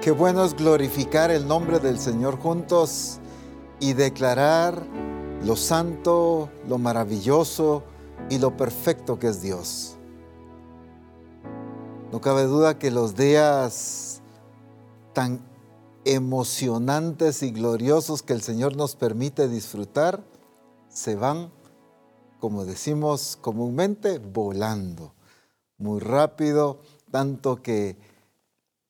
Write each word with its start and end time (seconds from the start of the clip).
Qué 0.00 0.12
bueno 0.12 0.44
es 0.44 0.56
glorificar 0.56 1.30
el 1.30 1.46
nombre 1.46 1.78
del 1.78 1.98
Señor 1.98 2.38
juntos 2.38 3.18
y 3.80 3.92
declarar 3.92 4.82
lo 5.44 5.56
santo, 5.56 6.48
lo 6.66 6.78
maravilloso 6.78 7.82
y 8.30 8.38
lo 8.38 8.56
perfecto 8.56 9.18
que 9.18 9.26
es 9.26 9.42
Dios. 9.42 9.98
No 12.10 12.22
cabe 12.22 12.44
duda 12.44 12.78
que 12.78 12.90
los 12.90 13.14
días 13.14 14.22
tan 15.12 15.46
emocionantes 16.06 17.42
y 17.42 17.50
gloriosos 17.50 18.22
que 18.22 18.32
el 18.32 18.40
Señor 18.40 18.76
nos 18.76 18.96
permite 18.96 19.48
disfrutar 19.48 20.24
se 20.88 21.14
van, 21.14 21.52
como 22.38 22.64
decimos 22.64 23.36
comúnmente, 23.38 24.18
volando 24.18 25.12
muy 25.76 26.00
rápido, 26.00 26.80
tanto 27.10 27.60
que 27.60 27.98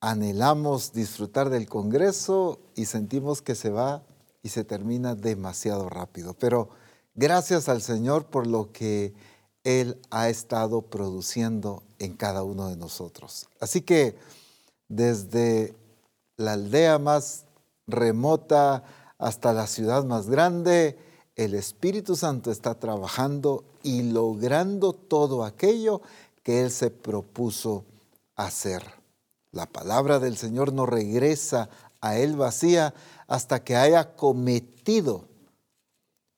anhelamos 0.00 0.92
disfrutar 0.92 1.50
del 1.50 1.68
Congreso 1.68 2.58
y 2.74 2.86
sentimos 2.86 3.42
que 3.42 3.54
se 3.54 3.70
va 3.70 4.02
y 4.42 4.48
se 4.48 4.64
termina 4.64 5.14
demasiado 5.14 5.88
rápido. 5.88 6.34
Pero 6.34 6.70
gracias 7.14 7.68
al 7.68 7.82
Señor 7.82 8.26
por 8.26 8.46
lo 8.46 8.72
que 8.72 9.12
Él 9.64 10.00
ha 10.10 10.28
estado 10.30 10.82
produciendo 10.82 11.82
en 11.98 12.16
cada 12.16 12.42
uno 12.42 12.68
de 12.68 12.76
nosotros. 12.76 13.48
Así 13.60 13.82
que 13.82 14.16
desde 14.88 15.74
la 16.36 16.54
aldea 16.54 16.98
más 16.98 17.44
remota 17.86 18.82
hasta 19.18 19.52
la 19.52 19.66
ciudad 19.66 20.04
más 20.04 20.30
grande, 20.30 20.98
el 21.36 21.54
Espíritu 21.54 22.16
Santo 22.16 22.50
está 22.50 22.74
trabajando 22.74 23.64
y 23.82 24.02
logrando 24.02 24.94
todo 24.94 25.44
aquello 25.44 26.00
que 26.42 26.62
Él 26.62 26.70
se 26.70 26.90
propuso 26.90 27.84
hacer. 28.34 28.99
La 29.52 29.66
palabra 29.66 30.18
del 30.18 30.36
Señor 30.36 30.72
no 30.72 30.86
regresa 30.86 31.68
a 32.00 32.16
Él 32.16 32.36
vacía 32.36 32.94
hasta 33.26 33.62
que 33.62 33.76
haya 33.76 34.14
cometido 34.16 35.28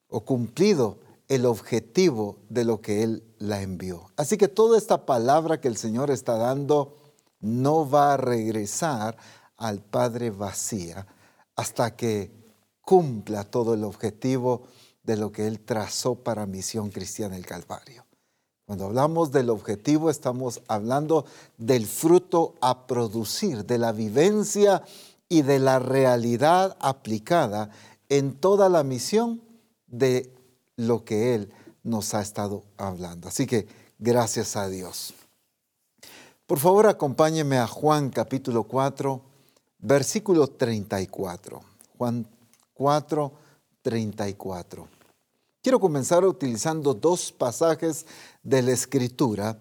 o 0.09 0.25
cumplido 0.25 0.99
el 1.29 1.47
objetivo 1.47 2.39
de 2.49 2.65
lo 2.65 2.81
que 2.81 3.03
Él 3.03 3.25
la 3.39 3.63
envió. 3.63 4.11
Así 4.17 4.37
que 4.37 4.49
toda 4.49 4.77
esta 4.77 5.07
palabra 5.07 5.61
que 5.61 5.69
el 5.69 5.77
Señor 5.77 6.11
está 6.11 6.37
dando 6.37 6.99
no 7.41 7.89
va 7.89 8.15
a 8.15 8.17
regresar 8.19 9.17
al 9.57 9.81
Padre 9.81 10.31
vacía 10.31 11.07
hasta 11.57 11.97
que 11.97 12.31
cumpla 12.81 13.45
todo 13.45 13.75
el 13.75 13.85
objetivo 13.85 14.63
de 15.03 15.17
lo 15.17 15.33
que 15.33 15.47
Él 15.47 15.61
trazó 15.61 16.15
para 16.17 16.47
Misión 16.47 16.91
Cristiana 16.91 17.37
el 17.37 17.47
Calvario. 17.47 18.05
Cuando 18.67 18.87
hablamos 18.87 19.33
del 19.33 19.51
objetivo, 19.51 20.09
estamos 20.09 20.63
hablando 20.69 21.25
del 21.59 21.87
fruto 21.87 22.55
a 22.61 22.87
producir, 22.87 23.67
de 23.67 23.79
la 23.79 23.93
vivencia 23.93 24.83
y 25.29 25.43
de 25.43 25.59
la 25.59 25.79
realidad 25.79 26.77
aplicada 26.81 27.71
en 28.09 28.35
toda 28.35 28.69
la 28.69 28.85
misión 28.85 29.43
de 29.87 30.33
lo 30.77 31.05
que 31.05 31.35
Él 31.35 31.53
nos 31.83 32.15
ha 32.15 32.23
estado 32.23 32.63
hablando. 32.77 33.29
Así 33.29 33.47
que 33.47 33.67
gracias 33.99 34.57
a 34.57 34.69
Dios. 34.69 35.15
Por 36.47 36.59
favor, 36.59 36.87
acompáñeme 36.87 37.59
a 37.59 37.67
Juan 37.67 38.11
capítulo 38.11 38.65
4, 38.65 39.21
versículo 39.79 40.47
34. 40.49 41.61
Juan 41.97 42.27
4, 42.75 43.33
34. 43.83 44.92
Quiero 45.63 45.79
comenzar 45.79 46.25
utilizando 46.25 46.93
dos 46.93 47.31
pasajes 47.31 48.05
de 48.43 48.63
la 48.63 48.73
Escritura 48.73 49.57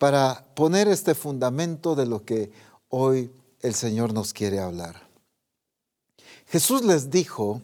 para 0.00 0.44
poner 0.56 0.88
este 0.88 1.14
fundamento 1.14 1.94
de 1.94 2.06
lo 2.06 2.24
que 2.24 2.50
hoy 2.88 3.30
el 3.60 3.72
Señor 3.74 4.12
nos 4.12 4.32
quiere 4.32 4.58
hablar. 4.58 5.00
Jesús 6.48 6.84
les 6.84 7.08
dijo, 7.08 7.60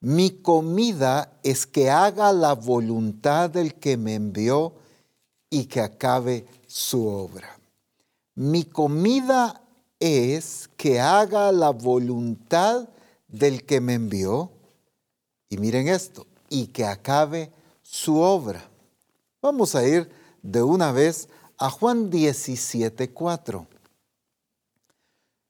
mi 0.00 0.30
comida 0.30 1.38
es 1.44 1.68
que 1.68 1.88
haga 1.88 2.32
la 2.32 2.54
voluntad 2.54 3.48
del 3.48 3.74
que 3.74 3.96
me 3.96 4.14
envió 4.14 4.72
y 5.48 5.66
que 5.66 5.80
acabe 5.80 6.46
su 6.66 7.06
obra. 7.06 7.60
Mi 8.34 8.64
comida 8.64 9.62
es 10.00 10.68
que 10.76 11.00
haga 11.00 11.52
la 11.52 11.70
voluntad 11.70 12.88
del 13.28 13.64
que 13.64 13.80
me 13.80 13.94
envió. 13.94 14.50
Y 15.48 15.58
miren 15.58 15.86
esto, 15.86 16.25
y 16.48 16.68
que 16.68 16.84
acabe 16.84 17.52
su 17.82 18.20
obra. 18.20 18.68
Vamos 19.40 19.74
a 19.74 19.86
ir 19.86 20.10
de 20.42 20.62
una 20.62 20.92
vez 20.92 21.28
a 21.58 21.70
Juan 21.70 22.10
17, 22.10 23.10
4. 23.10 23.66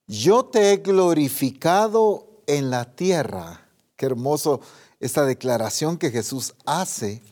Yo 0.07 0.45
te 0.45 0.73
he 0.73 0.77
glorificado 0.77 2.43
en 2.47 2.71
la 2.71 2.85
tierra. 2.85 3.67
Qué 3.97 4.07
hermoso 4.07 4.61
esta 5.01 5.25
declaración 5.25 5.99
que 5.99 6.11
Jesús 6.11 6.55
hace. 6.65 7.23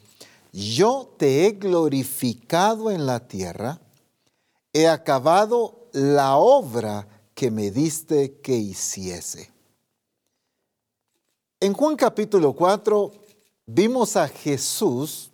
Yo 0.52 1.14
te 1.18 1.46
he 1.46 1.52
glorificado 1.52 2.90
en 2.90 3.06
la 3.06 3.28
tierra. 3.28 3.80
He 4.72 4.88
acabado 4.88 5.88
la 5.92 6.36
obra 6.36 7.06
que 7.34 7.50
me 7.50 7.70
diste 7.70 8.40
que 8.40 8.56
hiciese. 8.56 9.50
En 11.60 11.72
Juan 11.72 11.96
capítulo 11.96 12.52
4 12.52 13.23
vimos 13.66 14.16
a 14.16 14.28
Jesús 14.28 15.30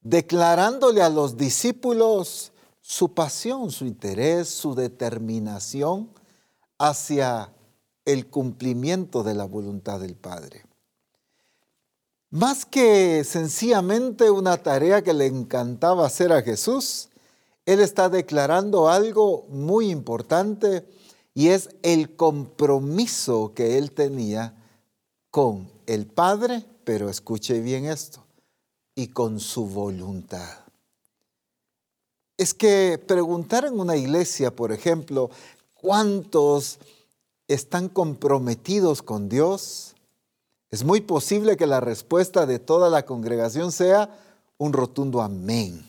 declarándole 0.00 1.02
a 1.02 1.08
los 1.08 1.36
discípulos 1.36 2.52
su 2.80 3.14
pasión, 3.14 3.70
su 3.70 3.86
interés, 3.86 4.48
su 4.48 4.74
determinación 4.74 6.10
hacia 6.78 7.52
el 8.04 8.26
cumplimiento 8.26 9.22
de 9.22 9.34
la 9.34 9.44
voluntad 9.44 10.00
del 10.00 10.16
Padre. 10.16 10.64
Más 12.30 12.64
que 12.64 13.22
sencillamente 13.24 14.30
una 14.30 14.56
tarea 14.56 15.02
que 15.02 15.12
le 15.12 15.26
encantaba 15.26 16.06
hacer 16.06 16.32
a 16.32 16.42
Jesús, 16.42 17.10
Él 17.66 17.80
está 17.80 18.08
declarando 18.08 18.88
algo 18.88 19.46
muy 19.48 19.90
importante 19.90 20.88
y 21.34 21.48
es 21.48 21.68
el 21.82 22.16
compromiso 22.16 23.52
que 23.54 23.78
Él 23.78 23.92
tenía 23.92 24.56
con 25.30 25.71
el 25.86 26.06
Padre, 26.06 26.64
pero 26.84 27.08
escuche 27.08 27.60
bien 27.60 27.86
esto, 27.86 28.24
y 28.94 29.08
con 29.08 29.40
su 29.40 29.66
voluntad. 29.66 30.58
Es 32.36 32.54
que 32.54 33.02
preguntar 33.06 33.64
en 33.64 33.78
una 33.78 33.96
iglesia, 33.96 34.54
por 34.54 34.72
ejemplo, 34.72 35.30
cuántos 35.74 36.78
están 37.48 37.88
comprometidos 37.88 39.02
con 39.02 39.28
Dios, 39.28 39.94
es 40.70 40.84
muy 40.84 41.02
posible 41.02 41.56
que 41.56 41.66
la 41.66 41.80
respuesta 41.80 42.46
de 42.46 42.58
toda 42.58 42.88
la 42.88 43.04
congregación 43.04 43.72
sea 43.72 44.08
un 44.56 44.72
rotundo 44.72 45.20
amén. 45.20 45.86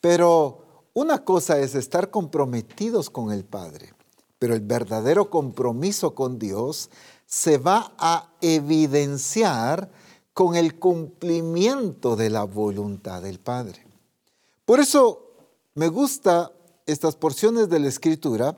Pero 0.00 0.64
una 0.94 1.24
cosa 1.24 1.60
es 1.60 1.76
estar 1.76 2.10
comprometidos 2.10 3.08
con 3.08 3.30
el 3.30 3.44
Padre, 3.44 3.94
pero 4.38 4.54
el 4.54 4.62
verdadero 4.62 5.30
compromiso 5.30 6.14
con 6.14 6.40
Dios 6.40 6.90
se 7.28 7.58
va 7.58 7.92
a 7.98 8.32
evidenciar 8.40 9.90
con 10.32 10.56
el 10.56 10.78
cumplimiento 10.78 12.16
de 12.16 12.30
la 12.30 12.44
voluntad 12.44 13.20
del 13.20 13.38
Padre. 13.38 13.86
Por 14.64 14.80
eso 14.80 15.30
me 15.74 15.88
gusta 15.88 16.50
estas 16.86 17.16
porciones 17.16 17.68
de 17.68 17.80
la 17.80 17.88
Escritura, 17.88 18.56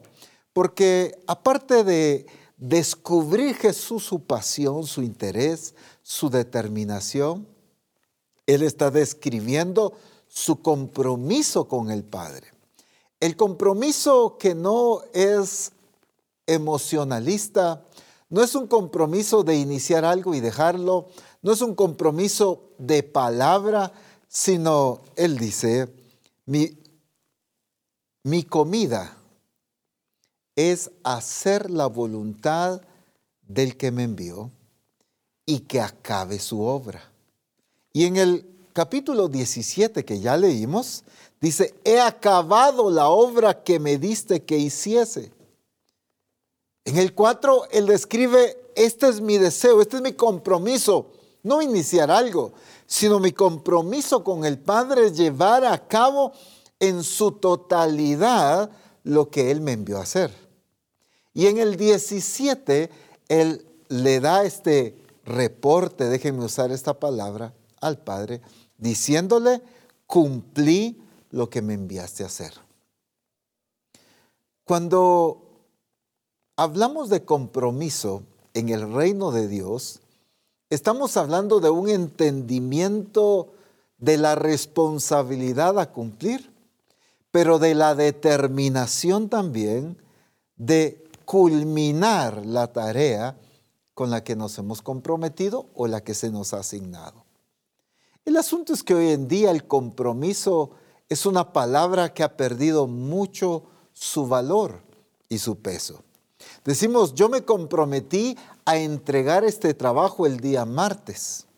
porque 0.52 1.20
aparte 1.26 1.82
de 1.82 2.26
descubrir 2.56 3.56
Jesús 3.56 4.04
su 4.04 4.22
pasión, 4.22 4.86
su 4.86 5.02
interés, 5.02 5.74
su 6.02 6.30
determinación, 6.30 7.48
Él 8.46 8.62
está 8.62 8.92
describiendo 8.92 9.94
su 10.28 10.62
compromiso 10.62 11.66
con 11.66 11.90
el 11.90 12.04
Padre. 12.04 12.52
El 13.18 13.36
compromiso 13.36 14.38
que 14.38 14.54
no 14.54 15.02
es 15.12 15.72
emocionalista, 16.46 17.84
no 18.30 18.42
es 18.42 18.54
un 18.54 18.68
compromiso 18.68 19.42
de 19.42 19.56
iniciar 19.56 20.04
algo 20.04 20.34
y 20.34 20.40
dejarlo, 20.40 21.08
no 21.42 21.52
es 21.52 21.60
un 21.60 21.74
compromiso 21.74 22.70
de 22.78 23.02
palabra, 23.02 23.92
sino, 24.28 25.02
él 25.16 25.36
dice, 25.36 25.92
mi, 26.46 26.78
mi 28.22 28.44
comida 28.44 29.16
es 30.54 30.90
hacer 31.02 31.70
la 31.70 31.86
voluntad 31.86 32.80
del 33.42 33.76
que 33.76 33.90
me 33.90 34.04
envió 34.04 34.50
y 35.44 35.60
que 35.60 35.80
acabe 35.80 36.38
su 36.38 36.62
obra. 36.62 37.02
Y 37.92 38.04
en 38.04 38.16
el 38.16 38.46
capítulo 38.72 39.28
17 39.28 40.04
que 40.04 40.20
ya 40.20 40.36
leímos, 40.36 41.02
dice, 41.40 41.74
he 41.84 42.00
acabado 42.00 42.90
la 42.90 43.08
obra 43.08 43.64
que 43.64 43.80
me 43.80 43.98
diste 43.98 44.44
que 44.44 44.56
hiciese. 44.56 45.32
En 46.84 46.96
el 46.96 47.14
4, 47.14 47.68
él 47.72 47.86
describe, 47.86 48.56
este 48.74 49.08
es 49.08 49.20
mi 49.20 49.38
deseo, 49.38 49.80
este 49.80 49.96
es 49.96 50.02
mi 50.02 50.12
compromiso, 50.14 51.12
no 51.42 51.62
iniciar 51.62 52.10
algo, 52.10 52.52
sino 52.86 53.20
mi 53.20 53.32
compromiso 53.32 54.24
con 54.24 54.44
el 54.44 54.58
Padre 54.58 55.06
es 55.06 55.16
llevar 55.16 55.64
a 55.64 55.86
cabo 55.86 56.32
en 56.78 57.04
su 57.04 57.32
totalidad 57.32 58.70
lo 59.04 59.30
que 59.30 59.50
Él 59.50 59.60
me 59.60 59.72
envió 59.72 59.98
a 59.98 60.02
hacer. 60.02 60.32
Y 61.32 61.46
en 61.46 61.58
el 61.58 61.76
17, 61.76 62.90
Él 63.28 63.66
le 63.88 64.20
da 64.20 64.44
este 64.44 64.96
reporte, 65.24 66.04
déjenme 66.04 66.44
usar 66.44 66.72
esta 66.72 66.98
palabra, 66.98 67.54
al 67.80 67.98
Padre, 67.98 68.40
diciéndole, 68.76 69.62
cumplí 70.06 71.00
lo 71.30 71.48
que 71.48 71.62
me 71.62 71.74
enviaste 71.74 72.24
a 72.24 72.26
hacer. 72.26 72.54
Cuando 74.64 75.49
hablamos 76.60 77.08
de 77.08 77.24
compromiso 77.24 78.22
en 78.52 78.68
el 78.68 78.92
reino 78.92 79.32
de 79.32 79.48
Dios, 79.48 80.00
estamos 80.68 81.16
hablando 81.16 81.58
de 81.58 81.70
un 81.70 81.88
entendimiento 81.88 83.54
de 83.96 84.18
la 84.18 84.34
responsabilidad 84.34 85.78
a 85.78 85.90
cumplir, 85.90 86.52
pero 87.30 87.58
de 87.58 87.74
la 87.74 87.94
determinación 87.94 89.30
también 89.30 89.96
de 90.56 91.02
culminar 91.24 92.44
la 92.44 92.66
tarea 92.66 93.38
con 93.94 94.10
la 94.10 94.22
que 94.22 94.36
nos 94.36 94.58
hemos 94.58 94.82
comprometido 94.82 95.64
o 95.74 95.86
la 95.86 96.02
que 96.02 96.12
se 96.12 96.30
nos 96.30 96.52
ha 96.52 96.58
asignado. 96.58 97.24
El 98.26 98.36
asunto 98.36 98.74
es 98.74 98.82
que 98.82 98.92
hoy 98.92 99.12
en 99.12 99.28
día 99.28 99.50
el 99.50 99.66
compromiso 99.66 100.72
es 101.08 101.24
una 101.24 101.54
palabra 101.54 102.12
que 102.12 102.22
ha 102.22 102.36
perdido 102.36 102.86
mucho 102.86 103.62
su 103.94 104.28
valor 104.28 104.82
y 105.30 105.38
su 105.38 105.56
peso. 105.56 106.04
Decimos, 106.70 107.14
yo 107.16 107.28
me 107.28 107.44
comprometí 107.44 108.38
a 108.64 108.76
entregar 108.76 109.42
este 109.42 109.74
trabajo 109.74 110.24
el 110.24 110.38
día 110.38 110.64
martes. 110.64 111.48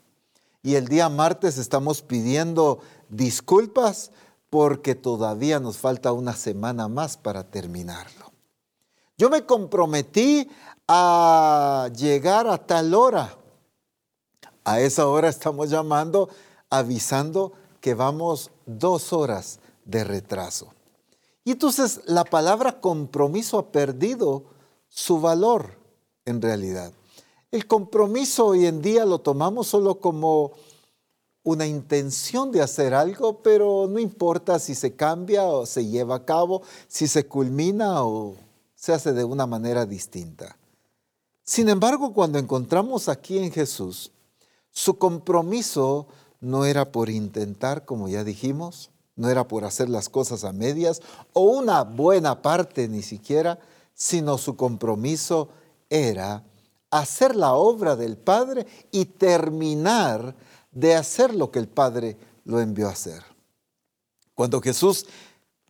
Y 0.63 0.77
el 0.77 0.89
día 0.89 1.11
martes 1.11 1.59
estamos 1.59 2.01
pidiendo 2.01 2.81
disculpas 3.11 4.11
porque 4.49 4.95
todavía 4.95 5.61
nos 5.61 5.77
falta 5.77 6.13
una 6.13 6.33
semana 6.33 6.89
más 6.89 7.19
para 7.19 7.45
terminarlo. 7.45 8.33
Yo 9.19 9.29
me 9.29 9.45
comprometí 9.45 10.49
a 10.89 11.91
llegar 11.95 12.47
a 12.47 12.57
tal 12.57 12.95
hora. 12.95 13.37
A 14.65 14.81
esa 14.81 15.09
hora 15.09 15.29
estamos 15.29 15.69
llamando, 15.69 16.31
avisando 16.71 17.53
que 17.83 17.93
vamos 17.93 18.51
dos 18.65 19.13
horas 19.13 19.61
de 19.85 20.05
retraso. 20.05 20.73
Y 21.45 21.51
entonces 21.51 22.01
la 22.07 22.25
palabra 22.25 22.81
compromiso 22.81 23.59
ha 23.59 23.67
perdido 23.73 24.53
su 24.95 25.21
valor 25.21 25.79
en 26.27 26.43
realidad. 26.43 26.93
El 27.51 27.67
compromiso 27.67 28.49
hoy 28.49 28.67
en 28.67 28.83
día 28.83 29.07
lo 29.07 29.21
tomamos 29.21 29.69
solo 29.69 30.01
como 30.01 30.53
una 31.45 31.67
intención 31.67 32.53
de 32.53 32.61
hacer 32.61 32.95
algo, 32.95 33.43
pero 33.43 33.89
no 33.89 33.99
importa 33.99 34.59
si 34.59 34.75
se 34.75 34.95
cambia 34.95 35.45
o 35.45 35.67
se 35.67 35.87
lleva 35.87 36.17
a 36.17 36.25
cabo, 36.25 36.63
si 36.89 37.09
se 37.09 37.27
culmina 37.27 38.05
o 38.05 38.37
se 38.75 38.93
hace 38.93 39.13
de 39.13 39.25
una 39.25 39.47
manera 39.47 39.87
distinta. 39.87 40.57
Sin 41.43 41.69
embargo, 41.69 42.13
cuando 42.13 42.39
encontramos 42.39 43.09
aquí 43.09 43.39
en 43.39 43.51
Jesús, 43.51 44.13
su 44.71 44.99
compromiso 44.99 46.07
no 46.41 46.65
era 46.65 46.93
por 46.93 47.09
intentar, 47.09 47.85
como 47.85 48.09
ya 48.09 48.25
dijimos, 48.25 48.91
no 49.17 49.31
era 49.31 49.49
por 49.49 49.65
hacer 49.65 49.89
las 49.89 50.09
cosas 50.09 50.45
a 50.45 50.53
medias 50.53 51.01
o 51.33 51.43
una 51.43 51.83
buena 51.83 52.43
parte 52.43 52.89
ni 52.89 53.03
siquiera, 53.03 53.59
sino 53.95 54.39
su 54.39 54.57
compromiso 54.57 55.49
era 55.89 56.45
hacer 56.91 57.37
la 57.37 57.55
obra 57.55 57.97
del 57.97 58.17
Padre 58.17 58.67
y 58.91 59.05
terminar 59.05 60.35
de 60.71 60.95
hacer 60.95 61.35
lo 61.35 61.51
que 61.51 61.59
el 61.59 61.69
Padre 61.69 62.17
lo 62.45 62.61
envió 62.61 62.89
a 62.89 62.93
hacer. 62.93 63.23
Cuando 64.35 64.61
Jesús 64.61 65.07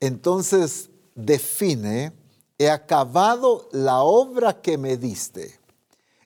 entonces 0.00 0.90
define, 1.14 2.12
he 2.58 2.70
acabado 2.70 3.68
la 3.72 4.02
obra 4.02 4.60
que 4.60 4.78
me 4.78 4.96
diste, 4.96 5.60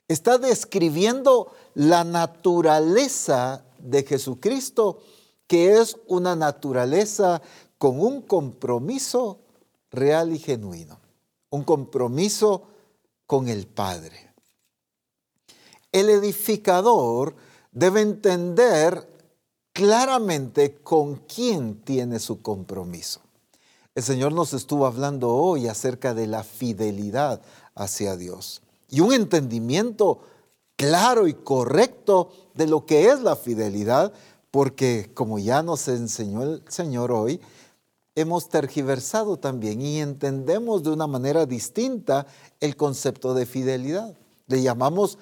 está 0.07 0.37
describiendo 0.37 1.51
la 1.73 2.03
naturaleza 2.03 3.63
de 3.79 4.03
Jesucristo, 4.03 4.99
que 5.45 5.79
es 5.79 5.97
una 6.07 6.35
naturaleza 6.35 7.41
con 7.77 7.99
un 7.99 8.21
compromiso 8.21 9.39
real 9.91 10.33
y 10.33 10.39
genuino, 10.39 10.99
un 11.49 11.63
compromiso 11.63 12.63
con 13.25 13.47
el 13.47 13.67
Padre. 13.67 14.33
El 15.91 16.09
edificador 16.09 17.35
debe 17.71 18.01
entender 18.01 19.07
claramente 19.73 20.75
con 20.75 21.15
quién 21.27 21.81
tiene 21.81 22.19
su 22.19 22.41
compromiso. 22.41 23.21
El 23.95 24.03
Señor 24.03 24.31
nos 24.33 24.53
estuvo 24.53 24.85
hablando 24.85 25.35
hoy 25.35 25.67
acerca 25.67 26.13
de 26.13 26.27
la 26.27 26.43
fidelidad 26.43 27.41
hacia 27.75 28.15
Dios 28.15 28.61
y 28.89 28.99
un 28.99 29.13
entendimiento 29.13 30.19
claro 30.75 31.27
y 31.27 31.33
correcto 31.33 32.31
de 32.53 32.67
lo 32.67 32.85
que 32.85 33.09
es 33.09 33.21
la 33.21 33.35
fidelidad, 33.35 34.13
porque 34.51 35.11
como 35.13 35.39
ya 35.39 35.63
nos 35.63 35.87
enseñó 35.87 36.43
el 36.43 36.63
Señor 36.67 37.11
hoy, 37.11 37.41
hemos 38.17 38.49
tergiversado 38.49 39.37
también 39.37 39.79
y 39.79 40.01
entendemos 40.01 40.81
de 40.81 40.89
una 40.89 41.05
manera 41.05 41.45
distinta 41.45 42.25
el 42.59 42.75
concepto 42.75 43.35
de 43.35 43.45
fidelidad. 43.45 44.17
Le 44.47 44.63
llamamos 44.63 45.19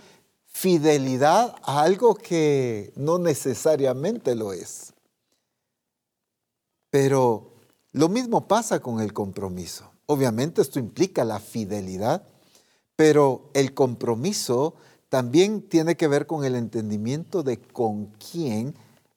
fidelidad 0.48 1.56
a 1.64 1.82
algo 1.82 2.16
que 2.16 2.94
no 2.96 3.20
necesariamente 3.20 4.34
lo 4.34 4.54
es. 4.54 4.94
Pero 6.90 7.52
lo 7.92 8.08
mismo 8.08 8.48
pasa 8.48 8.80
con 8.80 9.02
el 9.02 9.12
compromiso. 9.12 9.92
Obviamente 10.06 10.62
esto 10.62 10.80
implica 10.80 11.26
la 11.26 11.42
fidelidad, 11.42 12.26
pero 12.96 13.50
el 13.54 13.74
compromiso 13.74 14.74
también 15.10 15.62
tiene 15.64 15.98
que 15.98 16.08
ver 16.08 16.28
con 16.28 16.46
el 16.46 16.56
entendimiento 16.56 17.44
de 17.44 17.60
con 17.60 18.06
quién 18.32 18.74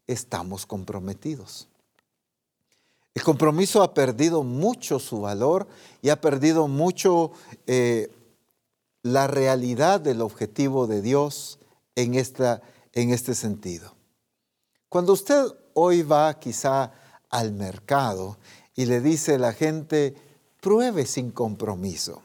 estamos 0.08 0.66
comprometidos. 0.66 1.68
El 3.18 3.24
compromiso 3.24 3.82
ha 3.82 3.94
perdido 3.94 4.44
mucho 4.44 5.00
su 5.00 5.22
valor 5.22 5.66
y 6.02 6.10
ha 6.10 6.20
perdido 6.20 6.68
mucho 6.68 7.32
eh, 7.66 8.12
la 9.02 9.26
realidad 9.26 9.98
del 10.00 10.20
objetivo 10.20 10.86
de 10.86 11.02
Dios 11.02 11.58
en, 11.96 12.14
esta, 12.14 12.62
en 12.92 13.10
este 13.10 13.34
sentido. 13.34 13.92
Cuando 14.88 15.14
usted 15.14 15.46
hoy 15.74 16.02
va 16.02 16.38
quizá 16.38 16.92
al 17.28 17.50
mercado 17.50 18.38
y 18.76 18.86
le 18.86 19.00
dice 19.00 19.34
a 19.34 19.38
la 19.38 19.52
gente, 19.52 20.14
pruebe 20.60 21.04
sin 21.04 21.32
compromiso 21.32 22.22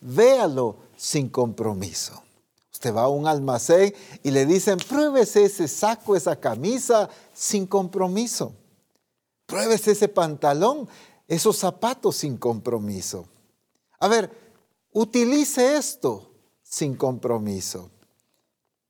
véalo 0.00 0.76
sin 0.96 1.28
compromiso. 1.28 2.22
Usted 2.72 2.94
va 2.94 3.02
a 3.02 3.08
un 3.08 3.26
almacén 3.26 3.92
y 4.22 4.30
le 4.30 4.46
dicen, 4.46 4.78
pruébese 4.78 5.44
ese 5.44 5.66
saco, 5.66 6.14
esa 6.14 6.36
camisa 6.36 7.10
sin 7.34 7.66
compromiso. 7.66 8.54
Pruébese 9.50 9.90
ese 9.90 10.06
pantalón, 10.08 10.88
esos 11.26 11.56
zapatos 11.56 12.16
sin 12.16 12.36
compromiso. 12.36 13.26
A 13.98 14.06
ver, 14.06 14.30
utilice 14.92 15.76
esto 15.76 16.30
sin 16.62 16.94
compromiso. 16.94 17.90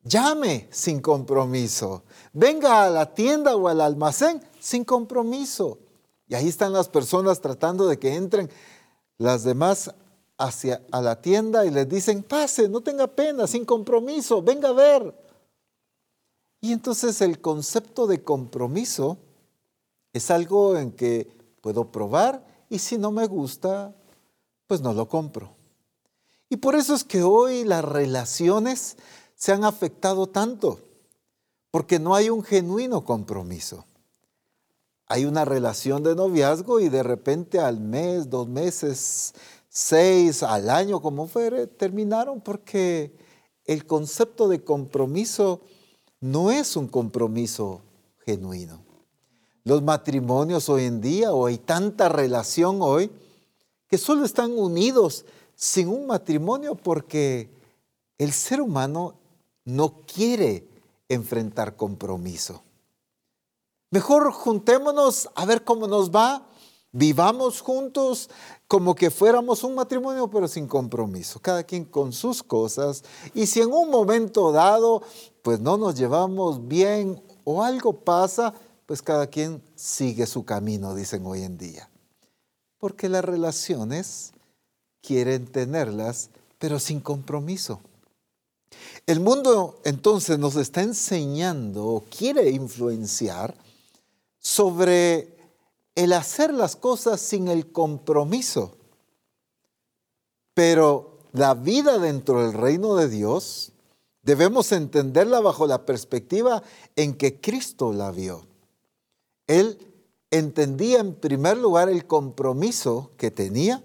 Llame 0.02 0.68
sin 0.70 1.00
compromiso. 1.00 2.04
Venga 2.34 2.84
a 2.84 2.90
la 2.90 3.14
tienda 3.14 3.56
o 3.56 3.68
al 3.68 3.80
almacén 3.80 4.42
sin 4.60 4.84
compromiso. 4.84 5.78
Y 6.28 6.34
ahí 6.34 6.48
están 6.48 6.74
las 6.74 6.88
personas 6.88 7.40
tratando 7.40 7.88
de 7.88 7.98
que 7.98 8.14
entren 8.14 8.50
las 9.16 9.44
demás 9.44 9.94
hacia 10.36 10.82
a 10.90 11.00
la 11.00 11.20
tienda 11.22 11.64
y 11.64 11.70
les 11.70 11.88
dicen, 11.88 12.22
pase, 12.22 12.68
no 12.68 12.82
tenga 12.82 13.06
pena, 13.06 13.46
sin 13.46 13.64
compromiso, 13.64 14.42
venga 14.42 14.68
a 14.68 14.72
ver. 14.72 15.14
Y 16.60 16.72
entonces 16.72 17.20
el 17.22 17.40
concepto 17.40 18.06
de 18.06 18.22
compromiso 18.22 19.18
es 20.12 20.30
algo 20.30 20.76
en 20.76 20.92
que 20.92 21.28
puedo 21.60 21.90
probar 21.90 22.44
y 22.68 22.78
si 22.78 22.98
no 22.98 23.10
me 23.10 23.26
gusta, 23.26 23.94
pues 24.66 24.80
no 24.80 24.92
lo 24.92 25.08
compro. 25.08 25.56
Y 26.48 26.56
por 26.56 26.74
eso 26.74 26.94
es 26.94 27.04
que 27.04 27.22
hoy 27.22 27.64
las 27.64 27.84
relaciones 27.84 28.96
se 29.36 29.52
han 29.52 29.64
afectado 29.64 30.26
tanto, 30.26 30.80
porque 31.70 31.98
no 31.98 32.14
hay 32.14 32.28
un 32.28 32.42
genuino 32.42 33.04
compromiso. 33.04 33.84
Hay 35.06 35.24
una 35.24 35.44
relación 35.44 36.02
de 36.02 36.14
noviazgo 36.14 36.78
y 36.80 36.88
de 36.88 37.02
repente 37.02 37.58
al 37.58 37.80
mes, 37.80 38.30
dos 38.30 38.48
meses, 38.48 39.34
seis 39.68 40.42
al 40.42 40.70
año, 40.70 41.00
como 41.00 41.26
fuere, 41.26 41.66
terminaron 41.66 42.40
porque 42.40 43.16
el 43.64 43.86
concepto 43.86 44.48
de 44.48 44.62
compromiso 44.62 45.62
no 46.20 46.50
es 46.50 46.76
un 46.76 46.86
compromiso 46.86 47.82
genuino. 48.24 48.89
Los 49.64 49.82
matrimonios 49.82 50.68
hoy 50.68 50.84
en 50.84 51.00
día, 51.00 51.32
o 51.32 51.46
hay 51.46 51.58
tanta 51.58 52.08
relación 52.08 52.78
hoy, 52.80 53.10
que 53.88 53.98
solo 53.98 54.24
están 54.24 54.52
unidos 54.52 55.24
sin 55.54 55.88
un 55.88 56.06
matrimonio 56.06 56.74
porque 56.74 57.50
el 58.18 58.32
ser 58.32 58.60
humano 58.60 59.14
no 59.64 60.02
quiere 60.06 60.66
enfrentar 61.08 61.76
compromiso. 61.76 62.62
Mejor 63.90 64.32
juntémonos 64.32 65.28
a 65.34 65.44
ver 65.44 65.64
cómo 65.64 65.86
nos 65.86 66.10
va 66.10 66.46
Vivamos 66.92 67.60
juntos 67.60 68.28
como 68.66 68.96
que 68.96 69.10
fuéramos 69.10 69.62
un 69.62 69.76
matrimonio, 69.76 70.28
pero 70.28 70.48
sin 70.48 70.66
compromiso, 70.66 71.38
cada 71.40 71.62
quien 71.62 71.84
con 71.84 72.12
sus 72.12 72.42
cosas. 72.42 73.04
Y 73.32 73.46
si 73.46 73.60
en 73.60 73.72
un 73.72 73.90
momento 73.90 74.50
dado, 74.50 75.02
pues 75.42 75.60
no 75.60 75.76
nos 75.76 75.94
llevamos 75.94 76.66
bien 76.66 77.22
o 77.44 77.62
algo 77.62 77.92
pasa, 77.92 78.54
pues 78.90 79.02
cada 79.02 79.28
quien 79.28 79.62
sigue 79.76 80.26
su 80.26 80.44
camino, 80.44 80.96
dicen 80.96 81.24
hoy 81.24 81.44
en 81.44 81.56
día. 81.56 81.88
Porque 82.76 83.08
las 83.08 83.24
relaciones 83.24 84.32
quieren 85.00 85.46
tenerlas, 85.46 86.30
pero 86.58 86.80
sin 86.80 86.98
compromiso. 86.98 87.80
El 89.06 89.20
mundo 89.20 89.78
entonces 89.84 90.40
nos 90.40 90.56
está 90.56 90.82
enseñando 90.82 91.86
o 91.86 92.00
quiere 92.00 92.50
influenciar 92.50 93.54
sobre 94.40 95.36
el 95.94 96.12
hacer 96.12 96.52
las 96.52 96.74
cosas 96.74 97.20
sin 97.20 97.46
el 97.46 97.70
compromiso. 97.70 98.76
Pero 100.52 101.20
la 101.30 101.54
vida 101.54 102.00
dentro 102.00 102.42
del 102.42 102.54
reino 102.54 102.96
de 102.96 103.08
Dios 103.08 103.70
debemos 104.22 104.72
entenderla 104.72 105.38
bajo 105.38 105.68
la 105.68 105.86
perspectiva 105.86 106.64
en 106.96 107.14
que 107.14 107.40
Cristo 107.40 107.92
la 107.92 108.10
vio. 108.10 108.49
Él 109.50 109.78
entendía 110.30 111.00
en 111.00 111.16
primer 111.16 111.56
lugar 111.56 111.88
el 111.88 112.06
compromiso 112.06 113.10
que 113.16 113.32
tenía, 113.32 113.82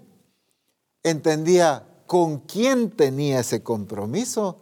entendía 1.02 1.88
con 2.06 2.38
quién 2.38 2.92
tenía 2.92 3.40
ese 3.40 3.64
compromiso 3.64 4.60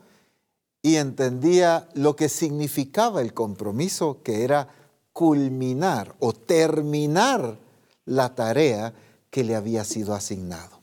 y 0.81 0.97
entendía 0.97 1.91
lo 1.93 2.17
que 2.17 2.31
significaba 2.31 3.21
el 3.21 3.35
compromiso, 3.35 4.23
que 4.23 4.45
era 4.45 4.75
culminar 5.13 6.17
o 6.21 6.33
terminar 6.33 7.59
la 8.07 8.35
tarea 8.35 8.95
que 9.29 9.45
le 9.45 9.57
había 9.57 9.85
sido 9.85 10.15
asignado. 10.15 10.81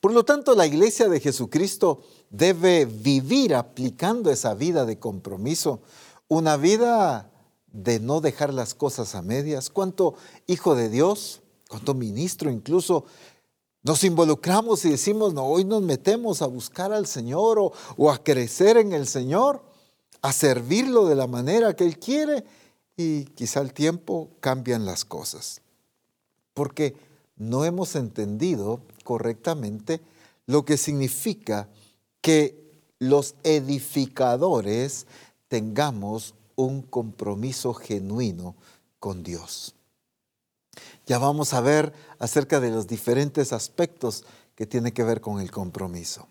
Por 0.00 0.14
lo 0.14 0.24
tanto, 0.24 0.56
la 0.56 0.66
iglesia 0.66 1.08
de 1.08 1.20
Jesucristo 1.20 2.02
debe 2.30 2.86
vivir 2.86 3.54
aplicando 3.54 4.32
esa 4.32 4.54
vida 4.54 4.84
de 4.84 4.98
compromiso, 4.98 5.80
una 6.26 6.56
vida 6.56 7.30
de 7.76 8.00
no 8.00 8.20
dejar 8.20 8.54
las 8.54 8.74
cosas 8.74 9.14
a 9.14 9.22
medias. 9.22 9.68
¿Cuánto 9.68 10.14
hijo 10.46 10.74
de 10.74 10.88
Dios, 10.88 11.42
cuánto 11.68 11.94
ministro 11.94 12.50
incluso 12.50 13.04
nos 13.82 14.02
involucramos 14.02 14.84
y 14.84 14.90
decimos, 14.90 15.34
no, 15.34 15.44
hoy 15.44 15.64
nos 15.64 15.82
metemos 15.82 16.42
a 16.42 16.46
buscar 16.46 16.92
al 16.92 17.06
Señor 17.06 17.58
o, 17.58 18.10
a 18.10 18.22
crecer 18.22 18.78
en 18.78 18.92
el 18.92 19.06
Señor, 19.06 19.62
a 20.22 20.32
servirlo 20.32 21.06
de 21.06 21.14
la 21.14 21.26
manera 21.26 21.76
que 21.76 21.84
Él 21.84 21.98
quiere? 21.98 22.44
y 22.98 23.24
quizá 23.24 23.60
al 23.60 23.74
tiempo 23.74 24.30
cambian 24.40 24.86
las 24.86 25.04
cosas. 25.04 25.60
Porque 26.54 26.96
no 27.36 27.66
hemos 27.66 27.94
entendido 27.94 28.80
correctamente 29.04 30.00
lo 30.46 30.64
que 30.64 30.78
significa 30.78 31.68
que 32.22 32.80
los 32.98 33.34
edificadores 33.42 35.06
tengamos 35.48 36.34
un 36.56 36.82
compromiso 36.82 37.72
genuino 37.74 38.56
con 38.98 39.22
Dios. 39.22 39.74
Ya 41.06 41.18
vamos 41.18 41.54
a 41.54 41.60
ver 41.60 41.92
acerca 42.18 42.58
de 42.60 42.70
los 42.70 42.86
diferentes 42.86 43.52
aspectos 43.52 44.24
que 44.54 44.66
tiene 44.66 44.92
que 44.92 45.04
ver 45.04 45.20
con 45.20 45.40
el 45.40 45.50
compromiso. 45.50 46.26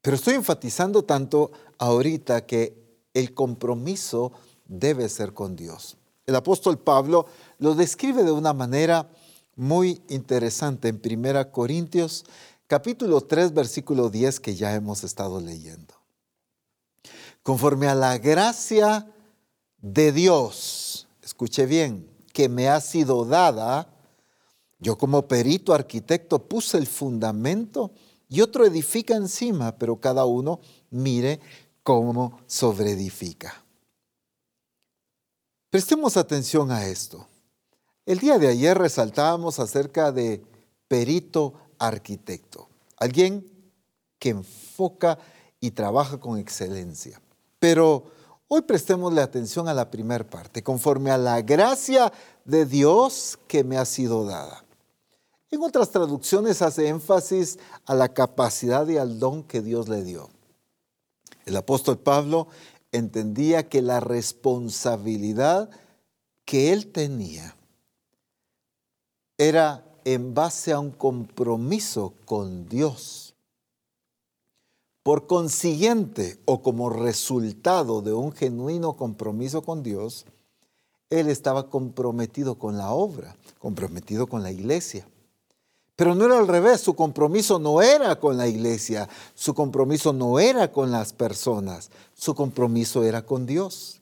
Pero 0.00 0.16
estoy 0.16 0.34
enfatizando 0.34 1.04
tanto 1.04 1.52
ahorita 1.78 2.44
que 2.44 2.74
el 3.14 3.34
compromiso 3.34 4.32
debe 4.66 5.08
ser 5.08 5.32
con 5.32 5.54
Dios. 5.54 5.96
El 6.26 6.34
apóstol 6.34 6.78
Pablo 6.78 7.26
lo 7.58 7.74
describe 7.74 8.24
de 8.24 8.32
una 8.32 8.52
manera 8.52 9.10
muy 9.54 10.02
interesante 10.08 10.88
en 10.88 11.00
1 11.04 11.52
Corintios 11.52 12.24
capítulo 12.66 13.20
3 13.20 13.52
versículo 13.52 14.08
10 14.08 14.40
que 14.40 14.54
ya 14.54 14.74
hemos 14.74 15.04
estado 15.04 15.40
leyendo. 15.40 16.01
Conforme 17.42 17.88
a 17.88 17.94
la 17.94 18.18
gracia 18.18 19.06
de 19.78 20.12
Dios, 20.12 21.08
escuche 21.22 21.66
bien, 21.66 22.08
que 22.32 22.48
me 22.48 22.68
ha 22.68 22.80
sido 22.80 23.24
dada, 23.24 23.92
yo 24.78 24.96
como 24.96 25.26
perito 25.28 25.74
arquitecto 25.74 26.48
puse 26.48 26.78
el 26.78 26.86
fundamento 26.86 27.92
y 28.28 28.40
otro 28.40 28.64
edifica 28.64 29.14
encima, 29.14 29.76
pero 29.76 30.00
cada 30.00 30.24
uno 30.24 30.60
mire 30.90 31.40
cómo 31.82 32.40
sobreedifica. 32.46 33.64
Prestemos 35.68 36.16
atención 36.16 36.70
a 36.70 36.86
esto. 36.86 37.26
El 38.06 38.18
día 38.18 38.38
de 38.38 38.48
ayer 38.48 38.76
resaltábamos 38.76 39.58
acerca 39.58 40.12
de 40.12 40.42
perito 40.86 41.54
arquitecto, 41.78 42.68
alguien 42.96 43.50
que 44.18 44.30
enfoca 44.30 45.18
y 45.60 45.72
trabaja 45.72 46.18
con 46.18 46.38
excelencia. 46.38 47.20
Pero 47.62 48.06
hoy 48.48 48.62
prestémosle 48.62 49.20
atención 49.20 49.68
a 49.68 49.72
la 49.72 49.88
primera 49.88 50.28
parte, 50.28 50.64
conforme 50.64 51.12
a 51.12 51.16
la 51.16 51.42
gracia 51.42 52.12
de 52.44 52.66
Dios 52.66 53.38
que 53.46 53.62
me 53.62 53.78
ha 53.78 53.84
sido 53.84 54.24
dada. 54.24 54.64
En 55.48 55.62
otras 55.62 55.92
traducciones 55.92 56.60
hace 56.60 56.88
énfasis 56.88 57.60
a 57.86 57.94
la 57.94 58.08
capacidad 58.08 58.88
y 58.88 58.96
al 58.96 59.20
don 59.20 59.44
que 59.44 59.60
Dios 59.60 59.88
le 59.88 60.02
dio. 60.02 60.28
El 61.44 61.56
apóstol 61.56 62.00
Pablo 62.00 62.48
entendía 62.90 63.68
que 63.68 63.80
la 63.80 64.00
responsabilidad 64.00 65.70
que 66.44 66.72
él 66.72 66.88
tenía 66.90 67.54
era 69.38 69.84
en 70.04 70.34
base 70.34 70.72
a 70.72 70.80
un 70.80 70.90
compromiso 70.90 72.14
con 72.24 72.68
Dios. 72.68 73.31
Por 75.02 75.26
consiguiente, 75.26 76.38
o 76.44 76.62
como 76.62 76.90
resultado 76.90 78.02
de 78.02 78.12
un 78.12 78.32
genuino 78.32 78.92
compromiso 78.94 79.62
con 79.62 79.82
Dios, 79.82 80.26
él 81.10 81.28
estaba 81.28 81.68
comprometido 81.68 82.54
con 82.54 82.78
la 82.78 82.92
obra, 82.92 83.36
comprometido 83.58 84.26
con 84.26 84.42
la 84.42 84.52
iglesia. 84.52 85.06
Pero 85.96 86.14
no 86.14 86.24
era 86.24 86.38
al 86.38 86.48
revés, 86.48 86.80
su 86.80 86.94
compromiso 86.94 87.58
no 87.58 87.82
era 87.82 88.18
con 88.18 88.36
la 88.36 88.48
iglesia, 88.48 89.08
su 89.34 89.54
compromiso 89.54 90.12
no 90.12 90.38
era 90.40 90.72
con 90.72 90.90
las 90.90 91.12
personas, 91.12 91.90
su 92.14 92.34
compromiso 92.34 93.04
era 93.04 93.26
con 93.26 93.44
Dios. 93.44 94.00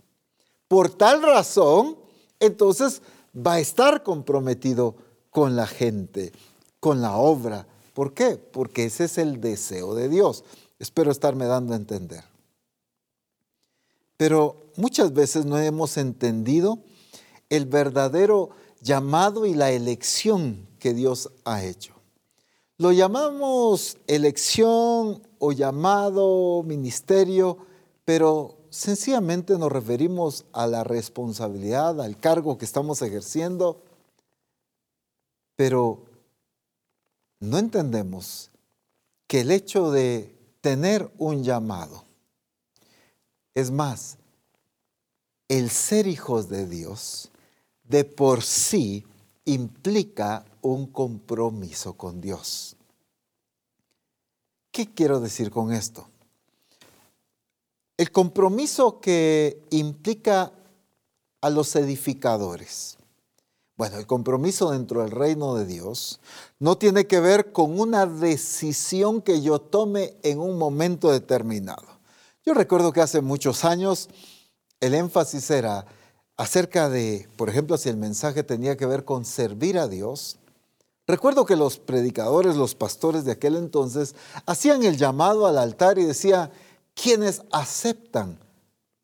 Por 0.69 0.91
tal 0.91 1.23
razón, 1.23 1.97
entonces 2.39 3.03
va 3.35 3.55
a 3.55 3.61
estar 3.61 4.03
comprometido 4.03 4.95
con 5.31 5.57
la 5.57 5.67
gente, 5.67 6.33
con 6.79 7.01
la 7.01 7.17
obra. 7.17 7.67
¿Por 7.93 8.15
qué? 8.15 8.37
Porque 8.37 8.85
ese 8.85 9.05
es 9.05 9.19
el 9.19 9.41
deseo 9.41 9.95
de 9.95 10.09
Dios. 10.09 10.45
Espero 10.81 11.11
estarme 11.11 11.45
dando 11.45 11.75
a 11.75 11.77
entender. 11.77 12.25
Pero 14.17 14.73
muchas 14.77 15.13
veces 15.13 15.45
no 15.45 15.59
hemos 15.59 15.99
entendido 15.99 16.79
el 17.51 17.67
verdadero 17.67 18.51
llamado 18.81 19.45
y 19.45 19.55
la 19.55 19.71
elección 19.71 20.67
que 20.79 20.95
Dios 20.95 21.31
ha 21.45 21.63
hecho. 21.63 21.95
Lo 22.79 22.93
llamamos 22.93 23.99
elección 24.07 25.23
o 25.39 25.53
llamado 25.53 26.63
ministerio, 26.63 27.59
pero 28.07 28.57
sencillamente 28.71 29.59
nos 29.59 29.71
referimos 29.71 30.47
a 30.53 30.67
la 30.67 30.83
responsabilidad, 30.83 32.01
al 32.01 32.17
cargo 32.17 32.57
que 32.57 32.65
estamos 32.65 33.03
ejerciendo, 33.03 33.83
pero 35.57 36.07
no 37.39 37.59
entendemos 37.59 38.51
que 39.27 39.43
el 39.43 39.51
hecho 39.51 39.91
de 39.91 40.40
tener 40.61 41.11
un 41.19 41.43
llamado, 41.43 42.05
es 43.55 43.71
más, 43.71 44.19
el 45.49 45.71
ser 45.71 46.07
hijos 46.07 46.49
de 46.49 46.67
Dios, 46.67 47.31
de 47.85 48.05
por 48.05 48.43
sí 48.43 49.05
implica 49.45 50.45
un 50.63 50.87
compromiso 50.87 51.95
con 51.95 52.21
Dios. 52.21 52.77
¿Qué 54.71 54.87
quiero 54.87 55.19
decir 55.19 55.51
con 55.51 55.73
esto? 55.73 56.09
El 57.97 58.13
compromiso 58.13 59.01
que 59.01 59.61
implica 59.71 60.53
a 61.41 61.51
los 61.51 61.75
edificadores. 61.75 62.97
Bueno, 63.81 63.97
el 63.97 64.07
compromiso 64.07 64.73
dentro 64.73 65.01
del 65.01 65.11
reino 65.11 65.55
de 65.55 65.65
Dios 65.65 66.21
no 66.59 66.77
tiene 66.77 67.07
que 67.07 67.19
ver 67.19 67.51
con 67.51 67.81
una 67.81 68.05
decisión 68.05 69.23
que 69.23 69.41
yo 69.41 69.59
tome 69.59 70.19
en 70.23 70.39
un 70.39 70.59
momento 70.59 71.11
determinado. 71.11 71.87
Yo 72.45 72.53
recuerdo 72.53 72.93
que 72.93 73.01
hace 73.01 73.23
muchos 73.23 73.65
años 73.65 74.11
el 74.81 74.93
énfasis 74.93 75.51
era 75.51 75.87
acerca 76.37 76.91
de, 76.91 77.27
por 77.39 77.49
ejemplo, 77.49 77.79
si 77.79 77.89
el 77.89 77.97
mensaje 77.97 78.43
tenía 78.43 78.77
que 78.77 78.85
ver 78.85 79.07
con 79.07 79.25
servir 79.25 79.79
a 79.79 79.89
Dios, 79.89 80.37
recuerdo 81.07 81.47
que 81.47 81.57
los 81.57 81.79
predicadores, 81.79 82.57
los 82.57 82.75
pastores 82.75 83.25
de 83.25 83.33
aquel 83.33 83.57
entonces, 83.57 84.15
hacían 84.45 84.83
el 84.83 84.99
llamado 84.99 85.47
al 85.47 85.57
altar 85.57 85.99
y 85.99 86.05
decía, 86.05 86.51
quienes 86.93 87.41
aceptan 87.51 88.39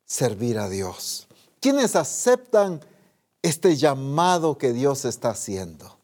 servir 0.05 0.59
a 0.59 0.69
Dios, 0.69 1.27
quienes 1.59 1.95
aceptan 1.95 2.79
este 3.47 3.75
llamado 3.77 4.57
que 4.57 4.73
Dios 4.73 5.05
está 5.05 5.29
haciendo. 5.29 5.97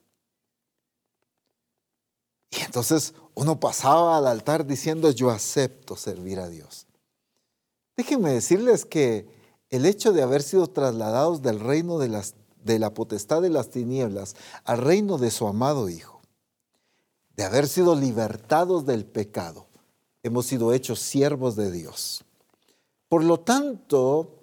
Y 2.52 2.62
entonces 2.62 3.14
uno 3.36 3.60
pasaba 3.60 4.18
al 4.18 4.28
altar 4.28 4.66
diciendo, 4.66 5.10
yo 5.12 5.30
acepto 5.30 5.96
servir 5.96 6.40
a 6.40 6.48
Dios. 6.48 6.88
Déjenme 7.98 8.32
decirles 8.32 8.86
que 8.86 9.28
el 9.70 9.86
hecho 9.86 10.14
de 10.14 10.22
haber 10.22 10.44
sido 10.44 10.68
trasladados 10.68 11.42
del 11.42 11.60
reino 11.60 11.98
de, 11.98 12.10
las, 12.10 12.36
de 12.64 12.80
la 12.80 12.94
potestad 12.94 13.42
de 13.42 13.50
las 13.50 13.70
tinieblas 13.70 14.36
al 14.64 14.80
reino 14.80 15.18
de 15.18 15.32
su 15.32 15.48
amado 15.48 15.90
Hijo, 15.90 16.22
de 17.36 17.44
haber 17.44 17.68
sido 17.68 17.96
libertados 17.96 18.86
del 18.86 19.06
pecado, 19.06 19.66
hemos 20.22 20.46
sido 20.46 20.74
hechos 20.74 21.00
siervos 21.00 21.56
de 21.56 21.72
Dios. 21.72 22.24
Por 23.10 23.24
lo 23.24 23.40
tanto, 23.40 24.43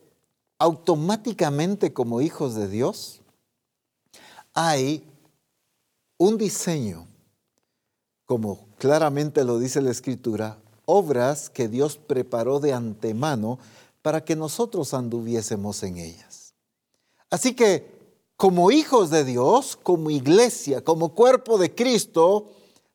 automáticamente 0.60 1.94
como 1.94 2.20
hijos 2.20 2.54
de 2.54 2.68
Dios, 2.68 3.22
hay 4.52 5.02
un 6.18 6.36
diseño, 6.36 7.08
como 8.26 8.68
claramente 8.76 9.42
lo 9.42 9.58
dice 9.58 9.80
la 9.80 9.90
Escritura, 9.90 10.58
obras 10.84 11.48
que 11.48 11.66
Dios 11.66 11.96
preparó 11.96 12.60
de 12.60 12.74
antemano 12.74 13.58
para 14.02 14.22
que 14.22 14.36
nosotros 14.36 14.92
anduviésemos 14.92 15.82
en 15.82 15.96
ellas. 15.96 16.52
Así 17.30 17.54
que 17.54 17.98
como 18.36 18.70
hijos 18.70 19.08
de 19.08 19.24
Dios, 19.24 19.78
como 19.82 20.10
iglesia, 20.10 20.84
como 20.84 21.14
cuerpo 21.14 21.56
de 21.56 21.74
Cristo, 21.74 22.50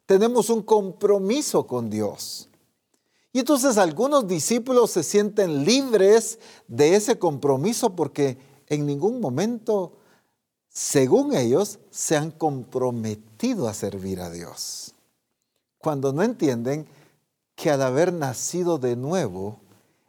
tenemos 0.05 0.51
un 0.51 0.61
compromiso 0.61 1.65
con 1.65 1.89
Dios. 1.89 2.47
Y 3.35 3.39
entonces 3.39 3.77
algunos 3.77 4.29
discípulos 4.29 4.91
se 4.91 5.03
sienten 5.03 5.65
libres 5.65 6.39
de 6.69 6.95
ese 6.95 7.19
compromiso 7.19 7.93
porque 7.93 8.37
en 8.67 8.85
ningún 8.85 9.19
momento, 9.19 9.91
según 10.69 11.35
ellos, 11.35 11.79
se 11.91 12.15
han 12.15 12.31
comprometido 12.31 13.67
a 13.67 13.73
servir 13.73 14.21
a 14.21 14.29
Dios. 14.29 14.95
Cuando 15.79 16.13
no 16.13 16.23
entienden 16.23 16.87
que 17.55 17.69
al 17.71 17.81
haber 17.81 18.13
nacido 18.13 18.77
de 18.77 18.95
nuevo, 18.95 19.59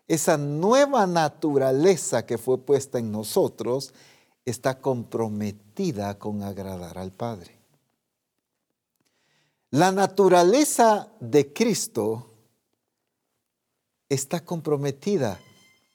esa 0.06 0.38
nueva 0.38 1.09
naturaleza 1.09 2.25
que 2.26 2.38
fue 2.38 2.59
puesta 2.59 3.00
en 3.00 3.11
nosotros 3.11 3.92
está 4.45 4.78
comprometida 4.78 6.16
con 6.16 6.45
agradar 6.45 6.97
al 6.97 7.11
Padre. 7.11 7.59
La 9.73 9.90
naturaleza 9.90 11.09
de 11.18 11.52
Cristo 11.52 12.30
está 14.08 14.44
comprometida 14.44 15.40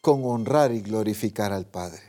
con 0.01 0.25
honrar 0.25 0.71
y 0.71 0.81
glorificar 0.81 1.53
al 1.53 1.65
Padre. 1.65 2.01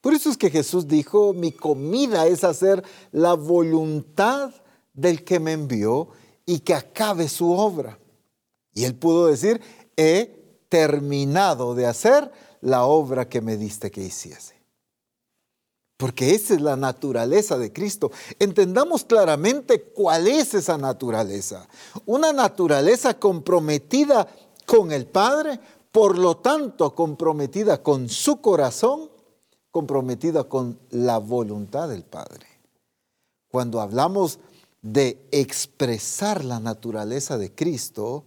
Por 0.00 0.14
eso 0.14 0.30
es 0.30 0.36
que 0.36 0.50
Jesús 0.50 0.88
dijo, 0.88 1.32
mi 1.32 1.52
comida 1.52 2.26
es 2.26 2.42
hacer 2.42 2.82
la 3.12 3.34
voluntad 3.34 4.52
del 4.92 5.24
que 5.24 5.38
me 5.38 5.52
envió 5.52 6.08
y 6.44 6.58
que 6.58 6.74
acabe 6.74 7.28
su 7.28 7.52
obra. 7.52 7.98
Y 8.74 8.84
él 8.84 8.96
pudo 8.96 9.28
decir, 9.28 9.60
he 9.96 10.64
terminado 10.68 11.74
de 11.74 11.86
hacer 11.86 12.32
la 12.60 12.84
obra 12.84 13.28
que 13.28 13.40
me 13.40 13.56
diste 13.56 13.90
que 13.90 14.02
hiciese. 14.02 14.60
Porque 15.96 16.34
esa 16.34 16.54
es 16.54 16.60
la 16.60 16.76
naturaleza 16.76 17.56
de 17.58 17.72
Cristo. 17.72 18.10
Entendamos 18.40 19.04
claramente 19.04 19.82
cuál 19.82 20.26
es 20.26 20.52
esa 20.52 20.76
naturaleza. 20.76 21.68
Una 22.06 22.32
naturaleza 22.32 23.14
comprometida 23.14 24.26
con 24.66 24.92
el 24.92 25.06
Padre, 25.06 25.60
por 25.90 26.18
lo 26.18 26.36
tanto 26.38 26.94
comprometida 26.94 27.82
con 27.82 28.08
su 28.08 28.40
corazón, 28.40 29.10
comprometida 29.70 30.44
con 30.44 30.78
la 30.90 31.18
voluntad 31.18 31.88
del 31.88 32.04
Padre. 32.04 32.46
Cuando 33.48 33.80
hablamos 33.80 34.38
de 34.80 35.26
expresar 35.30 36.44
la 36.44 36.60
naturaleza 36.60 37.38
de 37.38 37.54
Cristo, 37.54 38.24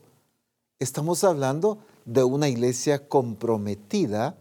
estamos 0.79 1.23
hablando 1.23 1.79
de 2.05 2.23
una 2.23 2.47
iglesia 2.47 3.07
comprometida 3.07 4.37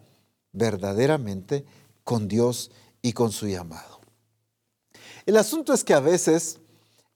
verdaderamente 0.52 1.64
con 2.04 2.28
Dios 2.28 2.70
y 3.02 3.12
con 3.12 3.32
su 3.32 3.48
llamado. 3.48 4.00
El 5.26 5.36
asunto 5.36 5.72
es 5.72 5.84
que 5.84 5.94
a 5.94 6.00
veces 6.00 6.60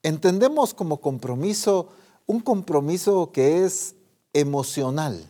entendemos 0.02 0.74
como 0.74 1.00
compromiso 1.00 1.88
un 2.26 2.40
compromiso 2.40 3.30
que 3.32 3.64
es 3.64 3.94
emocional, 4.32 5.24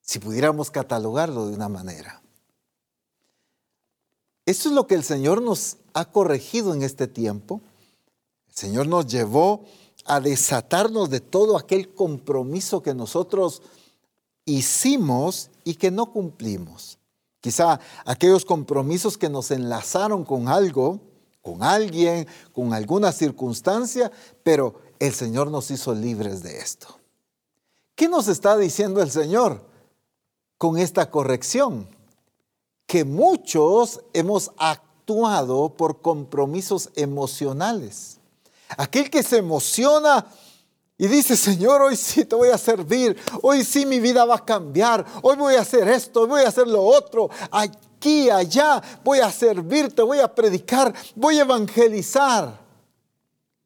si 0.00 0.18
pudiéramos 0.18 0.70
catalogarlo 0.70 1.46
de 1.48 1.54
una 1.54 1.68
manera. 1.68 2.22
Esto 4.46 4.70
es 4.70 4.74
lo 4.74 4.86
que 4.86 4.94
el 4.94 5.04
Señor 5.04 5.42
nos 5.42 5.76
ha 5.92 6.06
corregido 6.06 6.72
en 6.72 6.82
este 6.82 7.06
tiempo. 7.06 7.60
El 8.48 8.54
Señor 8.54 8.86
nos 8.86 9.06
llevó 9.06 9.64
a 10.06 10.20
desatarnos 10.20 11.10
de 11.10 11.20
todo 11.20 11.58
aquel 11.58 11.92
compromiso 11.92 12.82
que 12.82 12.94
nosotros 12.94 13.60
hicimos 14.46 15.50
y 15.64 15.74
que 15.74 15.90
no 15.90 16.06
cumplimos. 16.06 16.98
Quizá 17.40 17.78
aquellos 18.04 18.44
compromisos 18.44 19.18
que 19.18 19.28
nos 19.28 19.50
enlazaron 19.50 20.24
con 20.24 20.48
algo, 20.48 20.98
con 21.42 21.62
alguien, 21.62 22.26
con 22.52 22.72
alguna 22.72 23.12
circunstancia, 23.12 24.10
pero 24.42 24.80
el 24.98 25.12
Señor 25.12 25.50
nos 25.50 25.70
hizo 25.70 25.94
libres 25.94 26.42
de 26.42 26.58
esto. 26.58 26.97
¿Qué 27.98 28.08
nos 28.08 28.28
está 28.28 28.56
diciendo 28.56 29.02
el 29.02 29.10
Señor 29.10 29.60
con 30.56 30.78
esta 30.78 31.10
corrección? 31.10 31.88
Que 32.86 33.04
muchos 33.04 34.02
hemos 34.12 34.52
actuado 34.56 35.70
por 35.70 36.00
compromisos 36.00 36.90
emocionales. 36.94 38.20
Aquel 38.76 39.10
que 39.10 39.24
se 39.24 39.38
emociona 39.38 40.24
y 40.96 41.08
dice, 41.08 41.36
Señor, 41.36 41.82
hoy 41.82 41.96
sí 41.96 42.24
te 42.24 42.36
voy 42.36 42.50
a 42.50 42.56
servir, 42.56 43.16
hoy 43.42 43.64
sí 43.64 43.84
mi 43.84 43.98
vida 43.98 44.24
va 44.24 44.36
a 44.36 44.44
cambiar, 44.44 45.04
hoy 45.22 45.34
voy 45.34 45.56
a 45.56 45.62
hacer 45.62 45.88
esto, 45.88 46.28
voy 46.28 46.42
a 46.42 46.48
hacer 46.50 46.68
lo 46.68 46.84
otro, 46.84 47.28
aquí, 47.50 48.30
allá, 48.30 48.80
voy 49.02 49.18
a 49.18 49.32
servirte, 49.32 50.02
voy 50.02 50.20
a 50.20 50.32
predicar, 50.32 50.94
voy 51.16 51.40
a 51.40 51.42
evangelizar. 51.42 52.60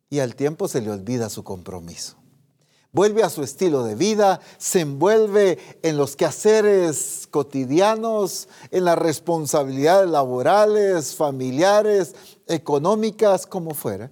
Y 0.09 0.21
al 0.21 0.35
tiempo 0.35 0.69
se 0.69 0.81
le 0.81 0.91
olvida 0.91 1.29
su 1.29 1.45
compromiso. 1.45 2.22
Vuelve 2.93 3.23
a 3.23 3.31
su 3.31 3.43
estilo 3.43 3.85
de 3.85 3.95
vida, 3.95 4.41
se 4.59 4.81
envuelve 4.81 5.59
en 5.83 5.97
los 5.97 6.15
quehaceres 6.15 7.27
cotidianos, 7.31 8.49
en 8.71 8.85
las 8.85 8.99
responsabilidades 8.99 10.11
laborales, 10.11 11.15
familiares, 11.15 12.15
económicas, 12.47 13.47
como 13.47 13.75
fuera 13.75 14.11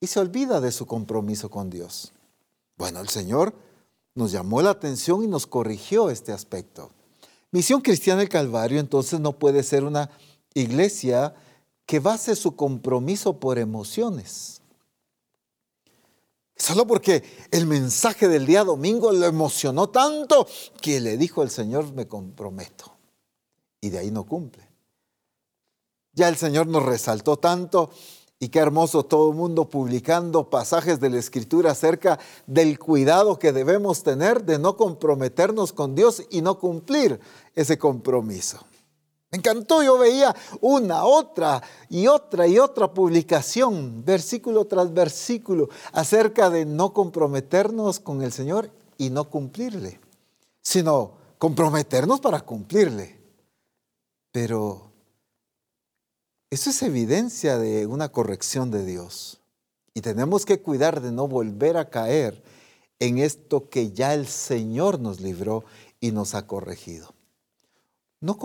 y 0.00 0.06
se 0.06 0.20
olvida 0.20 0.60
de 0.60 0.72
su 0.72 0.86
compromiso 0.86 1.50
con 1.50 1.70
Dios. 1.70 2.12
Bueno, 2.76 3.00
el 3.00 3.08
Señor 3.08 3.54
nos 4.14 4.32
llamó 4.32 4.62
la 4.62 4.70
atención 4.70 5.22
y 5.24 5.26
nos 5.26 5.46
corrigió 5.46 6.10
este 6.10 6.32
aspecto. 6.32 6.90
Misión 7.50 7.80
Cristiana 7.80 8.20
del 8.20 8.28
Calvario 8.28 8.78
entonces 8.78 9.20
no 9.20 9.38
puede 9.38 9.62
ser 9.62 9.84
una 9.84 10.10
iglesia 10.54 11.34
que 11.86 12.00
base 12.00 12.36
su 12.36 12.54
compromiso 12.54 13.40
por 13.40 13.58
emociones. 13.58 14.57
Solo 16.58 16.86
porque 16.86 17.22
el 17.52 17.66
mensaje 17.66 18.26
del 18.26 18.44
día 18.44 18.64
domingo 18.64 19.12
lo 19.12 19.26
emocionó 19.26 19.88
tanto 19.88 20.46
que 20.80 21.00
le 21.00 21.16
dijo 21.16 21.42
el 21.42 21.50
Señor, 21.50 21.92
me 21.92 22.08
comprometo. 22.08 22.92
Y 23.80 23.90
de 23.90 23.98
ahí 23.98 24.10
no 24.10 24.24
cumple. 24.24 24.68
Ya 26.12 26.28
el 26.28 26.36
Señor 26.36 26.66
nos 26.66 26.82
resaltó 26.82 27.36
tanto 27.36 27.90
y 28.40 28.48
qué 28.48 28.58
hermoso 28.58 29.04
todo 29.04 29.30
el 29.30 29.36
mundo 29.36 29.68
publicando 29.68 30.50
pasajes 30.50 30.98
de 30.98 31.10
la 31.10 31.18
Escritura 31.18 31.70
acerca 31.70 32.18
del 32.46 32.78
cuidado 32.78 33.38
que 33.38 33.52
debemos 33.52 34.02
tener 34.02 34.44
de 34.44 34.58
no 34.58 34.76
comprometernos 34.76 35.72
con 35.72 35.94
Dios 35.94 36.24
y 36.30 36.42
no 36.42 36.58
cumplir 36.58 37.20
ese 37.54 37.78
compromiso. 37.78 38.64
Me 39.30 39.38
encantó, 39.38 39.82
yo 39.82 39.98
veía 39.98 40.34
una, 40.62 41.04
otra 41.04 41.62
y 41.90 42.06
otra 42.06 42.46
y 42.46 42.58
otra 42.58 42.92
publicación, 42.94 44.02
versículo 44.04 44.66
tras 44.66 44.92
versículo, 44.94 45.68
acerca 45.92 46.48
de 46.48 46.64
no 46.64 46.94
comprometernos 46.94 48.00
con 48.00 48.22
el 48.22 48.32
Señor 48.32 48.70
y 48.96 49.10
no 49.10 49.28
cumplirle, 49.28 50.00
sino 50.62 51.12
comprometernos 51.36 52.20
para 52.20 52.40
cumplirle. 52.40 53.20
Pero 54.32 54.92
eso 56.50 56.70
es 56.70 56.82
evidencia 56.82 57.58
de 57.58 57.86
una 57.86 58.08
corrección 58.08 58.70
de 58.70 58.86
Dios. 58.86 59.42
Y 59.92 60.00
tenemos 60.00 60.46
que 60.46 60.62
cuidar 60.62 61.02
de 61.02 61.12
no 61.12 61.28
volver 61.28 61.76
a 61.76 61.90
caer 61.90 62.42
en 62.98 63.18
esto 63.18 63.68
que 63.68 63.92
ya 63.92 64.14
el 64.14 64.26
Señor 64.26 65.00
nos 65.00 65.20
libró 65.20 65.64
y 66.00 66.12
nos 66.12 66.34
ha 66.34 66.46
corregido. 66.46 67.14
No, 68.20 68.38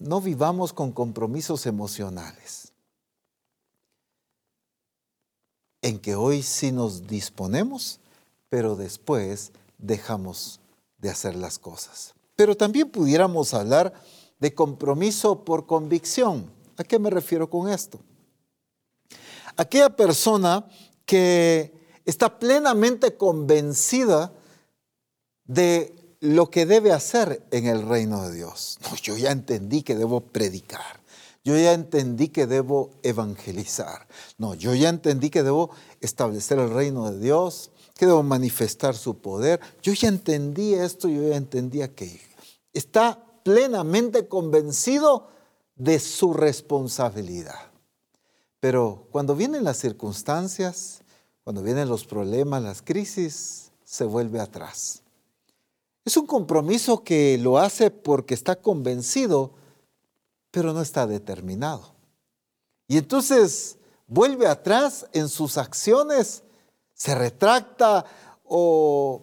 no 0.00 0.20
vivamos 0.20 0.72
con 0.72 0.90
compromisos 0.90 1.66
emocionales. 1.66 2.72
En 5.82 6.00
que 6.00 6.16
hoy 6.16 6.42
sí 6.42 6.72
nos 6.72 7.06
disponemos, 7.06 8.00
pero 8.48 8.74
después 8.74 9.52
dejamos 9.78 10.60
de 10.98 11.10
hacer 11.10 11.36
las 11.36 11.58
cosas. 11.58 12.14
Pero 12.34 12.56
también 12.56 12.90
pudiéramos 12.90 13.54
hablar 13.54 13.94
de 14.40 14.52
compromiso 14.54 15.44
por 15.44 15.66
convicción 15.66 16.50
¿A 16.80 16.82
qué 16.82 16.98
me 16.98 17.10
refiero 17.10 17.50
con 17.50 17.68
esto? 17.68 18.00
Aquella 19.54 19.90
persona 19.90 20.66
que 21.04 21.74
está 22.06 22.38
plenamente 22.38 23.18
convencida 23.18 24.32
de 25.44 25.94
lo 26.20 26.50
que 26.50 26.66
debe 26.66 26.92
hacer 26.92 27.46
en 27.50 27.66
el 27.66 27.82
reino 27.82 28.28
de 28.28 28.34
Dios. 28.34 28.78
No, 28.90 28.96
yo 28.96 29.16
ya 29.16 29.30
entendí 29.32 29.82
que 29.82 29.94
debo 29.94 30.20
predicar. 30.20 31.00
Yo 31.42 31.56
ya 31.56 31.72
entendí 31.72 32.28
que 32.28 32.46
debo 32.46 32.90
evangelizar. 33.02 34.06
No, 34.36 34.54
yo 34.54 34.74
ya 34.74 34.90
entendí 34.90 35.30
que 35.30 35.42
debo 35.42 35.70
establecer 36.00 36.58
el 36.58 36.70
reino 36.70 37.10
de 37.10 37.18
Dios, 37.18 37.70
que 37.96 38.04
debo 38.04 38.22
manifestar 38.22 38.94
su 38.94 39.18
poder. 39.18 39.58
Yo 39.82 39.94
ya 39.94 40.08
entendí 40.08 40.74
esto, 40.74 41.08
yo 41.08 41.26
ya 41.26 41.36
entendí 41.36 41.80
aquello. 41.80 42.20
Está 42.74 43.24
plenamente 43.42 44.28
convencido 44.28 45.28
de 45.76 45.98
su 45.98 46.34
responsabilidad. 46.34 47.70
Pero 48.60 49.06
cuando 49.10 49.34
vienen 49.34 49.64
las 49.64 49.78
circunstancias, 49.78 51.00
cuando 51.42 51.62
vienen 51.62 51.88
los 51.88 52.04
problemas, 52.04 52.62
las 52.62 52.82
crisis, 52.82 53.72
se 53.82 54.04
vuelve 54.04 54.40
atrás. 54.40 55.02
Es 56.04 56.16
un 56.16 56.26
compromiso 56.26 57.04
que 57.04 57.38
lo 57.38 57.58
hace 57.58 57.90
porque 57.90 58.34
está 58.34 58.56
convencido, 58.56 59.52
pero 60.50 60.72
no 60.72 60.80
está 60.80 61.06
determinado. 61.06 61.94
Y 62.88 62.96
entonces 62.96 63.78
vuelve 64.06 64.46
atrás 64.46 65.06
en 65.12 65.28
sus 65.28 65.58
acciones, 65.58 66.42
se 66.94 67.14
retracta 67.14 68.04
o 68.44 69.22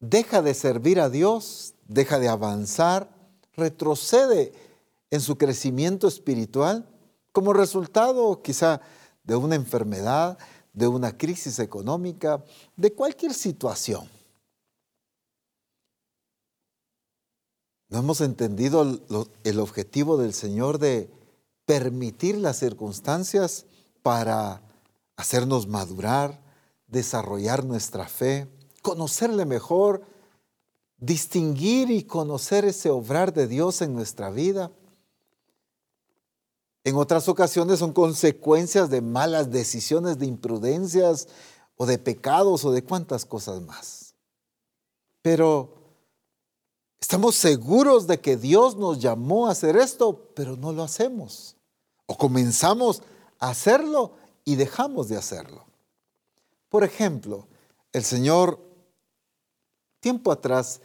deja 0.00 0.42
de 0.42 0.54
servir 0.54 1.00
a 1.00 1.08
Dios, 1.08 1.74
deja 1.86 2.18
de 2.18 2.28
avanzar, 2.28 3.08
retrocede 3.56 4.52
en 5.10 5.20
su 5.20 5.38
crecimiento 5.38 6.08
espiritual 6.08 6.88
como 7.30 7.52
resultado 7.52 8.42
quizá 8.42 8.80
de 9.22 9.36
una 9.36 9.54
enfermedad, 9.54 10.38
de 10.72 10.88
una 10.88 11.16
crisis 11.16 11.58
económica, 11.58 12.44
de 12.76 12.92
cualquier 12.92 13.32
situación. 13.32 14.08
No 17.94 18.00
hemos 18.00 18.20
entendido 18.22 18.98
el 19.44 19.60
objetivo 19.60 20.16
del 20.16 20.34
Señor 20.34 20.78
de 20.78 21.08
permitir 21.64 22.36
las 22.38 22.58
circunstancias 22.58 23.66
para 24.02 24.62
hacernos 25.14 25.68
madurar, 25.68 26.42
desarrollar 26.88 27.64
nuestra 27.64 28.08
fe, 28.08 28.48
conocerle 28.82 29.44
mejor, 29.44 30.02
distinguir 30.98 31.92
y 31.92 32.02
conocer 32.02 32.64
ese 32.64 32.90
obrar 32.90 33.32
de 33.32 33.46
Dios 33.46 33.80
en 33.80 33.94
nuestra 33.94 34.28
vida. 34.28 34.72
En 36.82 36.96
otras 36.96 37.28
ocasiones 37.28 37.78
son 37.78 37.92
consecuencias 37.92 38.90
de 38.90 39.02
malas 39.02 39.52
decisiones, 39.52 40.18
de 40.18 40.26
imprudencias 40.26 41.28
o 41.76 41.86
de 41.86 41.98
pecados 41.98 42.64
o 42.64 42.72
de 42.72 42.82
cuantas 42.82 43.24
cosas 43.24 43.60
más. 43.60 44.16
Pero 45.22 45.83
Estamos 47.04 47.34
seguros 47.34 48.06
de 48.06 48.18
que 48.18 48.38
Dios 48.38 48.76
nos 48.76 48.98
llamó 48.98 49.46
a 49.46 49.50
hacer 49.50 49.76
esto, 49.76 50.30
pero 50.34 50.56
no 50.56 50.72
lo 50.72 50.82
hacemos. 50.82 51.54
O 52.06 52.16
comenzamos 52.16 53.02
a 53.38 53.50
hacerlo 53.50 54.12
y 54.42 54.54
dejamos 54.56 55.10
de 55.10 55.18
hacerlo. 55.18 55.66
Por 56.70 56.82
ejemplo, 56.82 57.46
el 57.92 58.04
Señor 58.04 58.58
tiempo 60.00 60.32
atrás 60.32 60.80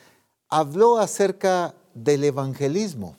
habló 0.49 0.97
acerca 0.97 1.73
del 1.93 2.25
evangelismo. 2.25 3.15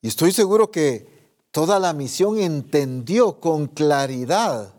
Y 0.00 0.08
estoy 0.08 0.32
seguro 0.32 0.70
que 0.70 1.36
toda 1.50 1.78
la 1.78 1.92
misión 1.92 2.38
entendió 2.38 3.38
con 3.38 3.66
claridad, 3.66 4.72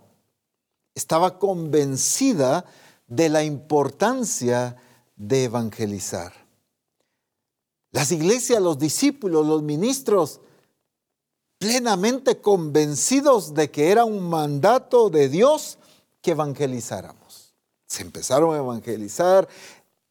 estaba 0.95 1.37
convencida 1.37 2.65
de 3.05 3.29
la 3.29 3.43
importancia 3.43 4.77
de 4.77 4.92
evangelizar. 5.29 6.33
Las 7.91 8.11
iglesias, 8.11 8.61
los 8.61 8.79
discípulos, 8.79 9.45
los 9.45 9.61
ministros, 9.61 10.41
plenamente 11.59 12.41
convencidos 12.41 13.53
de 13.53 13.71
que 13.71 13.91
era 13.91 14.03
un 14.03 14.27
mandato 14.29 15.09
de 15.09 15.29
Dios 15.29 15.77
que 16.21 16.31
evangelizáramos. 16.31 17.53
Se 17.85 18.01
empezaron 18.01 18.53
a 18.55 18.57
evangelizar, 18.57 19.47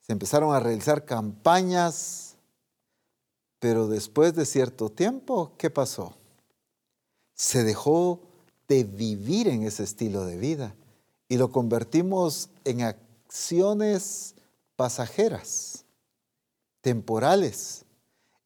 se 0.00 0.12
empezaron 0.12 0.54
a 0.54 0.60
realizar 0.60 1.04
campañas, 1.04 2.36
pero 3.58 3.88
después 3.88 4.34
de 4.34 4.46
cierto 4.46 4.88
tiempo, 4.88 5.52
¿qué 5.58 5.68
pasó? 5.68 6.14
Se 7.34 7.64
dejó 7.64 8.20
de 8.68 8.84
vivir 8.84 9.48
en 9.48 9.64
ese 9.64 9.82
estilo 9.82 10.24
de 10.24 10.36
vida 10.36 10.74
y 11.28 11.36
lo 11.36 11.50
convertimos 11.50 12.48
en 12.64 12.82
acciones 12.82 14.34
pasajeras, 14.76 15.84
temporales. 16.80 17.84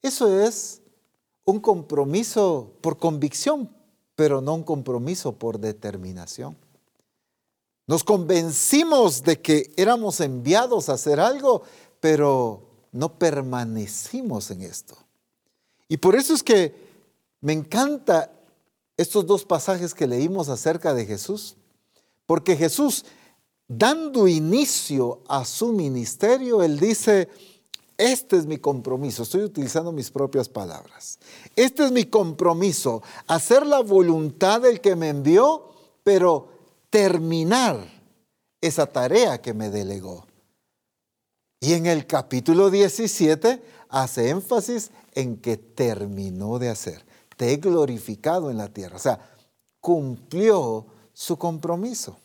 Eso 0.02 0.40
es 0.40 0.82
un 1.44 1.60
compromiso 1.60 2.72
por 2.80 2.98
convicción, 2.98 3.70
pero 4.14 4.40
no 4.40 4.54
un 4.54 4.64
compromiso 4.64 5.32
por 5.32 5.58
determinación. 5.58 6.56
Nos 7.86 8.02
convencimos 8.02 9.22
de 9.22 9.40
que 9.40 9.72
éramos 9.76 10.20
enviados 10.20 10.88
a 10.88 10.94
hacer 10.94 11.20
algo, 11.20 11.62
pero 12.00 12.62
no 12.90 13.18
permanecimos 13.18 14.50
en 14.50 14.62
esto. 14.62 14.96
Y 15.88 15.98
por 15.98 16.16
eso 16.16 16.34
es 16.34 16.42
que 16.42 16.74
me 17.40 17.52
encanta 17.52 18.32
estos 18.96 19.26
dos 19.26 19.44
pasajes 19.44 19.94
que 19.94 20.06
leímos 20.06 20.48
acerca 20.48 20.94
de 20.94 21.06
Jesús, 21.06 21.56
porque 22.24 22.56
Jesús 22.56 23.04
dando 23.68 24.28
inicio 24.28 25.22
a 25.28 25.44
su 25.44 25.72
ministerio, 25.72 26.62
él 26.62 26.78
dice, 26.78 27.28
este 27.98 28.36
es 28.36 28.46
mi 28.46 28.58
compromiso, 28.58 29.22
estoy 29.22 29.42
utilizando 29.42 29.92
mis 29.92 30.10
propias 30.10 30.48
palabras, 30.48 31.18
este 31.56 31.84
es 31.84 31.92
mi 31.92 32.04
compromiso, 32.04 33.02
hacer 33.26 33.66
la 33.66 33.80
voluntad 33.80 34.60
del 34.60 34.80
que 34.80 34.94
me 34.94 35.08
envió, 35.08 35.70
pero 36.02 36.48
terminar 36.90 37.78
esa 38.60 38.86
tarea 38.86 39.40
que 39.40 39.54
me 39.54 39.70
delegó. 39.70 40.26
Y 41.60 41.72
en 41.72 41.86
el 41.86 42.06
capítulo 42.06 42.70
17 42.70 43.62
hace 43.88 44.28
énfasis 44.28 44.90
en 45.14 45.38
que 45.38 45.56
terminó 45.56 46.58
de 46.58 46.68
hacer, 46.68 47.04
te 47.36 47.52
he 47.52 47.56
glorificado 47.56 48.50
en 48.50 48.58
la 48.58 48.68
tierra, 48.68 48.96
o 48.96 49.00
sea, 49.00 49.30
cumplió 49.80 50.86
su 51.12 51.38
compromiso. 51.38 52.18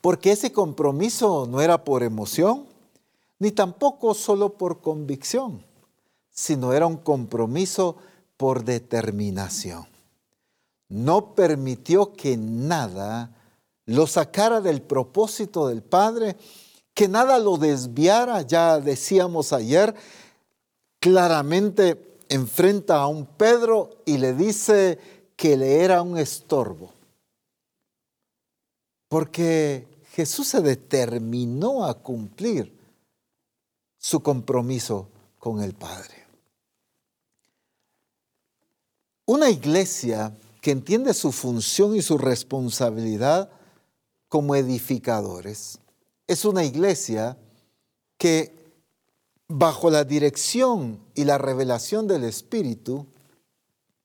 Porque 0.00 0.32
ese 0.32 0.52
compromiso 0.52 1.46
no 1.46 1.60
era 1.60 1.84
por 1.84 2.02
emoción, 2.02 2.66
ni 3.38 3.50
tampoco 3.50 4.14
solo 4.14 4.54
por 4.54 4.80
convicción, 4.80 5.64
sino 6.30 6.72
era 6.72 6.86
un 6.86 6.96
compromiso 6.96 7.96
por 8.36 8.64
determinación. 8.64 9.86
No 10.88 11.34
permitió 11.34 12.12
que 12.12 12.36
nada 12.36 13.30
lo 13.86 14.06
sacara 14.06 14.60
del 14.60 14.82
propósito 14.82 15.68
del 15.68 15.82
Padre, 15.82 16.36
que 16.94 17.08
nada 17.08 17.38
lo 17.38 17.56
desviara, 17.56 18.42
ya 18.42 18.78
decíamos 18.78 19.52
ayer, 19.52 19.94
claramente 20.98 22.18
enfrenta 22.28 22.96
a 23.00 23.06
un 23.06 23.26
Pedro 23.26 23.90
y 24.04 24.18
le 24.18 24.34
dice 24.34 24.98
que 25.36 25.56
le 25.56 25.82
era 25.82 26.02
un 26.02 26.18
estorbo. 26.18 26.92
Porque 29.08 29.89
Jesús 30.12 30.48
se 30.48 30.60
determinó 30.60 31.84
a 31.84 31.94
cumplir 31.94 32.76
su 33.96 34.22
compromiso 34.22 35.08
con 35.38 35.62
el 35.62 35.74
Padre. 35.74 36.26
Una 39.26 39.50
iglesia 39.50 40.36
que 40.60 40.72
entiende 40.72 41.14
su 41.14 41.30
función 41.30 41.94
y 41.94 42.02
su 42.02 42.18
responsabilidad 42.18 43.50
como 44.28 44.56
edificadores 44.56 45.78
es 46.26 46.44
una 46.44 46.64
iglesia 46.64 47.38
que 48.18 48.54
bajo 49.46 49.90
la 49.90 50.04
dirección 50.04 51.00
y 51.14 51.24
la 51.24 51.38
revelación 51.38 52.06
del 52.06 52.24
Espíritu 52.24 53.06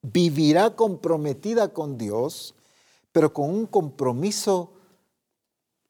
vivirá 0.02 0.74
comprometida 0.76 1.72
con 1.72 1.98
Dios, 1.98 2.54
pero 3.12 3.32
con 3.32 3.50
un 3.50 3.66
compromiso 3.66 4.72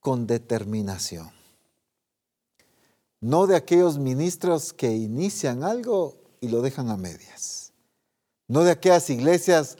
con 0.06 0.28
determinación. 0.28 1.32
No 3.20 3.48
de 3.48 3.56
aquellos 3.56 3.98
ministros 3.98 4.72
que 4.72 4.94
inician 4.94 5.64
algo 5.64 6.14
y 6.40 6.46
lo 6.46 6.62
dejan 6.62 6.90
a 6.90 6.96
medias. 6.96 7.72
No 8.46 8.62
de 8.62 8.70
aquellas 8.70 9.10
iglesias 9.10 9.78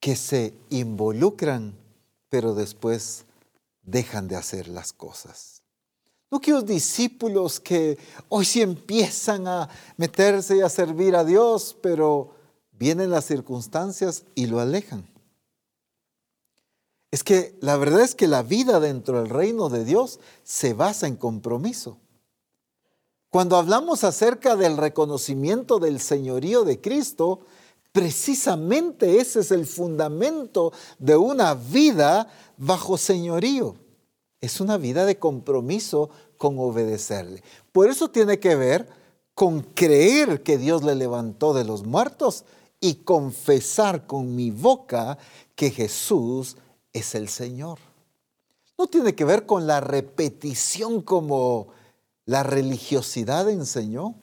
que 0.00 0.16
se 0.16 0.54
involucran, 0.70 1.78
pero 2.30 2.52
después 2.52 3.24
dejan 3.84 4.26
de 4.26 4.34
hacer 4.34 4.66
las 4.66 4.92
cosas. 4.92 5.62
No 6.28 6.38
aquellos 6.38 6.66
discípulos 6.66 7.60
que 7.60 7.98
hoy 8.28 8.44
sí 8.44 8.60
empiezan 8.60 9.46
a 9.46 9.68
meterse 9.98 10.56
y 10.56 10.62
a 10.62 10.68
servir 10.68 11.14
a 11.14 11.22
Dios, 11.22 11.76
pero 11.80 12.34
vienen 12.72 13.12
las 13.12 13.26
circunstancias 13.26 14.24
y 14.34 14.46
lo 14.46 14.58
alejan. 14.58 15.11
Es 17.12 17.22
que 17.22 17.54
la 17.60 17.76
verdad 17.76 18.00
es 18.00 18.14
que 18.14 18.26
la 18.26 18.42
vida 18.42 18.80
dentro 18.80 19.18
del 19.18 19.28
reino 19.28 19.68
de 19.68 19.84
Dios 19.84 20.18
se 20.42 20.72
basa 20.72 21.06
en 21.06 21.16
compromiso. 21.16 21.98
Cuando 23.28 23.56
hablamos 23.56 24.02
acerca 24.02 24.56
del 24.56 24.78
reconocimiento 24.78 25.78
del 25.78 26.00
señorío 26.00 26.64
de 26.64 26.80
Cristo, 26.80 27.40
precisamente 27.92 29.20
ese 29.20 29.40
es 29.40 29.50
el 29.50 29.66
fundamento 29.66 30.72
de 30.98 31.16
una 31.16 31.54
vida 31.54 32.28
bajo 32.56 32.96
señorío. 32.96 33.76
Es 34.40 34.60
una 34.60 34.78
vida 34.78 35.04
de 35.04 35.18
compromiso 35.18 36.08
con 36.38 36.58
obedecerle. 36.58 37.42
Por 37.72 37.90
eso 37.90 38.10
tiene 38.10 38.40
que 38.40 38.56
ver 38.56 38.88
con 39.34 39.60
creer 39.60 40.42
que 40.42 40.56
Dios 40.56 40.82
le 40.82 40.94
levantó 40.94 41.52
de 41.52 41.64
los 41.64 41.84
muertos 41.84 42.44
y 42.80 42.96
confesar 42.96 44.06
con 44.06 44.34
mi 44.34 44.50
boca 44.50 45.18
que 45.54 45.70
Jesús 45.70 46.56
es 46.92 47.14
el 47.14 47.28
Señor. 47.28 47.78
No 48.78 48.86
tiene 48.86 49.14
que 49.14 49.24
ver 49.24 49.46
con 49.46 49.66
la 49.66 49.80
repetición 49.80 51.02
como 51.02 51.68
la 52.24 52.42
religiosidad 52.42 53.48
enseñó. 53.48 54.14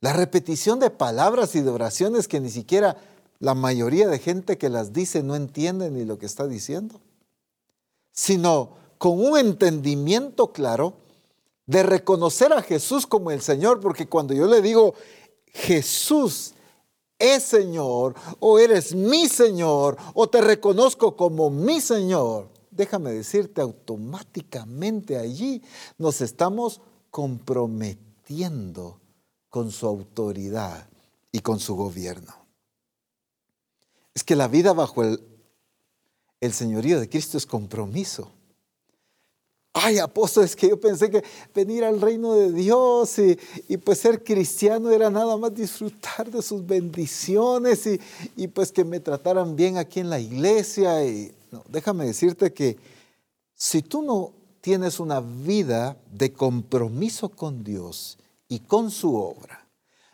La 0.00 0.12
repetición 0.12 0.80
de 0.80 0.90
palabras 0.90 1.54
y 1.54 1.60
de 1.60 1.70
oraciones 1.70 2.26
que 2.26 2.40
ni 2.40 2.50
siquiera 2.50 2.96
la 3.38 3.54
mayoría 3.54 4.08
de 4.08 4.18
gente 4.18 4.58
que 4.58 4.68
las 4.68 4.92
dice 4.92 5.22
no 5.22 5.36
entiende 5.36 5.90
ni 5.90 6.04
lo 6.04 6.18
que 6.18 6.26
está 6.26 6.46
diciendo, 6.46 7.00
sino 8.12 8.70
con 8.98 9.18
un 9.24 9.38
entendimiento 9.38 10.52
claro 10.52 10.94
de 11.66 11.82
reconocer 11.82 12.52
a 12.52 12.62
Jesús 12.62 13.06
como 13.06 13.30
el 13.30 13.42
Señor, 13.42 13.80
porque 13.80 14.08
cuando 14.08 14.34
yo 14.34 14.46
le 14.46 14.62
digo, 14.62 14.94
Jesús 15.46 16.54
es 17.22 17.44
Señor, 17.44 18.14
o 18.40 18.58
eres 18.58 18.94
mi 18.94 19.28
Señor, 19.28 19.96
o 20.14 20.28
te 20.28 20.40
reconozco 20.40 21.16
como 21.16 21.50
mi 21.50 21.80
Señor, 21.80 22.48
déjame 22.72 23.12
decirte, 23.12 23.60
automáticamente 23.60 25.16
allí 25.16 25.62
nos 25.98 26.20
estamos 26.20 26.80
comprometiendo 27.10 28.98
con 29.48 29.70
su 29.70 29.86
autoridad 29.86 30.88
y 31.30 31.40
con 31.40 31.60
su 31.60 31.76
gobierno. 31.76 32.34
Es 34.14 34.24
que 34.24 34.34
la 34.34 34.48
vida 34.48 34.72
bajo 34.72 35.04
el, 35.04 35.22
el 36.40 36.52
señorío 36.52 36.98
de 36.98 37.08
Cristo 37.08 37.38
es 37.38 37.46
compromiso. 37.46 38.32
Ay, 39.74 39.98
apóstol, 39.98 40.44
es 40.44 40.54
que 40.54 40.68
yo 40.68 40.78
pensé 40.78 41.10
que 41.10 41.24
venir 41.54 41.82
al 41.82 41.98
reino 42.00 42.34
de 42.34 42.52
Dios 42.52 43.18
y, 43.18 43.76
pues 43.78 44.00
ser 44.00 44.22
cristiano 44.22 44.90
era 44.90 45.08
nada 45.08 45.36
más 45.38 45.54
disfrutar 45.54 46.30
de 46.30 46.42
sus 46.42 46.66
bendiciones 46.66 47.86
y, 47.86 47.98
y, 48.36 48.48
pues 48.48 48.70
que 48.70 48.84
me 48.84 49.00
trataran 49.00 49.56
bien 49.56 49.78
aquí 49.78 50.00
en 50.00 50.10
la 50.10 50.20
iglesia. 50.20 51.02
Y, 51.06 51.32
no, 51.50 51.64
déjame 51.68 52.04
decirte 52.04 52.52
que 52.52 52.76
si 53.54 53.80
tú 53.80 54.02
no 54.02 54.32
tienes 54.60 55.00
una 55.00 55.20
vida 55.20 55.96
de 56.10 56.34
compromiso 56.34 57.30
con 57.30 57.64
Dios 57.64 58.18
y 58.48 58.60
con 58.60 58.90
su 58.90 59.16
obra, 59.16 59.66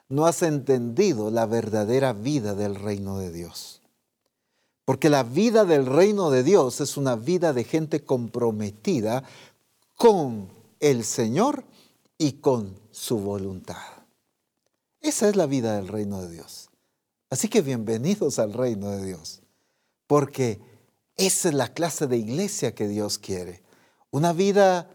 no 0.08 0.26
has 0.26 0.42
entendido 0.42 1.32
la 1.32 1.46
verdadera 1.46 2.12
vida 2.12 2.54
del 2.54 2.76
reino 2.76 3.18
de 3.18 3.32
Dios. 3.32 3.78
Porque 4.88 5.10
la 5.10 5.22
vida 5.22 5.66
del 5.66 5.84
reino 5.84 6.30
de 6.30 6.42
Dios 6.42 6.80
es 6.80 6.96
una 6.96 7.14
vida 7.14 7.52
de 7.52 7.64
gente 7.64 8.00
comprometida 8.00 9.22
con 9.98 10.48
el 10.78 11.04
Señor 11.04 11.64
y 12.18 12.34
con 12.34 12.78
su 12.92 13.18
voluntad. 13.18 13.82
Esa 15.00 15.28
es 15.28 15.34
la 15.34 15.46
vida 15.46 15.74
del 15.74 15.88
reino 15.88 16.22
de 16.22 16.30
Dios. 16.30 16.70
Así 17.30 17.48
que 17.48 17.62
bienvenidos 17.62 18.38
al 18.38 18.52
reino 18.52 18.90
de 18.90 19.04
Dios, 19.04 19.42
porque 20.06 20.61
esa 21.16 21.48
es 21.48 21.54
la 21.54 21.74
clase 21.74 22.06
de 22.06 22.16
iglesia 22.16 22.76
que 22.76 22.87
Dios 22.87 23.18
quiere. 23.18 23.61
Una 24.12 24.32
vida 24.32 24.88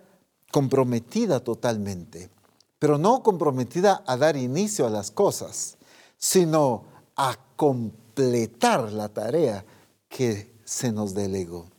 comprometida 0.52 1.42
totalmente, 1.42 2.30
pero 2.80 2.98
no 2.98 3.24
comprometida 3.24 4.06
a 4.08 4.16
dar 4.16 4.38
inicio 4.38 4.88
a 4.88 4.90
las 4.90 5.12
cosas, 5.12 5.78
sino 6.18 6.86
a 7.18 7.38
completar 7.58 8.94
la 8.94 9.10
tarea 9.10 9.66
que 10.08 10.56
se 10.64 10.94
nos 10.94 11.14
delegó. 11.14 11.73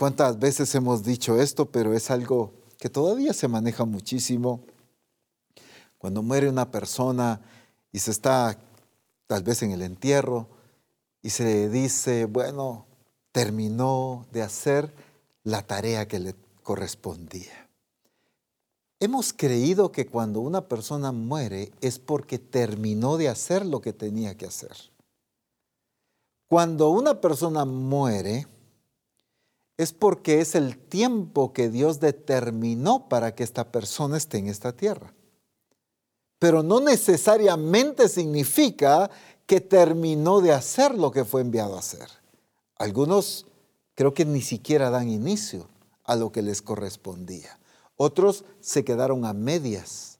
¿Cuántas 0.00 0.38
veces 0.38 0.74
hemos 0.74 1.04
dicho 1.04 1.38
esto, 1.38 1.66
pero 1.66 1.92
es 1.92 2.10
algo 2.10 2.54
que 2.78 2.88
todavía 2.88 3.34
se 3.34 3.48
maneja 3.48 3.84
muchísimo? 3.84 4.62
Cuando 5.98 6.22
muere 6.22 6.48
una 6.48 6.70
persona 6.70 7.42
y 7.92 7.98
se 7.98 8.10
está 8.10 8.56
tal 9.26 9.42
vez 9.42 9.62
en 9.62 9.72
el 9.72 9.82
entierro 9.82 10.48
y 11.20 11.28
se 11.28 11.68
dice, 11.68 12.24
bueno, 12.24 12.86
terminó 13.30 14.26
de 14.32 14.40
hacer 14.40 14.90
la 15.44 15.66
tarea 15.66 16.08
que 16.08 16.18
le 16.18 16.34
correspondía. 16.62 17.68
Hemos 19.00 19.34
creído 19.34 19.92
que 19.92 20.06
cuando 20.06 20.40
una 20.40 20.62
persona 20.62 21.12
muere 21.12 21.72
es 21.82 21.98
porque 21.98 22.38
terminó 22.38 23.18
de 23.18 23.28
hacer 23.28 23.66
lo 23.66 23.82
que 23.82 23.92
tenía 23.92 24.34
que 24.34 24.46
hacer. 24.46 24.78
Cuando 26.48 26.88
una 26.88 27.20
persona 27.20 27.66
muere, 27.66 28.46
es 29.80 29.94
porque 29.94 30.42
es 30.42 30.54
el 30.54 30.76
tiempo 30.76 31.54
que 31.54 31.70
Dios 31.70 32.00
determinó 32.00 33.08
para 33.08 33.34
que 33.34 33.42
esta 33.42 33.72
persona 33.72 34.18
esté 34.18 34.36
en 34.36 34.48
esta 34.48 34.72
tierra. 34.72 35.14
Pero 36.38 36.62
no 36.62 36.80
necesariamente 36.80 38.10
significa 38.10 39.10
que 39.46 39.62
terminó 39.62 40.42
de 40.42 40.52
hacer 40.52 40.94
lo 40.94 41.10
que 41.10 41.24
fue 41.24 41.40
enviado 41.40 41.76
a 41.76 41.78
hacer. 41.78 42.08
Algunos 42.76 43.46
creo 43.94 44.12
que 44.12 44.26
ni 44.26 44.42
siquiera 44.42 44.90
dan 44.90 45.08
inicio 45.08 45.66
a 46.04 46.14
lo 46.14 46.30
que 46.30 46.42
les 46.42 46.60
correspondía. 46.60 47.58
Otros 47.96 48.44
se 48.60 48.84
quedaron 48.84 49.24
a 49.24 49.32
medias. 49.32 50.18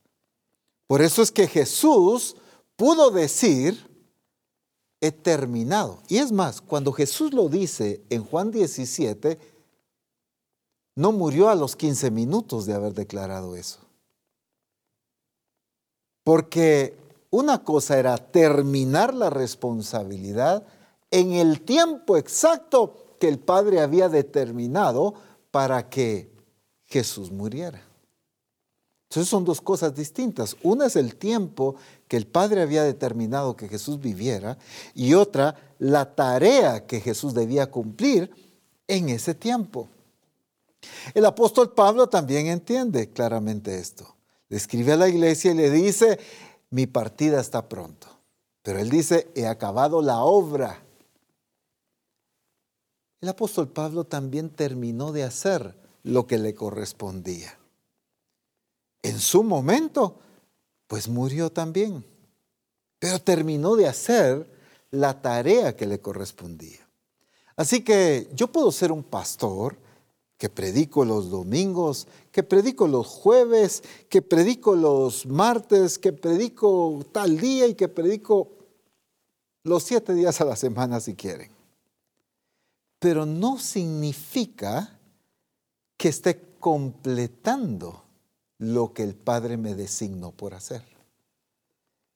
Por 0.86 1.02
eso 1.02 1.20
es 1.20 1.30
que 1.30 1.46
Jesús 1.46 2.34
pudo 2.76 3.10
decir, 3.10 3.90
he 5.02 5.12
terminado. 5.12 6.02
Y 6.08 6.16
es 6.16 6.32
más, 6.32 6.62
cuando 6.62 6.92
Jesús 6.92 7.34
lo 7.34 7.50
dice 7.50 8.02
en 8.08 8.24
Juan 8.24 8.50
17, 8.50 9.49
no 11.00 11.12
murió 11.12 11.48
a 11.48 11.54
los 11.54 11.76
15 11.76 12.10
minutos 12.10 12.66
de 12.66 12.74
haber 12.74 12.92
declarado 12.92 13.56
eso. 13.56 13.78
Porque 16.22 16.94
una 17.30 17.64
cosa 17.64 17.98
era 17.98 18.18
terminar 18.18 19.14
la 19.14 19.30
responsabilidad 19.30 20.66
en 21.10 21.32
el 21.32 21.62
tiempo 21.62 22.18
exacto 22.18 23.16
que 23.18 23.28
el 23.28 23.38
Padre 23.38 23.80
había 23.80 24.10
determinado 24.10 25.14
para 25.50 25.88
que 25.88 26.30
Jesús 26.84 27.30
muriera. 27.30 27.80
Entonces 29.08 29.30
son 29.30 29.46
dos 29.46 29.62
cosas 29.62 29.94
distintas. 29.94 30.54
Una 30.62 30.84
es 30.84 30.96
el 30.96 31.16
tiempo 31.16 31.76
que 32.08 32.18
el 32.18 32.26
Padre 32.26 32.60
había 32.60 32.84
determinado 32.84 33.56
que 33.56 33.68
Jesús 33.68 33.98
viviera 33.98 34.58
y 34.94 35.14
otra 35.14 35.56
la 35.78 36.14
tarea 36.14 36.86
que 36.86 37.00
Jesús 37.00 37.32
debía 37.32 37.70
cumplir 37.70 38.30
en 38.86 39.08
ese 39.08 39.34
tiempo. 39.34 39.88
El 41.14 41.24
apóstol 41.26 41.72
Pablo 41.72 42.08
también 42.08 42.46
entiende 42.46 43.10
claramente 43.10 43.78
esto. 43.78 44.16
Le 44.48 44.56
escribe 44.56 44.92
a 44.92 44.96
la 44.96 45.08
iglesia 45.08 45.52
y 45.52 45.54
le 45.54 45.70
dice, 45.70 46.18
mi 46.70 46.86
partida 46.86 47.40
está 47.40 47.68
pronto. 47.68 48.08
Pero 48.62 48.78
él 48.78 48.90
dice, 48.90 49.30
he 49.34 49.46
acabado 49.46 50.02
la 50.02 50.20
obra. 50.20 50.82
El 53.20 53.28
apóstol 53.28 53.68
Pablo 53.68 54.04
también 54.04 54.50
terminó 54.50 55.12
de 55.12 55.24
hacer 55.24 55.74
lo 56.02 56.26
que 56.26 56.38
le 56.38 56.54
correspondía. 56.54 57.58
En 59.02 59.18
su 59.18 59.42
momento, 59.42 60.20
pues 60.86 61.08
murió 61.08 61.50
también. 61.50 62.04
Pero 62.98 63.18
terminó 63.18 63.76
de 63.76 63.88
hacer 63.88 64.50
la 64.90 65.20
tarea 65.20 65.76
que 65.76 65.86
le 65.86 66.00
correspondía. 66.00 66.86
Así 67.56 67.82
que 67.82 68.30
yo 68.34 68.50
puedo 68.50 68.72
ser 68.72 68.92
un 68.92 69.02
pastor, 69.02 69.76
que 70.40 70.48
predico 70.48 71.04
los 71.04 71.28
domingos, 71.28 72.08
que 72.32 72.42
predico 72.42 72.88
los 72.88 73.06
jueves, 73.06 73.82
que 74.08 74.22
predico 74.22 74.74
los 74.74 75.26
martes, 75.26 75.98
que 75.98 76.14
predico 76.14 77.04
tal 77.12 77.38
día 77.38 77.66
y 77.66 77.74
que 77.74 77.88
predico 77.88 78.48
los 79.64 79.82
siete 79.82 80.14
días 80.14 80.40
a 80.40 80.46
la 80.46 80.56
semana 80.56 80.98
si 80.98 81.14
quieren. 81.14 81.50
Pero 82.98 83.26
no 83.26 83.58
significa 83.58 84.98
que 85.98 86.08
esté 86.08 86.40
completando 86.58 88.02
lo 88.56 88.94
que 88.94 89.02
el 89.02 89.14
Padre 89.14 89.58
me 89.58 89.74
designó 89.74 90.30
por 90.30 90.54
hacer. 90.54 90.82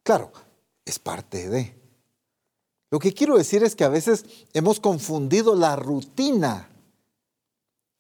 Claro, 0.03 0.33
es 0.87 0.99
parte 0.99 1.51
de. 1.51 1.75
Lo 2.91 2.99
que 2.99 3.13
quiero 3.13 3.37
decir 3.37 3.63
es 3.63 3.77
que 3.77 3.85
a 3.85 3.91
veces 3.91 4.25
hemos 4.55 4.81
confundido 4.81 5.55
la 5.55 5.77
rutina 5.77 6.71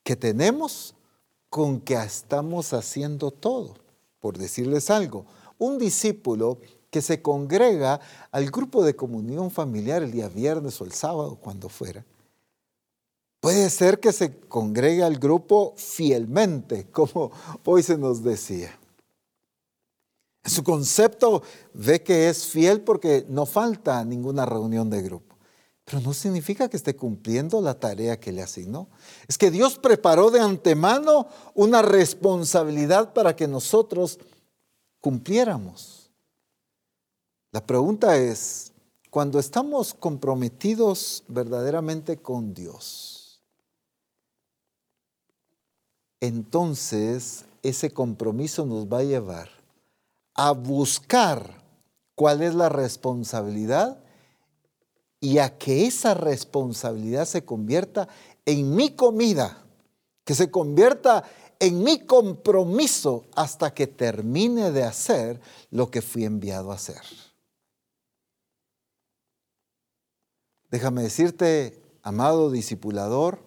que 0.05 0.15
tenemos 0.15 0.95
con 1.49 1.81
que 1.81 1.95
estamos 1.95 2.73
haciendo 2.73 3.31
todo. 3.31 3.75
Por 4.21 4.39
decirles 4.39 4.91
algo, 4.91 5.27
un 5.59 5.79
discípulo 5.79 6.59
que 6.91 7.03
se 7.03 7.21
congrega 7.21 8.01
al 8.31 8.51
grupo 8.51 8.85
de 8.85 8.95
comunión 8.95 9.51
familiar 9.51 10.03
el 10.03 10.13
día 10.13 10.29
viernes 10.29 10.81
o 10.81 10.85
el 10.85 10.93
sábado, 10.93 11.37
cuando 11.41 11.69
fuera, 11.69 12.05
puede 13.41 13.69
ser 13.71 13.99
que 13.99 14.13
se 14.13 14.39
congregue 14.39 15.03
al 15.03 15.19
grupo 15.19 15.75
fielmente, 15.77 16.87
como 16.93 17.33
hoy 17.65 17.83
se 17.83 17.99
nos 17.99 18.23
decía. 18.23 18.79
En 20.45 20.51
su 20.51 20.63
concepto 20.63 21.43
ve 21.73 22.03
que 22.03 22.29
es 22.29 22.47
fiel 22.47 22.83
porque 22.83 23.25
no 23.29 23.47
falta 23.47 24.05
ninguna 24.05 24.45
reunión 24.45 24.91
de 24.91 25.03
grupo. 25.03 25.24
Pero 25.85 26.01
no 26.01 26.15
significa 26.15 26.69
que 26.69 26.77
esté 26.77 26.97
cumpliendo 26.97 27.61
la 27.61 27.79
tarea 27.79 28.19
que 28.19 28.33
le 28.33 28.43
asignó. 28.43 28.89
Es 29.29 29.37
que 29.37 29.51
Dios 29.51 29.79
preparó 29.79 30.31
de 30.31 30.41
antemano 30.41 31.29
una 31.55 31.83
responsabilidad 31.83 33.13
para 33.13 33.37
que 33.37 33.47
nosotros 33.47 34.19
cumpliéramos. 35.01 36.11
La 37.53 37.65
pregunta 37.65 38.17
es, 38.17 38.73
cuando 39.11 39.39
estamos 39.39 39.95
comprometidos 39.95 41.23
verdaderamente 41.29 42.17
con 42.17 42.55
Dios, 42.55 43.43
entonces 46.21 47.45
ese 47.63 47.91
compromiso 47.91 48.65
nos 48.67 48.87
va 48.87 48.99
a 48.99 49.05
llevar 49.05 49.51
a 50.35 50.53
buscar 50.53 51.63
cuál 52.15 52.43
es 52.43 52.55
la 52.55 52.69
responsabilidad 52.69 54.04
y 55.25 55.39
a 55.39 55.57
que 55.57 55.87
esa 55.87 56.13
responsabilidad 56.13 57.25
se 57.25 57.47
convierta 57.47 58.09
en 58.45 58.77
mi 58.77 58.91
comida, 58.91 59.65
que 60.23 60.35
se 60.35 60.51
convierta 60.51 61.25
en 61.59 61.83
mi 61.83 62.01
compromiso 62.05 63.25
hasta 63.35 63.73
que 63.73 63.87
termine 63.87 64.71
de 64.71 64.83
hacer 64.83 65.41
lo 65.71 65.91
que 65.91 66.03
fui 66.03 66.27
enviado 66.27 66.71
a 66.71 66.75
hacer. 66.75 67.01
Déjame 70.71 71.05
decirte, 71.05 71.81
amado 72.03 72.51
discipulador, 72.51 73.39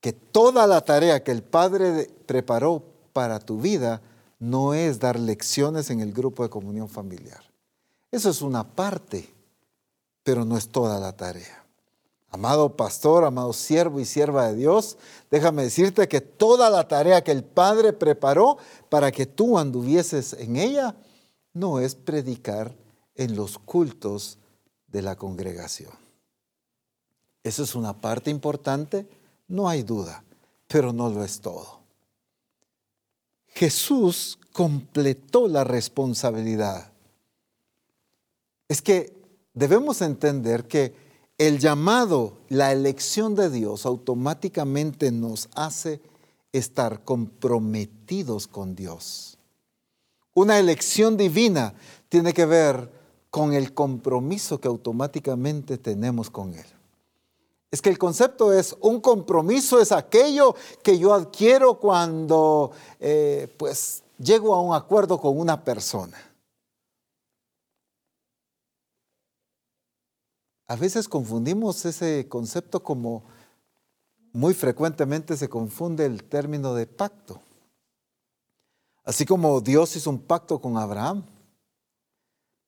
que 0.00 0.14
toda 0.14 0.66
la 0.66 0.80
tarea 0.80 1.22
que 1.22 1.32
el 1.32 1.42
Padre 1.42 2.08
preparó 2.24 2.82
para 3.12 3.38
tu 3.38 3.60
vida 3.60 4.00
no 4.38 4.72
es 4.72 4.98
dar 4.98 5.20
lecciones 5.20 5.90
en 5.90 6.00
el 6.00 6.14
grupo 6.14 6.42
de 6.42 6.48
comunión 6.48 6.88
familiar. 6.88 7.44
Eso 8.10 8.30
es 8.30 8.40
una 8.40 8.64
parte 8.64 9.28
pero 10.22 10.44
no 10.44 10.56
es 10.56 10.68
toda 10.68 10.98
la 11.00 11.12
tarea. 11.12 11.64
Amado 12.30 12.76
pastor, 12.76 13.24
amado 13.24 13.52
siervo 13.52 14.00
y 14.00 14.06
sierva 14.06 14.48
de 14.48 14.56
Dios, 14.56 14.96
déjame 15.30 15.64
decirte 15.64 16.08
que 16.08 16.22
toda 16.22 16.70
la 16.70 16.88
tarea 16.88 17.22
que 17.22 17.30
el 17.30 17.44
Padre 17.44 17.92
preparó 17.92 18.56
para 18.88 19.12
que 19.12 19.26
tú 19.26 19.58
anduvieses 19.58 20.32
en 20.32 20.56
ella 20.56 20.96
no 21.52 21.78
es 21.78 21.94
predicar 21.94 22.74
en 23.16 23.36
los 23.36 23.58
cultos 23.58 24.38
de 24.88 25.02
la 25.02 25.16
congregación. 25.16 25.92
Eso 27.44 27.64
es 27.64 27.74
una 27.74 28.00
parte 28.00 28.30
importante, 28.30 29.06
no 29.48 29.68
hay 29.68 29.82
duda, 29.82 30.24
pero 30.68 30.92
no 30.92 31.10
lo 31.10 31.24
es 31.24 31.40
todo. 31.40 31.80
Jesús 33.48 34.38
completó 34.52 35.48
la 35.48 35.64
responsabilidad. 35.64 36.90
Es 38.68 38.80
que 38.80 39.21
debemos 39.54 40.02
entender 40.02 40.66
que 40.66 40.94
el 41.38 41.58
llamado, 41.58 42.34
la 42.48 42.72
elección 42.72 43.34
de 43.34 43.50
Dios 43.50 43.86
automáticamente 43.86 45.10
nos 45.10 45.48
hace 45.54 46.00
estar 46.52 47.02
comprometidos 47.04 48.46
con 48.46 48.74
Dios. 48.74 49.38
Una 50.34 50.58
elección 50.58 51.16
divina 51.16 51.74
tiene 52.08 52.32
que 52.32 52.46
ver 52.46 52.90
con 53.30 53.54
el 53.54 53.72
compromiso 53.72 54.60
que 54.60 54.68
automáticamente 54.68 55.78
tenemos 55.78 56.30
con 56.30 56.54
Él. 56.54 56.66
Es 57.70 57.80
que 57.80 57.88
el 57.88 57.98
concepto 57.98 58.52
es, 58.52 58.76
un 58.80 59.00
compromiso 59.00 59.80
es 59.80 59.92
aquello 59.92 60.54
que 60.82 60.98
yo 60.98 61.14
adquiero 61.14 61.80
cuando 61.80 62.70
eh, 63.00 63.48
pues 63.56 64.02
llego 64.18 64.54
a 64.54 64.60
un 64.60 64.74
acuerdo 64.74 65.18
con 65.18 65.38
una 65.38 65.64
persona. 65.64 66.31
A 70.72 70.76
veces 70.76 71.06
confundimos 71.06 71.84
ese 71.84 72.26
concepto 72.30 72.82
como 72.82 73.24
muy 74.32 74.54
frecuentemente 74.54 75.36
se 75.36 75.50
confunde 75.50 76.06
el 76.06 76.24
término 76.24 76.72
de 76.72 76.86
pacto. 76.86 77.42
Así 79.04 79.26
como 79.26 79.60
Dios 79.60 79.94
hizo 79.96 80.08
un 80.08 80.20
pacto 80.20 80.62
con 80.62 80.78
Abraham, 80.78 81.26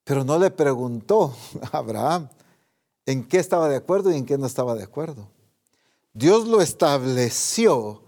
pero 0.04 0.22
no 0.22 0.38
le 0.38 0.50
preguntó 0.50 1.34
a 1.72 1.78
Abraham 1.78 2.28
en 3.06 3.26
qué 3.26 3.38
estaba 3.38 3.70
de 3.70 3.76
acuerdo 3.76 4.12
y 4.12 4.16
en 4.16 4.26
qué 4.26 4.36
no 4.36 4.44
estaba 4.44 4.74
de 4.74 4.82
acuerdo. 4.82 5.26
Dios 6.12 6.46
lo 6.46 6.60
estableció 6.60 8.02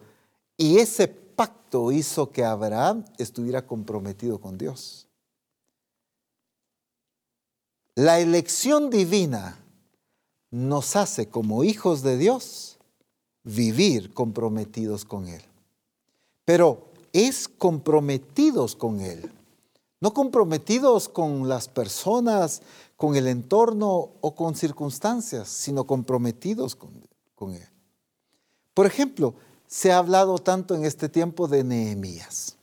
y 0.58 0.76
ese 0.76 1.08
pacto 1.08 1.90
hizo 1.90 2.30
que 2.32 2.44
Abraham 2.44 3.02
estuviera 3.16 3.66
comprometido 3.66 4.42
con 4.42 4.58
Dios. 4.58 5.06
La 7.94 8.20
elección 8.20 8.90
divina 8.90 9.62
nos 10.56 10.96
hace 10.96 11.28
como 11.28 11.64
hijos 11.64 12.02
de 12.02 12.16
Dios 12.16 12.78
vivir 13.44 14.14
comprometidos 14.14 15.04
con 15.04 15.28
Él. 15.28 15.42
Pero 16.46 16.88
es 17.12 17.46
comprometidos 17.46 18.74
con 18.74 19.00
Él, 19.00 19.30
no 20.00 20.14
comprometidos 20.14 21.10
con 21.10 21.46
las 21.46 21.68
personas, 21.68 22.62
con 22.96 23.16
el 23.16 23.28
entorno 23.28 24.12
o 24.20 24.34
con 24.34 24.56
circunstancias, 24.56 25.48
sino 25.48 25.84
comprometidos 25.84 26.74
con, 26.74 26.90
con 27.34 27.52
Él. 27.52 27.68
Por 28.72 28.86
ejemplo, 28.86 29.34
se 29.66 29.92
ha 29.92 29.98
hablado 29.98 30.38
tanto 30.38 30.74
en 30.74 30.86
este 30.86 31.10
tiempo 31.10 31.48
de 31.48 31.64
Nehemías. 31.64 32.56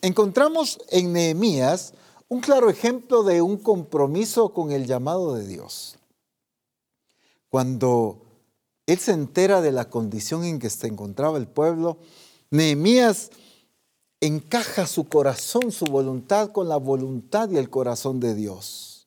Encontramos 0.00 0.78
en 0.88 1.12
Nehemías 1.12 1.92
un 2.28 2.40
claro 2.40 2.70
ejemplo 2.70 3.22
de 3.22 3.42
un 3.42 3.58
compromiso 3.58 4.50
con 4.50 4.72
el 4.72 4.86
llamado 4.86 5.34
de 5.34 5.46
Dios. 5.46 5.97
Cuando 7.48 8.22
él 8.86 8.98
se 8.98 9.12
entera 9.12 9.60
de 9.60 9.72
la 9.72 9.88
condición 9.88 10.44
en 10.44 10.58
que 10.58 10.70
se 10.70 10.86
encontraba 10.86 11.38
el 11.38 11.46
pueblo, 11.46 11.98
Nehemías 12.50 13.30
encaja 14.20 14.86
su 14.86 15.08
corazón, 15.08 15.70
su 15.72 15.84
voluntad 15.84 16.50
con 16.52 16.68
la 16.68 16.76
voluntad 16.76 17.50
y 17.50 17.58
el 17.58 17.70
corazón 17.70 18.20
de 18.20 18.34
Dios. 18.34 19.06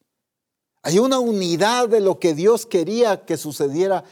Hay 0.84 0.99
una 0.99 1.19
unidad 1.19 1.89
de 1.89 1.99
lo 1.99 2.19
que 2.19 2.34
Dios 2.34 2.65
quería 2.65 3.25
que 3.25 3.38
sucediera 3.38 4.04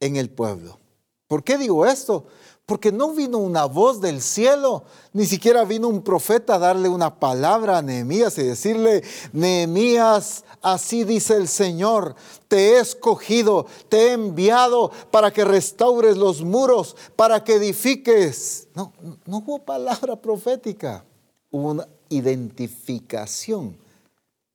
en 0.00 0.16
el 0.16 0.30
pueblo. 0.30 0.78
¿Por 1.26 1.42
qué 1.42 1.58
digo 1.58 1.86
esto? 1.86 2.26
Porque 2.66 2.90
no 2.90 3.12
vino 3.12 3.38
una 3.38 3.64
voz 3.64 4.00
del 4.00 4.20
cielo, 4.20 4.82
ni 5.12 5.24
siquiera 5.24 5.64
vino 5.64 5.86
un 5.86 6.02
profeta 6.02 6.56
a 6.56 6.58
darle 6.58 6.88
una 6.88 7.20
palabra 7.20 7.78
a 7.78 7.82
Nehemías 7.82 8.36
y 8.38 8.42
decirle, 8.42 9.04
Nehemías, 9.32 10.42
así 10.62 11.04
dice 11.04 11.36
el 11.36 11.46
Señor, 11.46 12.16
te 12.48 12.70
he 12.70 12.80
escogido, 12.80 13.66
te 13.88 14.08
he 14.08 14.12
enviado 14.14 14.90
para 15.12 15.32
que 15.32 15.44
restaures 15.44 16.16
los 16.16 16.42
muros, 16.42 16.96
para 17.14 17.44
que 17.44 17.54
edifiques. 17.54 18.66
No, 18.74 18.92
no 19.26 19.36
hubo 19.38 19.60
palabra 19.60 20.16
profética, 20.20 21.04
hubo 21.52 21.70
una 21.70 21.86
identificación 22.08 23.76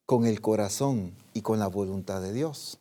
con 0.06 0.26
el 0.26 0.42
corazón 0.42 1.14
y 1.34 1.42
con 1.42 1.60
la 1.60 1.68
voluntad 1.68 2.22
de 2.22 2.34
Dios. 2.34 2.78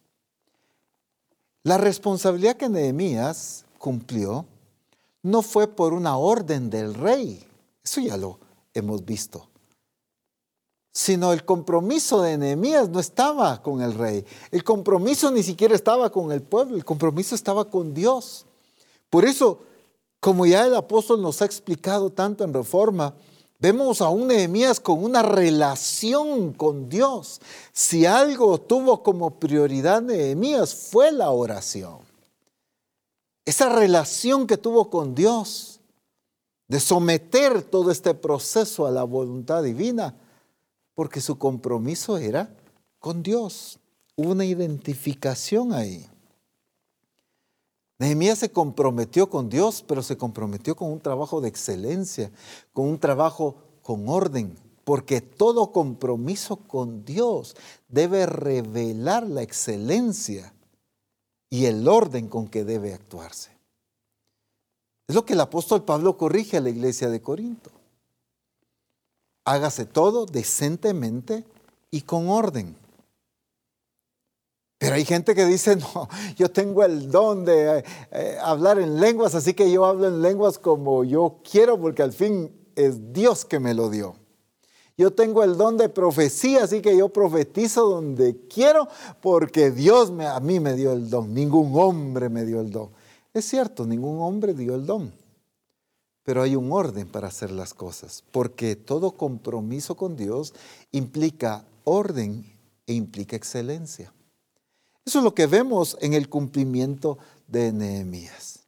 La 1.62 1.78
responsabilidad 1.78 2.56
que 2.56 2.68
Nehemías 2.68 3.64
cumplió 3.78 4.44
no 5.22 5.42
fue 5.42 5.68
por 5.68 5.92
una 5.92 6.16
orden 6.16 6.70
del 6.70 6.94
rey, 6.94 7.44
eso 7.82 8.00
ya 8.00 8.16
lo 8.16 8.38
hemos 8.74 9.04
visto, 9.04 9.48
sino 10.92 11.32
el 11.32 11.44
compromiso 11.44 12.22
de 12.22 12.38
Nehemías 12.38 12.88
no 12.88 13.00
estaba 13.00 13.62
con 13.62 13.82
el 13.82 13.94
rey, 13.94 14.24
el 14.50 14.64
compromiso 14.64 15.30
ni 15.30 15.42
siquiera 15.42 15.74
estaba 15.74 16.10
con 16.10 16.32
el 16.32 16.42
pueblo, 16.42 16.76
el 16.76 16.84
compromiso 16.84 17.34
estaba 17.34 17.64
con 17.64 17.94
Dios. 17.94 18.46
Por 19.08 19.24
eso, 19.24 19.60
como 20.20 20.46
ya 20.46 20.66
el 20.66 20.74
apóstol 20.74 21.20
nos 21.20 21.42
ha 21.42 21.44
explicado 21.44 22.10
tanto 22.10 22.44
en 22.44 22.54
Reforma, 22.54 23.14
Vemos 23.62 24.00
a 24.00 24.08
un 24.08 24.28
Nehemías 24.28 24.80
con 24.80 25.04
una 25.04 25.20
relación 25.20 26.54
con 26.54 26.88
Dios. 26.88 27.42
Si 27.74 28.06
algo 28.06 28.58
tuvo 28.58 29.02
como 29.02 29.38
prioridad 29.38 30.00
Nehemías 30.00 30.74
fue 30.74 31.12
la 31.12 31.30
oración 31.30 32.09
esa 33.44 33.68
relación 33.68 34.46
que 34.46 34.56
tuvo 34.56 34.90
con 34.90 35.14
Dios, 35.14 35.80
de 36.68 36.78
someter 36.78 37.62
todo 37.62 37.90
este 37.90 38.14
proceso 38.14 38.86
a 38.86 38.92
la 38.92 39.02
voluntad 39.02 39.62
divina, 39.64 40.14
porque 40.94 41.20
su 41.20 41.36
compromiso 41.36 42.16
era 42.16 42.54
con 43.00 43.24
Dios. 43.24 43.80
Hubo 44.14 44.30
una 44.30 44.44
identificación 44.44 45.72
ahí. 45.72 46.06
Nehemías 47.98 48.38
se 48.38 48.52
comprometió 48.52 49.28
con 49.28 49.48
Dios, 49.48 49.84
pero 49.86 50.02
se 50.02 50.16
comprometió 50.16 50.76
con 50.76 50.92
un 50.92 51.00
trabajo 51.00 51.40
de 51.40 51.48
excelencia, 51.48 52.30
con 52.72 52.86
un 52.86 53.00
trabajo 53.00 53.56
con 53.82 54.08
orden, 54.08 54.56
porque 54.84 55.20
todo 55.20 55.72
compromiso 55.72 56.56
con 56.56 57.04
Dios 57.04 57.56
debe 57.88 58.26
revelar 58.26 59.28
la 59.28 59.42
excelencia 59.42 60.54
y 61.50 61.66
el 61.66 61.86
orden 61.88 62.28
con 62.28 62.48
que 62.48 62.64
debe 62.64 62.94
actuarse. 62.94 63.50
Es 65.08 65.16
lo 65.16 65.24
que 65.24 65.32
el 65.32 65.40
apóstol 65.40 65.84
Pablo 65.84 66.16
corrige 66.16 66.56
a 66.56 66.60
la 66.60 66.70
iglesia 66.70 67.08
de 67.08 67.20
Corinto. 67.20 67.72
Hágase 69.44 69.84
todo 69.84 70.24
decentemente 70.24 71.44
y 71.90 72.02
con 72.02 72.28
orden. 72.28 72.76
Pero 74.78 74.94
hay 74.94 75.04
gente 75.04 75.34
que 75.34 75.44
dice, 75.46 75.74
no, 75.94 76.08
yo 76.36 76.50
tengo 76.52 76.84
el 76.84 77.10
don 77.10 77.44
de 77.44 77.84
eh, 78.12 78.38
hablar 78.40 78.78
en 78.78 79.00
lenguas, 79.00 79.34
así 79.34 79.52
que 79.52 79.70
yo 79.70 79.84
hablo 79.84 80.06
en 80.06 80.22
lenguas 80.22 80.60
como 80.60 81.02
yo 81.02 81.40
quiero, 81.42 81.78
porque 81.80 82.02
al 82.02 82.12
fin 82.12 82.50
es 82.76 83.12
Dios 83.12 83.44
que 83.44 83.58
me 83.58 83.74
lo 83.74 83.90
dio. 83.90 84.14
Yo 85.00 85.10
tengo 85.10 85.42
el 85.42 85.56
don 85.56 85.78
de 85.78 85.88
profecía, 85.88 86.64
así 86.64 86.82
que 86.82 86.94
yo 86.94 87.08
profetizo 87.08 87.88
donde 87.88 88.36
quiero, 88.48 88.86
porque 89.22 89.70
Dios 89.70 90.10
me, 90.10 90.26
a 90.26 90.38
mí 90.40 90.60
me 90.60 90.74
dio 90.74 90.92
el 90.92 91.08
don, 91.08 91.32
ningún 91.32 91.72
hombre 91.74 92.28
me 92.28 92.44
dio 92.44 92.60
el 92.60 92.70
don. 92.70 92.90
Es 93.32 93.46
cierto, 93.46 93.86
ningún 93.86 94.20
hombre 94.20 94.52
dio 94.52 94.74
el 94.74 94.84
don, 94.84 95.10
pero 96.22 96.42
hay 96.42 96.54
un 96.54 96.70
orden 96.70 97.08
para 97.08 97.28
hacer 97.28 97.50
las 97.50 97.72
cosas, 97.72 98.22
porque 98.30 98.76
todo 98.76 99.12
compromiso 99.12 99.96
con 99.96 100.18
Dios 100.18 100.52
implica 100.92 101.64
orden 101.84 102.44
e 102.86 102.92
implica 102.92 103.36
excelencia. 103.36 104.12
Eso 105.06 105.20
es 105.20 105.24
lo 105.24 105.34
que 105.34 105.46
vemos 105.46 105.96
en 106.02 106.12
el 106.12 106.28
cumplimiento 106.28 107.16
de 107.48 107.72
Nehemías. 107.72 108.59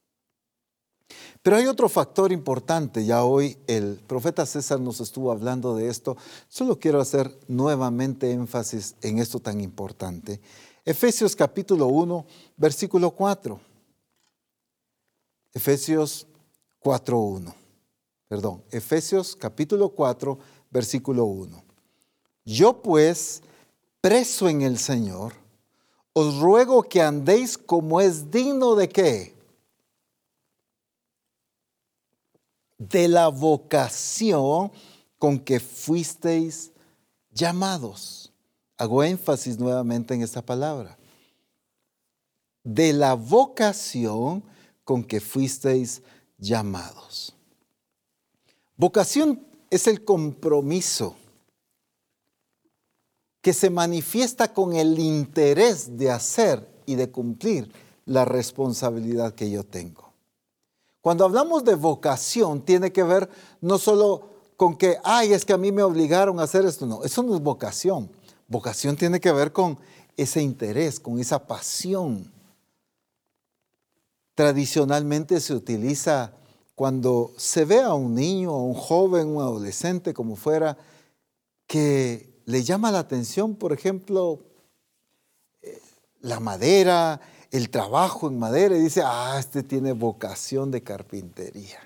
Pero 1.43 1.57
hay 1.57 1.66
otro 1.66 1.88
factor 1.88 2.30
importante, 2.30 3.05
ya 3.05 3.24
hoy 3.24 3.57
el 3.66 3.97
profeta 4.07 4.47
César 4.47 4.78
nos 4.78 5.01
estuvo 5.01 5.32
hablando 5.32 5.74
de 5.74 5.88
esto, 5.88 6.16
solo 6.49 6.78
quiero 6.78 7.01
hacer 7.01 7.36
nuevamente 7.49 8.30
énfasis 8.30 8.95
en 9.03 9.18
esto 9.18 9.40
tan 9.40 9.61
importante. 9.61 10.40
Efesios 10.84 11.34
capítulo 11.34 11.88
1, 11.88 12.24
versículo 12.57 13.11
4. 13.11 13.61
Efesios 15.53 16.28
4.1. 16.80 17.53
Perdón, 18.28 18.62
Efesios 18.70 19.34
capítulo 19.34 19.88
4, 19.88 20.38
versículo 20.70 21.24
1. 21.24 21.64
Yo 22.45 22.80
pues, 22.80 23.43
preso 24.01 24.49
en 24.49 24.62
el 24.62 24.78
Señor, 24.78 25.32
os 26.12 26.38
ruego 26.38 26.84
que 26.84 27.03
andéis 27.03 27.59
como 27.59 28.01
es 28.01 28.30
digno 28.30 28.76
de 28.76 28.88
qué? 28.88 29.31
De 32.88 33.08
la 33.08 33.28
vocación 33.28 34.72
con 35.18 35.38
que 35.38 35.60
fuisteis 35.60 36.72
llamados. 37.30 38.32
Hago 38.76 39.04
énfasis 39.04 39.58
nuevamente 39.58 40.14
en 40.14 40.22
esta 40.22 40.42
palabra. 40.42 40.98
De 42.64 42.92
la 42.92 43.14
vocación 43.14 44.42
con 44.84 45.04
que 45.04 45.20
fuisteis 45.20 46.02
llamados. 46.38 47.34
Vocación 48.76 49.46
es 49.70 49.86
el 49.86 50.04
compromiso 50.04 51.14
que 53.40 53.52
se 53.52 53.70
manifiesta 53.70 54.52
con 54.52 54.74
el 54.74 54.98
interés 54.98 55.96
de 55.96 56.10
hacer 56.10 56.68
y 56.86 56.94
de 56.94 57.10
cumplir 57.10 57.70
la 58.06 58.24
responsabilidad 58.24 59.34
que 59.34 59.50
yo 59.50 59.64
tengo. 59.64 60.11
Cuando 61.03 61.26
hablamos 61.26 61.64
de 61.64 61.74
vocación, 61.74 62.62
tiene 62.62 62.90
que 62.90 63.03
ver 63.03 63.28
no 63.61 63.76
solo 63.76 64.30
con 64.57 64.76
que, 64.76 64.96
ay, 65.05 65.34
es 65.34 65.44
que 65.44 65.53
a 65.53 65.59
mí 65.59 65.70
me 65.70 65.82
obligaron 65.82 66.40
a 66.40 66.44
hacer 66.44 66.64
esto, 66.64 66.86
no, 66.86 67.05
eso 67.05 67.22
no 67.22 67.34
es 67.34 67.42
vocación. 67.42 68.11
Vocación 68.48 68.96
tiene 68.96 69.20
que 69.20 69.32
ver 69.32 69.53
con 69.53 69.78
ese 70.16 70.40
interés, 70.40 70.98
con 70.98 71.18
esa 71.18 71.46
pasión 71.46 72.32
tradicionalmente 74.34 75.40
se 75.40 75.55
utiliza 75.55 76.32
cuando 76.74 77.32
se 77.36 77.64
ve 77.64 77.80
a 77.80 77.94
un 77.94 78.14
niño, 78.14 78.50
a 78.50 78.62
un 78.62 78.74
joven, 78.74 79.28
un 79.28 79.42
adolescente, 79.42 80.14
como 80.14 80.36
fuera, 80.36 80.76
que 81.66 82.42
le 82.46 82.64
llama 82.64 82.90
la 82.90 83.00
atención, 83.00 83.55
por 83.55 83.72
ejemplo, 83.72 84.40
eh, 85.61 85.80
la 86.20 86.40
madera, 86.40 87.20
el 87.53 87.68
trabajo 87.68 88.28
en 88.28 88.38
madera, 88.38 88.76
y 88.76 88.80
dice, 88.80 89.03
ah, 89.05 89.36
este 89.38 89.62
tiene 89.62 89.92
vocación 89.92 90.70
de 90.70 90.82
carpintería. 90.82 91.78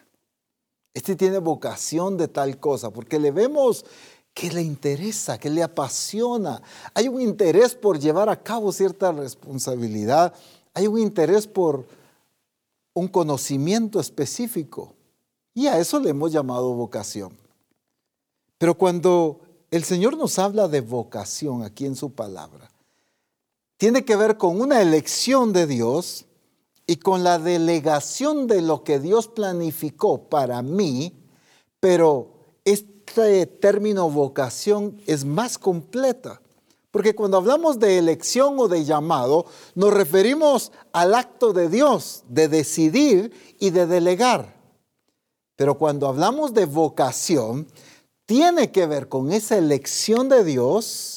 Este 0.94 1.16
tiene 1.16 1.38
vocación 1.38 2.16
de 2.16 2.28
tal 2.28 2.58
cosa, 2.58 2.90
porque 2.90 3.18
le 3.18 3.32
vemos 3.32 3.84
que 4.32 4.50
le 4.50 4.62
interesa, 4.62 5.38
que 5.38 5.50
le 5.50 5.64
apasiona. 5.64 6.62
Hay 6.94 7.08
un 7.08 7.20
interés 7.20 7.74
por 7.74 7.98
llevar 7.98 8.28
a 8.28 8.40
cabo 8.40 8.70
cierta 8.70 9.10
responsabilidad, 9.10 10.32
hay 10.72 10.86
un 10.86 11.00
interés 11.00 11.48
por 11.48 11.84
un 12.94 13.08
conocimiento 13.08 13.98
específico. 13.98 14.94
Y 15.52 15.66
a 15.66 15.78
eso 15.78 15.98
le 15.98 16.10
hemos 16.10 16.30
llamado 16.30 16.74
vocación. 16.74 17.36
Pero 18.56 18.78
cuando 18.78 19.40
el 19.72 19.82
Señor 19.82 20.16
nos 20.16 20.38
habla 20.38 20.68
de 20.68 20.80
vocación 20.80 21.64
aquí 21.64 21.86
en 21.86 21.96
su 21.96 22.12
palabra, 22.12 22.70
tiene 23.76 24.04
que 24.04 24.16
ver 24.16 24.36
con 24.36 24.60
una 24.60 24.80
elección 24.80 25.52
de 25.52 25.66
Dios 25.66 26.26
y 26.86 26.96
con 26.96 27.24
la 27.24 27.38
delegación 27.38 28.46
de 28.46 28.62
lo 28.62 28.84
que 28.84 29.00
Dios 29.00 29.28
planificó 29.28 30.28
para 30.28 30.62
mí, 30.62 31.12
pero 31.80 32.32
este 32.64 33.46
término 33.46 34.08
vocación 34.10 35.00
es 35.06 35.24
más 35.24 35.58
completa. 35.58 36.40
Porque 36.90 37.14
cuando 37.14 37.36
hablamos 37.36 37.78
de 37.78 37.98
elección 37.98 38.58
o 38.58 38.68
de 38.68 38.84
llamado, 38.84 39.44
nos 39.74 39.92
referimos 39.92 40.72
al 40.92 41.14
acto 41.14 41.52
de 41.52 41.68
Dios 41.68 42.24
de 42.28 42.48
decidir 42.48 43.32
y 43.58 43.70
de 43.70 43.86
delegar. 43.86 44.56
Pero 45.56 45.76
cuando 45.76 46.06
hablamos 46.06 46.54
de 46.54 46.64
vocación, 46.64 47.66
tiene 48.24 48.72
que 48.72 48.86
ver 48.86 49.08
con 49.08 49.32
esa 49.32 49.58
elección 49.58 50.28
de 50.28 50.44
Dios 50.44 51.15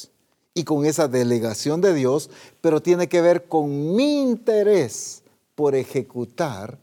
y 0.60 0.64
con 0.64 0.84
esa 0.84 1.08
delegación 1.08 1.80
de 1.80 1.94
Dios, 1.94 2.28
pero 2.60 2.82
tiene 2.82 3.08
que 3.08 3.22
ver 3.22 3.48
con 3.48 3.96
mi 3.96 4.20
interés 4.20 5.22
por 5.54 5.74
ejecutar 5.74 6.76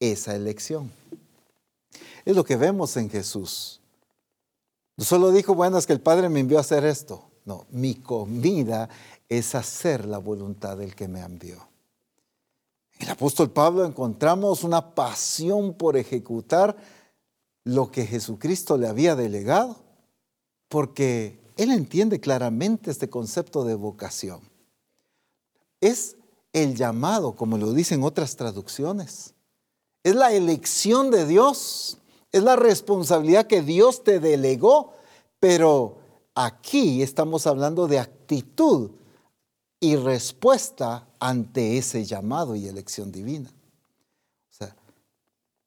esa 0.00 0.34
elección. 0.34 0.90
Es 2.24 2.34
lo 2.34 2.44
que 2.44 2.56
vemos 2.56 2.96
en 2.96 3.08
Jesús. 3.08 3.80
No 4.96 5.04
solo 5.04 5.30
dijo, 5.30 5.54
bueno, 5.54 5.78
es 5.78 5.86
que 5.86 5.92
el 5.92 6.00
Padre 6.00 6.28
me 6.28 6.40
envió 6.40 6.58
a 6.58 6.62
hacer 6.62 6.84
esto. 6.84 7.30
No, 7.44 7.64
mi 7.70 7.94
comida 7.94 8.88
es 9.28 9.54
hacer 9.54 10.04
la 10.06 10.18
voluntad 10.18 10.76
del 10.76 10.96
que 10.96 11.06
me 11.06 11.20
envió. 11.20 11.68
En 12.98 13.06
el 13.06 13.10
apóstol 13.12 13.52
Pablo 13.52 13.84
encontramos 13.84 14.64
una 14.64 14.96
pasión 14.96 15.74
por 15.74 15.96
ejecutar 15.96 16.76
lo 17.62 17.92
que 17.92 18.04
Jesucristo 18.04 18.76
le 18.76 18.88
había 18.88 19.14
delegado, 19.14 19.76
porque 20.68 21.43
él 21.56 21.70
entiende 21.70 22.20
claramente 22.20 22.90
este 22.90 23.08
concepto 23.08 23.64
de 23.64 23.74
vocación. 23.74 24.40
Es 25.80 26.16
el 26.52 26.74
llamado, 26.74 27.34
como 27.34 27.58
lo 27.58 27.72
dicen 27.72 28.02
otras 28.02 28.36
traducciones. 28.36 29.34
Es 30.02 30.14
la 30.14 30.32
elección 30.32 31.10
de 31.10 31.26
Dios, 31.26 31.98
es 32.32 32.42
la 32.42 32.56
responsabilidad 32.56 33.46
que 33.46 33.62
Dios 33.62 34.04
te 34.04 34.20
delegó, 34.20 34.92
pero 35.40 35.98
Aquí 36.34 37.00
estamos 37.00 37.46
hablando 37.46 37.86
de 37.86 38.00
actitud 38.00 38.90
y 39.78 39.94
respuesta 39.94 41.06
ante 41.20 41.78
ese 41.78 42.04
llamado 42.04 42.56
y 42.56 42.66
elección 42.66 43.12
divina. 43.12 43.50
O 44.50 44.52
sea, 44.52 44.74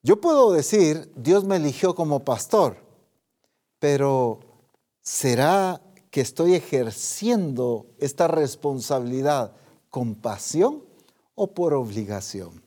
yo 0.03 0.19
puedo 0.19 0.51
decir, 0.51 1.09
Dios 1.15 1.45
me 1.45 1.55
eligió 1.55 1.95
como 1.95 2.25
pastor, 2.25 2.75
pero 3.79 4.39
¿será 5.07 5.81
que 6.11 6.19
estoy 6.19 6.55
ejerciendo 6.55 7.85
esta 7.97 8.27
responsabilidad 8.27 9.53
con 9.89 10.15
pasión 10.15 10.83
o 11.33 11.47
por 11.47 11.73
obligación? 11.73 12.61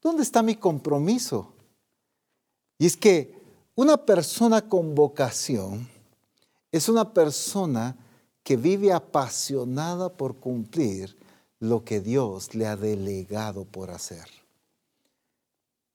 ¿Dónde 0.00 0.22
está 0.22 0.44
mi 0.44 0.54
compromiso? 0.54 1.52
Y 2.78 2.86
es 2.86 2.96
que 2.96 3.34
una 3.74 3.96
persona 3.96 4.68
con 4.68 4.94
vocación 4.94 5.88
es 6.70 6.88
una 6.88 7.12
persona 7.12 7.96
que 8.44 8.56
vive 8.56 8.92
apasionada 8.92 10.08
por 10.08 10.36
cumplir 10.36 11.18
lo 11.58 11.84
que 11.84 12.00
Dios 12.00 12.54
le 12.54 12.68
ha 12.68 12.76
delegado 12.76 13.64
por 13.64 13.90
hacer. 13.90 14.26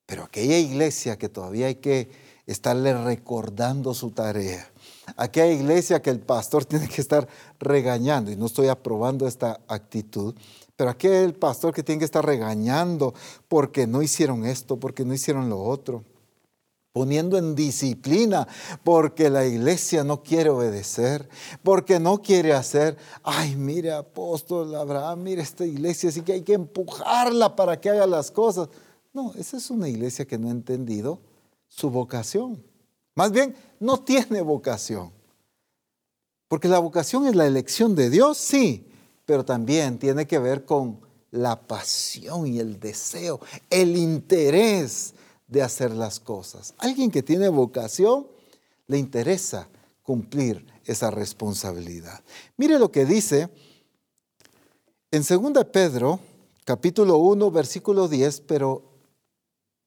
Pero 0.04 0.24
aquella 0.24 0.58
iglesia 0.58 1.16
que 1.16 1.30
todavía 1.30 1.68
hay 1.68 1.76
que 1.76 2.10
estarle 2.46 2.92
recordando 2.92 3.94
su 3.94 4.10
tarea, 4.10 4.70
aquella 5.16 5.52
iglesia 5.52 6.02
que 6.02 6.10
el 6.10 6.20
pastor 6.20 6.64
tiene 6.64 6.88
que 6.88 7.00
estar 7.00 7.28
regañando, 7.58 8.30
y 8.30 8.36
no 8.36 8.46
estoy 8.46 8.68
aprobando 8.68 9.26
esta 9.26 9.60
actitud, 9.68 10.34
pero 10.76 10.90
aquel 10.90 11.34
pastor 11.34 11.74
que 11.74 11.82
tiene 11.82 11.98
que 11.98 12.04
estar 12.04 12.24
regañando 12.24 13.12
porque 13.48 13.86
no 13.86 14.00
hicieron 14.00 14.46
esto, 14.46 14.78
porque 14.78 15.04
no 15.04 15.12
hicieron 15.12 15.48
lo 15.48 15.60
otro, 15.60 16.04
poniendo 16.92 17.36
en 17.36 17.54
disciplina, 17.54 18.46
porque 18.84 19.30
la 19.30 19.44
iglesia 19.44 20.04
no 20.04 20.22
quiere 20.22 20.50
obedecer, 20.50 21.28
porque 21.62 22.00
no 22.00 22.22
quiere 22.22 22.52
hacer, 22.52 22.96
ay, 23.22 23.56
mire 23.56 23.92
apóstol 23.92 24.74
Abraham, 24.74 25.22
mire 25.22 25.42
esta 25.42 25.66
iglesia, 25.66 26.10
así 26.10 26.22
que 26.22 26.32
hay 26.32 26.42
que 26.42 26.54
empujarla 26.54 27.54
para 27.54 27.80
que 27.80 27.90
haga 27.90 28.06
las 28.06 28.30
cosas. 28.30 28.68
No, 29.12 29.32
esa 29.34 29.56
es 29.56 29.70
una 29.70 29.88
iglesia 29.88 30.26
que 30.26 30.38
no 30.38 30.48
ha 30.48 30.52
entendido 30.52 31.20
su 31.66 31.90
vocación. 31.90 32.62
Más 33.14 33.32
bien, 33.32 33.54
no 33.80 34.00
tiene 34.00 34.40
vocación. 34.40 35.12
Porque 36.48 36.68
la 36.68 36.78
vocación 36.78 37.26
es 37.26 37.36
la 37.36 37.46
elección 37.46 37.94
de 37.94 38.10
Dios, 38.10 38.38
sí, 38.38 38.86
pero 39.26 39.44
también 39.44 39.98
tiene 39.98 40.26
que 40.26 40.38
ver 40.38 40.64
con 40.64 41.00
la 41.30 41.60
pasión 41.60 42.46
y 42.46 42.58
el 42.58 42.80
deseo, 42.80 43.40
el 43.68 43.96
interés 43.96 45.14
de 45.46 45.62
hacer 45.62 45.90
las 45.90 46.20
cosas. 46.20 46.74
Alguien 46.78 47.10
que 47.10 47.22
tiene 47.22 47.48
vocación 47.48 48.26
le 48.86 48.98
interesa 48.98 49.68
cumplir 50.02 50.66
esa 50.84 51.10
responsabilidad. 51.10 52.22
Mire 52.56 52.78
lo 52.78 52.90
que 52.90 53.04
dice 53.04 53.50
en 55.10 55.22
2 55.22 55.64
Pedro, 55.72 56.20
capítulo 56.64 57.18
1, 57.18 57.50
versículo 57.50 58.08
10, 58.08 58.40
pero 58.42 58.82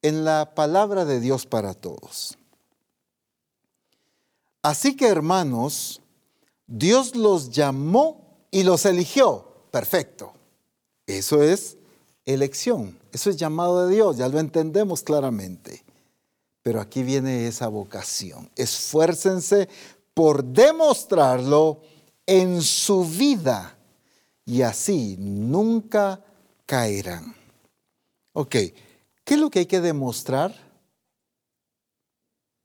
en 0.02 0.26
la 0.26 0.54
palabra 0.56 1.06
de 1.06 1.20
Dios 1.20 1.46
para 1.46 1.74
todos. 1.74 2.38
Así 4.62 4.95
que 4.95 5.07
hermanos, 5.07 6.01
Dios 6.68 7.16
los 7.16 7.49
llamó 7.49 8.45
y 8.51 8.64
los 8.64 8.86
eligió. 8.86 9.47
Perfecto. 9.72 10.34
Eso 11.07 11.41
es 11.41 11.78
elección, 12.26 12.97
eso 13.12 13.30
es 13.30 13.38
llamado 13.38 13.88
de 13.88 13.95
Dios, 13.95 14.18
ya 14.18 14.30
lo 14.30 14.39
entendemos 14.39 15.01
claramente. 15.03 15.84
Pero 16.62 16.80
aquí 16.80 17.01
viene 17.03 17.47
esa 17.47 17.68
vocación. 17.68 18.49
Esfuércense 18.55 19.68
por 20.14 20.43
demostrarlo 20.43 21.82
en 22.26 22.62
su 22.62 23.03
vida 23.03 23.76
y 24.45 24.62
así 24.62 25.16
nunca 25.20 26.24
caerán. 26.66 27.36
Ok, 28.34 28.51
¿qué 28.51 28.74
es 29.26 29.38
lo 29.38 29.49
que 29.49 29.59
hay 29.59 29.66
que 29.66 29.82
demostrar? 29.82 30.70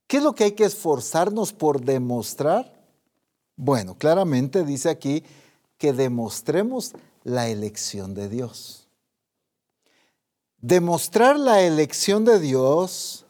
¿Qué 0.07 0.19
es 0.19 0.23
lo 0.23 0.35
que 0.35 0.45
hay 0.45 0.53
que 0.53 0.65
esforzarnos 0.65 1.53
por 1.53 1.81
demostrar? 1.81 2.73
Bueno, 3.57 3.97
claramente 3.97 4.65
dice 4.65 4.89
aquí 4.89 5.25
que 5.79 5.93
demostremos 5.93 6.93
la 7.25 7.49
elección 7.49 8.15
de 8.15 8.29
Dios. 8.29 8.87
Demostrar 10.59 11.39
la 11.39 11.63
elección 11.63 12.25
de 12.25 12.39
Dios 12.39 13.25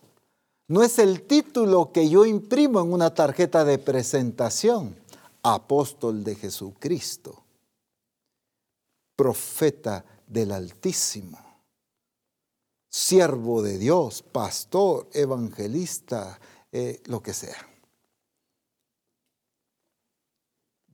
no 0.69 0.83
es 0.83 0.99
el 0.99 1.23
título 1.23 1.93
que 1.93 2.09
yo 2.09 2.27
imprimo 2.27 2.81
en 2.81 2.93
una 2.93 3.15
tarjeta 3.15 3.65
de 3.65 3.79
presentación. 3.79 4.97
Apóstol 5.43 6.25
de 6.25 6.35
Jesucristo, 6.35 7.45
profeta 9.15 10.05
del 10.27 10.51
Altísimo, 10.51 11.39
siervo 12.91 13.63
de 13.63 13.79
Dios, 13.79 14.23
pastor, 14.23 15.09
evangelista, 15.13 16.41
eh, 16.79 17.01
lo 17.07 17.23
que 17.23 17.33
sea. 17.33 17.57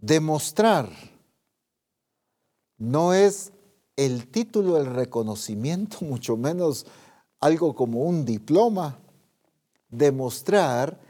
Demostrar 0.00 0.88
no 2.78 3.12
es 3.12 3.50
el 3.96 4.28
título, 4.28 4.76
el 4.76 4.86
reconocimiento, 4.86 5.98
mucho 6.04 6.36
menos 6.36 6.86
algo 7.40 7.74
como 7.74 8.04
un 8.04 8.24
diploma. 8.24 9.00
Demostrar 9.88 11.00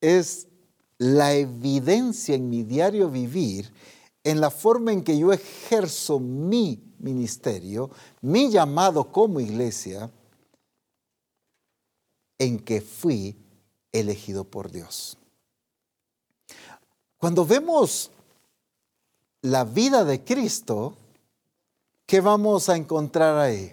es 0.00 0.48
la 0.96 1.34
evidencia 1.34 2.34
en 2.34 2.48
mi 2.48 2.62
diario 2.62 3.10
vivir, 3.10 3.74
en 4.22 4.40
la 4.40 4.50
forma 4.50 4.90
en 4.90 5.04
que 5.04 5.18
yo 5.18 5.34
ejerzo 5.34 6.18
mi 6.18 6.82
ministerio, 6.98 7.90
mi 8.22 8.50
llamado 8.50 9.12
como 9.12 9.38
iglesia, 9.38 10.10
en 12.38 12.58
que 12.58 12.80
fui 12.80 13.43
elegido 13.94 14.44
por 14.44 14.70
Dios. 14.70 15.16
Cuando 17.16 17.46
vemos 17.46 18.10
la 19.40 19.64
vida 19.64 20.04
de 20.04 20.22
Cristo, 20.22 20.94
¿qué 22.04 22.20
vamos 22.20 22.68
a 22.68 22.76
encontrar 22.76 23.38
ahí? 23.38 23.72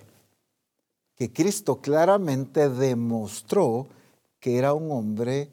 Que 1.15 1.34
Cristo 1.34 1.82
claramente 1.82 2.69
demostró 2.69 3.88
que 4.39 4.57
era 4.57 4.74
un 4.74 4.91
hombre 4.91 5.49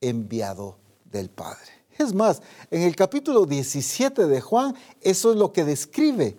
enviado 0.00 0.76
del 1.04 1.30
Padre. 1.30 1.70
Es 1.98 2.12
más, 2.12 2.42
en 2.70 2.82
el 2.82 2.96
capítulo 2.96 3.46
17 3.46 4.26
de 4.26 4.40
Juan, 4.40 4.74
eso 5.00 5.30
es 5.30 5.36
lo 5.36 5.52
que 5.52 5.64
describe. 5.64 6.36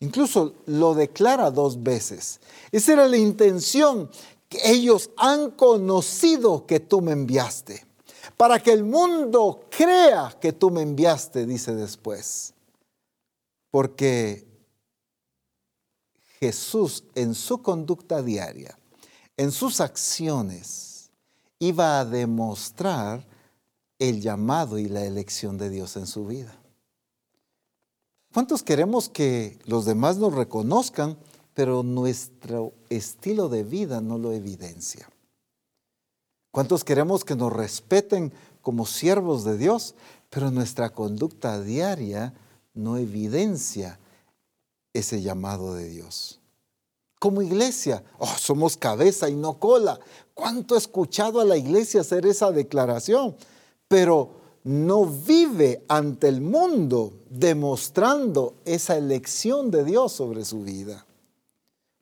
Incluso 0.00 0.54
lo 0.66 0.94
declara 0.94 1.50
dos 1.50 1.82
veces. 1.82 2.40
Esa 2.72 2.92
era 2.94 3.06
la 3.06 3.16
intención, 3.16 4.10
ellos 4.50 5.10
han 5.16 5.50
conocido 5.50 6.66
que 6.66 6.80
tú 6.80 7.00
me 7.00 7.12
enviaste. 7.12 7.86
Para 8.36 8.62
que 8.62 8.72
el 8.72 8.84
mundo 8.84 9.64
crea 9.70 10.36
que 10.40 10.52
tú 10.52 10.70
me 10.70 10.82
enviaste, 10.82 11.44
dice 11.46 11.74
después. 11.74 12.54
Porque 13.70 14.46
Jesús 16.38 17.04
en 17.14 17.34
su 17.34 17.62
conducta 17.62 18.22
diaria, 18.22 18.78
en 19.36 19.50
sus 19.50 19.80
acciones, 19.80 21.10
iba 21.58 21.98
a 21.98 22.04
demostrar 22.04 23.26
el 23.98 24.20
llamado 24.20 24.78
y 24.78 24.88
la 24.88 25.04
elección 25.04 25.58
de 25.58 25.70
Dios 25.70 25.96
en 25.96 26.06
su 26.06 26.26
vida. 26.26 26.54
¿Cuántos 28.32 28.62
queremos 28.62 29.08
que 29.08 29.58
los 29.64 29.84
demás 29.84 30.18
nos 30.18 30.34
reconozcan, 30.34 31.18
pero 31.58 31.82
nuestro 31.82 32.72
estilo 32.88 33.48
de 33.48 33.64
vida 33.64 34.00
no 34.00 34.16
lo 34.16 34.32
evidencia? 34.32 35.10
¿Cuántos 36.52 36.84
queremos 36.84 37.24
que 37.24 37.34
nos 37.34 37.52
respeten 37.52 38.32
como 38.62 38.86
siervos 38.86 39.42
de 39.42 39.58
Dios, 39.58 39.96
pero 40.30 40.52
nuestra 40.52 40.90
conducta 40.90 41.60
diaria 41.60 42.32
no 42.74 42.96
evidencia 42.96 43.98
ese 44.92 45.20
llamado 45.20 45.74
de 45.74 45.88
Dios. 45.88 46.38
Como 47.18 47.42
iglesia, 47.42 48.04
oh, 48.18 48.26
somos 48.38 48.76
cabeza 48.76 49.28
y 49.28 49.34
no 49.34 49.58
cola. 49.58 49.98
¿Cuánto 50.34 50.76
he 50.76 50.78
escuchado 50.78 51.40
a 51.40 51.44
la 51.44 51.56
iglesia 51.56 52.02
hacer 52.02 52.24
esa 52.24 52.52
declaración? 52.52 53.34
Pero 53.88 54.30
no 54.62 55.06
vive 55.06 55.84
ante 55.88 56.28
el 56.28 56.40
mundo 56.40 57.14
demostrando 57.28 58.54
esa 58.64 58.96
elección 58.96 59.72
de 59.72 59.82
Dios 59.82 60.12
sobre 60.12 60.44
su 60.44 60.62
vida. 60.62 61.04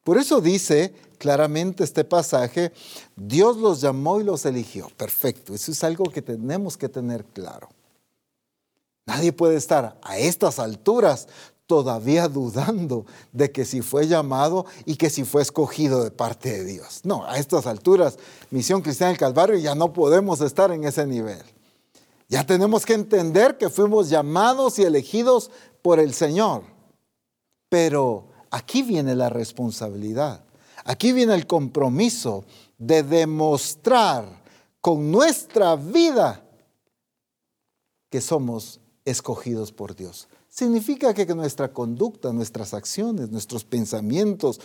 Por 0.06 0.18
eso 0.18 0.40
dice 0.40 0.94
claramente 1.18 1.82
este 1.82 2.04
pasaje, 2.04 2.72
Dios 3.16 3.56
los 3.56 3.80
llamó 3.80 4.20
y 4.20 4.22
los 4.22 4.46
eligió. 4.46 4.88
Perfecto, 4.96 5.52
eso 5.52 5.72
es 5.72 5.82
algo 5.82 6.04
que 6.04 6.22
tenemos 6.22 6.76
que 6.76 6.88
tener 6.88 7.24
claro. 7.24 7.68
Nadie 9.04 9.32
puede 9.32 9.56
estar 9.56 9.98
a 10.00 10.16
estas 10.16 10.60
alturas 10.60 11.26
todavía 11.66 12.28
dudando 12.28 13.04
de 13.32 13.50
que 13.50 13.64
si 13.64 13.82
fue 13.82 14.06
llamado 14.06 14.64
y 14.84 14.94
que 14.94 15.10
si 15.10 15.24
fue 15.24 15.42
escogido 15.42 16.04
de 16.04 16.12
parte 16.12 16.52
de 16.52 16.64
Dios. 16.64 17.00
No, 17.02 17.26
a 17.26 17.38
estas 17.38 17.66
alturas, 17.66 18.16
Misión 18.52 18.82
Cristiana 18.82 19.08
del 19.08 19.18
Calvario, 19.18 19.58
ya 19.58 19.74
no 19.74 19.92
podemos 19.92 20.40
estar 20.40 20.70
en 20.70 20.84
ese 20.84 21.04
nivel. 21.04 21.42
Ya 22.28 22.46
tenemos 22.46 22.86
que 22.86 22.94
entender 22.94 23.58
que 23.58 23.70
fuimos 23.70 24.08
llamados 24.08 24.78
y 24.78 24.84
elegidos 24.84 25.50
por 25.82 25.98
el 25.98 26.14
Señor. 26.14 26.62
Pero 27.68 28.35
aquí 28.56 28.82
viene 28.82 29.14
la 29.14 29.28
responsabilidad, 29.28 30.42
aquí 30.84 31.12
viene 31.12 31.34
el 31.34 31.46
compromiso 31.46 32.46
de 32.78 33.02
demostrar 33.02 34.42
con 34.80 35.12
nuestra 35.12 35.76
vida 35.76 36.42
que 38.08 38.22
somos 38.22 38.80
escogidos 39.04 39.72
por 39.72 39.94
Dios. 39.94 40.28
Significa 40.48 41.12
que 41.12 41.26
nuestra 41.34 41.70
conducta, 41.70 42.32
nuestras 42.32 42.72
acciones, 42.72 43.30
nuestros 43.30 43.64
pensamientos, 43.64 44.58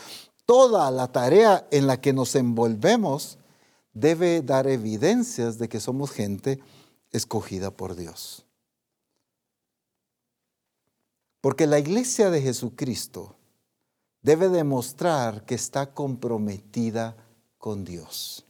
toda 0.46 0.89
la 0.89 1.12
tarea 1.12 1.68
en 1.70 1.86
la 1.86 2.00
que 2.00 2.14
nos 2.14 2.36
envolvemos 2.36 3.39
debe 3.94 4.42
dar 4.42 4.68
evidencias 4.68 5.58
de 5.58 5.68
que 5.68 5.82
somos 5.82 6.12
gente 6.12 6.62
escogida 7.12 7.72
por 7.72 7.96
Dios. 7.98 8.46
Porque 11.42 11.68
la 11.68 11.80
iglesia 11.80 12.30
de 12.30 12.42
Jesucristo 12.42 13.36
debe 14.22 14.49
demostrar 14.49 15.45
que 15.45 15.55
está 15.55 15.93
comprometida 15.93 17.15
con 17.57 17.84
Dios. 17.84 18.45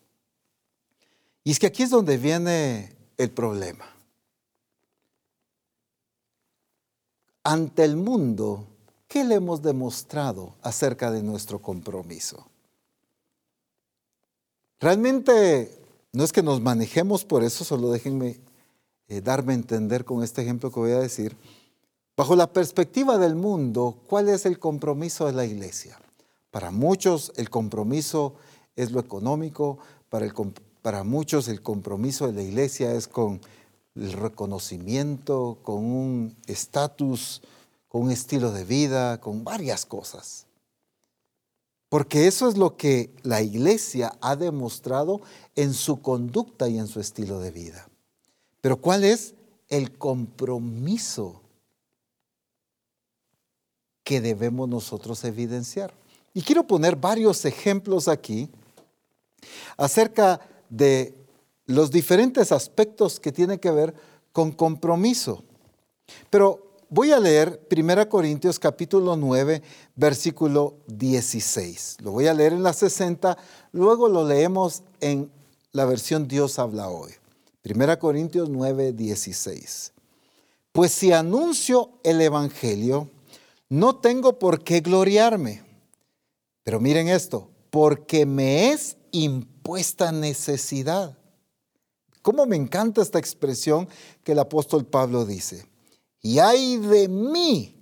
Y 1.44 1.52
es 1.52 1.60
que 1.60 1.68
aquí 1.68 1.84
es 1.84 1.90
donde 1.90 2.18
viene 2.18 2.96
el 3.18 3.32
problema. 3.32 3.92
ante 7.44 7.84
el 7.84 7.96
mundo, 7.96 8.68
¿qué 9.08 9.24
le 9.24 9.36
hemos 9.36 9.62
demostrado 9.62 10.56
acerca 10.62 11.12
de 11.12 11.24
nuestro 11.24 11.60
compromiso? 11.60 12.46
Realmente 14.80 15.72
no 16.12 16.24
es 16.24 16.32
que 16.32 16.44
nos 16.44 16.62
manejemos 16.62 17.26
por 17.26 17.44
eso, 17.44 17.64
solo 17.64 17.92
déjenme 17.92 18.40
eh, 19.08 19.22
darme 19.22 19.54
a 19.54 19.56
entender 19.56 20.06
con 20.06 20.24
este 20.24 20.42
ejemplo 20.42 20.72
que 20.72 20.80
voy 20.80 20.92
a 20.92 21.00
decir. 21.00 21.36
Bajo 22.22 22.36
la 22.36 22.54
perspectiva 22.54 23.18
del 23.18 23.34
mundo, 23.34 23.98
¿cuál 24.06 24.30
es 24.30 24.46
el 24.46 24.60
compromiso 24.60 25.26
de 25.26 25.32
la 25.32 25.44
iglesia? 25.44 26.00
Para 26.52 26.70
muchos 26.70 27.34
el 27.36 27.50
compromiso 27.50 28.36
es 28.76 28.92
lo 28.92 29.00
económico, 29.00 29.80
para, 30.08 31.04
muchos 31.04 31.48
el 31.48 31.64
compromiso 31.64 32.28
de 32.28 32.34
la 32.34 32.44
iglesia 32.44 32.94
es 32.94 33.08
con 33.08 33.42
el 33.96 34.14
reconocimiento, 34.14 35.58
con 35.64 35.84
un 35.84 36.38
estatus, 36.46 37.42
con 37.88 38.04
un 38.04 38.12
estilo 38.12 38.52
de 38.52 38.66
vida, 38.66 39.20
con 39.20 39.44
varias 39.44 39.88
cosas. 39.88 40.46
Porque 41.90 42.28
eso 42.28 42.48
es 42.48 42.56
lo 42.56 42.78
que 42.78 43.16
la 43.24 43.42
iglesia 43.42 44.16
ha 44.22 44.36
demostrado 44.36 45.22
en 45.56 45.74
su 45.74 46.04
conducta 46.04 46.70
y 46.70 46.78
en 46.78 46.86
su 46.86 47.00
estilo 47.00 47.40
de 47.40 47.50
vida. 47.50 47.90
Pero 48.62 48.80
¿cuál 48.80 49.06
es 49.06 49.34
el 49.70 49.98
compromiso 49.98 51.41
que 54.12 54.20
debemos 54.20 54.68
nosotros 54.68 55.24
evidenciar? 55.24 55.94
Y 56.34 56.42
quiero 56.42 56.68
poner 56.68 56.98
varios 56.98 57.46
ejemplos 57.46 58.10
aquí 58.10 58.50
acerca 59.78 60.42
de 60.70 61.16
los 61.66 61.92
diferentes 61.92 62.52
aspectos 62.52 63.22
que 63.22 63.32
tienen 63.32 63.58
que 63.58 63.72
ver 63.72 63.94
con 64.34 64.52
compromiso. 64.52 65.46
Pero 66.30 66.76
voy 66.90 67.14
a 67.14 67.22
leer 67.22 67.66
1 67.72 68.10
Corintios 68.10 68.60
capítulo 68.60 69.16
9, 69.16 69.62
versículo 69.96 70.76
16. 70.88 72.00
Lo 72.02 72.12
voy 72.12 72.28
a 72.28 72.34
leer 72.34 72.52
en 72.52 72.64
la 72.64 72.74
60, 72.74 73.38
luego 73.72 74.10
lo 74.10 74.28
leemos 74.28 74.84
en 75.00 75.32
la 75.72 75.86
versión 75.86 76.28
Dios 76.28 76.60
habla 76.60 76.90
hoy. 76.90 77.14
1 77.64 77.98
Corintios 77.98 78.50
9, 78.50 78.92
16. 78.92 79.94
Pues 80.74 80.92
si 80.92 81.14
anuncio 81.14 81.92
el 82.04 82.20
Evangelio, 82.20 83.10
no 83.72 83.96
tengo 83.96 84.38
por 84.38 84.66
qué 84.66 84.82
gloriarme. 84.82 85.64
Pero 86.62 86.82
miren 86.82 87.08
esto, 87.08 87.50
porque 87.70 88.26
me 88.26 88.72
es 88.72 88.98
impuesta 89.12 90.12
necesidad. 90.12 91.18
¿Cómo 92.22 92.46
me 92.46 92.58
encanta 92.58 93.02
esta 93.02 93.18
expresión 93.18 93.88
que 94.26 94.34
el 94.34 94.40
apóstol 94.40 94.86
Pablo 94.86 95.24
dice? 95.24 95.66
Y 96.22 96.40
hay 96.40 96.76
de 96.80 97.08
mí 97.08 97.78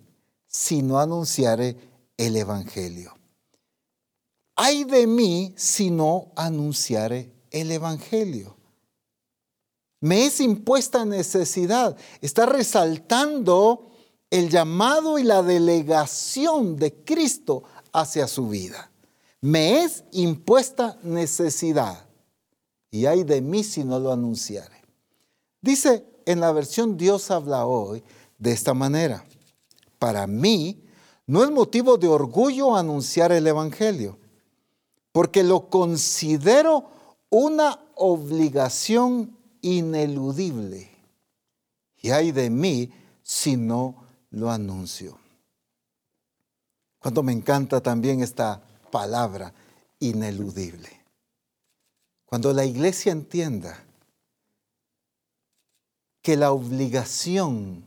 si 0.46 0.84
no 0.84 1.00
anunciare 1.00 1.76
el 2.18 2.36
Evangelio. 2.36 3.18
Hay 4.56 4.84
de 4.84 5.08
mí 5.08 5.56
si 5.58 5.90
no 5.90 6.32
anunciare 6.36 7.34
el 7.50 7.72
Evangelio. 7.72 8.56
Me 10.02 10.28
es 10.28 10.40
impuesta 10.40 11.04
necesidad. 11.04 11.98
Está 12.22 12.46
resaltando 12.46 13.89
el 14.30 14.50
llamado 14.50 15.18
y 15.18 15.24
la 15.24 15.42
delegación 15.42 16.76
de 16.76 16.94
Cristo 17.04 17.64
hacia 17.92 18.28
su 18.28 18.50
vida. 18.50 18.92
Me 19.42 19.84
es 19.84 20.04
impuesta 20.12 20.98
necesidad 21.04 22.06
y 22.92 23.06
hay 23.06 23.24
de 23.24 23.42
mí 23.42 23.64
si 23.64 23.84
no 23.84 24.00
lo 24.00 24.12
anunciare. 24.12 24.84
Dice 25.62 26.06
en 26.26 26.40
la 26.40 26.52
versión 26.52 26.98
Dios 26.98 27.32
habla 27.32 27.66
hoy 27.66 28.04
de 28.38 28.52
esta 28.52 28.74
manera. 28.74 29.26
Para 29.98 30.28
mí 30.28 30.84
no 31.26 31.44
es 31.44 31.52
motivo 31.52 31.98
de 31.98 32.08
orgullo 32.08 32.76
anunciar 32.76 33.32
el 33.32 33.46
Evangelio, 33.48 34.18
porque 35.12 35.44
lo 35.44 35.70
considero 35.70 36.90
una 37.30 37.80
obligación 37.96 39.38
ineludible. 39.62 40.90
Y 42.02 42.12
hay 42.12 42.32
de 42.32 42.50
mí 42.50 42.92
si 43.22 43.58
no 43.58 44.09
lo 44.32 44.52
anuncio. 44.52 45.18
Cuando 47.00 47.24
me 47.24 47.32
encanta 47.32 47.82
también 47.82 48.22
esta 48.22 48.62
palabra, 48.92 49.54
ineludible. 50.00 50.90
Cuando 52.26 52.54
la 52.54 52.66
iglesia 52.66 53.12
entienda 53.12 53.84
que 56.22 56.36
la 56.38 56.52
obligación 56.52 57.86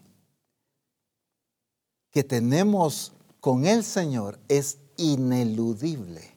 que 2.10 2.24
tenemos 2.24 3.12
con 3.40 3.66
el 3.66 3.84
Señor 3.84 4.38
es 4.48 4.78
ineludible, 4.96 6.32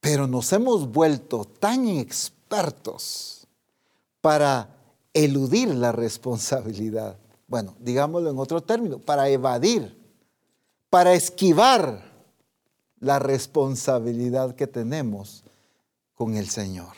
pero 0.00 0.26
nos 0.26 0.52
hemos 0.52 0.90
vuelto 0.90 1.44
tan 1.44 1.88
expertos 1.88 3.46
para 4.20 4.68
eludir 5.12 5.74
la 5.74 5.92
responsabilidad. 5.92 7.18
Bueno, 7.46 7.76
digámoslo 7.78 8.30
en 8.30 8.38
otro 8.38 8.62
término, 8.62 8.98
para 8.98 9.28
evadir, 9.28 9.96
para 10.90 11.14
esquivar 11.14 12.02
la 12.98 13.18
responsabilidad 13.18 14.56
que 14.56 14.66
tenemos 14.66 15.44
con 16.14 16.36
el 16.36 16.48
Señor. 16.48 16.94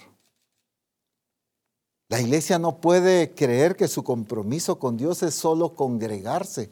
La 2.09 2.20
iglesia 2.20 2.59
no 2.59 2.80
puede 2.80 3.34
creer 3.34 3.76
que 3.76 3.88
su 3.88 4.03
compromiso 4.03 4.78
con 4.78 4.96
Dios 4.96 5.22
es 5.22 5.34
solo 5.34 5.74
congregarse. 5.74 6.70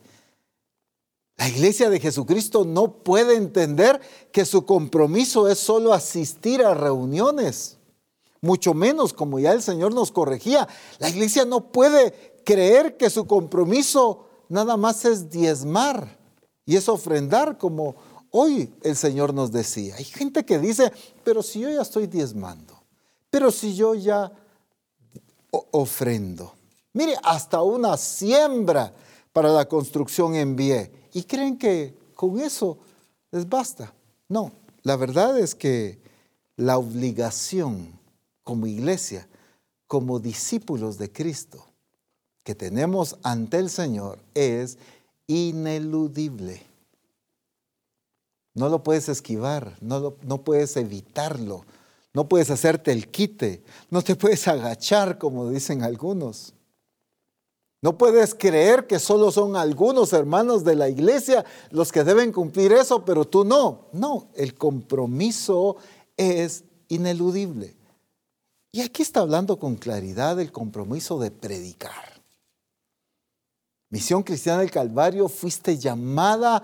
La 1.37 1.47
iglesia 1.49 1.91
de 1.91 2.01
Jesucristo 2.01 2.64
no 2.64 2.91
puede 3.03 3.37
entender 3.37 4.01
que 4.33 4.47
su 4.47 4.64
compromiso 4.64 5.49
es 5.49 5.59
solo 5.59 5.93
asistir 5.93 6.64
a 6.64 6.72
reuniones. 6.72 7.77
Mucho 8.41 8.72
menos, 8.72 9.12
como 9.12 9.39
ya 9.39 9.53
el 9.53 9.61
Señor 9.61 9.93
nos 9.93 10.11
corregía, 10.11 10.66
la 10.99 11.11
iglesia 11.11 11.45
no 11.45 11.70
puede 11.72 12.36
creer 12.47 12.97
que 12.97 13.11
su 13.11 13.26
compromiso 13.26 14.26
nada 14.49 14.78
más 14.78 15.05
es 15.05 15.28
diezmar 15.28 16.16
y 16.64 16.76
es 16.76 16.88
ofrendar 16.88 17.59
como 17.59 17.97
Hoy 18.38 18.70
el 18.82 18.97
Señor 18.97 19.32
nos 19.32 19.51
decía, 19.51 19.94
hay 19.97 20.05
gente 20.05 20.44
que 20.44 20.59
dice, 20.59 20.92
pero 21.24 21.42
si 21.42 21.61
yo 21.61 21.70
ya 21.70 21.80
estoy 21.80 22.07
diezmando, 22.07 22.78
pero 23.30 23.51
si 23.51 23.74
yo 23.74 23.94
ya 23.94 24.30
ofrendo. 25.51 26.53
Mire, 26.92 27.14
hasta 27.22 27.62
una 27.62 27.97
siembra 27.97 28.92
para 29.32 29.49
la 29.51 29.66
construcción 29.66 30.34
envié. 30.34 30.92
Y 31.14 31.22
creen 31.22 31.57
que 31.57 31.94
con 32.14 32.38
eso 32.38 32.76
les 33.30 33.49
basta. 33.49 33.94
No, 34.28 34.53
la 34.82 34.97
verdad 34.97 35.38
es 35.38 35.55
que 35.55 35.99
la 36.57 36.76
obligación 36.76 37.99
como 38.42 38.66
iglesia, 38.66 39.26
como 39.86 40.18
discípulos 40.18 40.99
de 40.99 41.11
Cristo, 41.11 41.64
que 42.47 42.55
tenemos 42.55 43.16
ante 43.24 43.59
el 43.59 43.68
Señor 43.68 44.20
es 44.32 44.78
ineludible. 45.26 46.62
No 48.55 48.68
lo 48.68 48.84
puedes 48.84 49.09
esquivar, 49.09 49.76
no, 49.80 50.14
no 50.22 50.44
puedes 50.44 50.76
evitarlo, 50.76 51.64
no 52.14 52.28
puedes 52.28 52.49
hacerte 52.51 52.92
el 52.92 53.09
quite, 53.09 53.64
no 53.90 54.01
te 54.01 54.14
puedes 54.14 54.47
agachar 54.47 55.18
como 55.18 55.51
dicen 55.51 55.82
algunos. 55.82 56.55
No 57.82 57.99
puedes 57.99 58.32
creer 58.32 58.86
que 58.86 59.01
solo 59.01 59.32
son 59.32 59.57
algunos 59.57 60.12
hermanos 60.12 60.62
de 60.62 60.76
la 60.76 60.88
iglesia 60.88 61.44
los 61.70 61.90
que 61.90 62.05
deben 62.05 62.30
cumplir 62.30 62.72
eso, 62.72 63.05
pero 63.05 63.24
tú 63.24 63.44
no. 63.44 63.88
No, 63.92 64.28
el 64.36 64.55
compromiso 64.55 65.78
es 66.16 66.62
ineludible. 66.86 67.74
Y 68.70 68.82
aquí 68.82 69.03
está 69.03 69.20
hablando 69.20 69.59
con 69.59 69.74
claridad 69.74 70.38
el 70.40 70.53
compromiso 70.53 71.18
de 71.18 71.32
predicar. 71.32 72.16
Misión 73.97 74.22
Cristiana 74.24 74.61
del 74.61 74.70
Calvario, 74.70 75.26
fuiste 75.26 75.78
llamada 75.78 76.62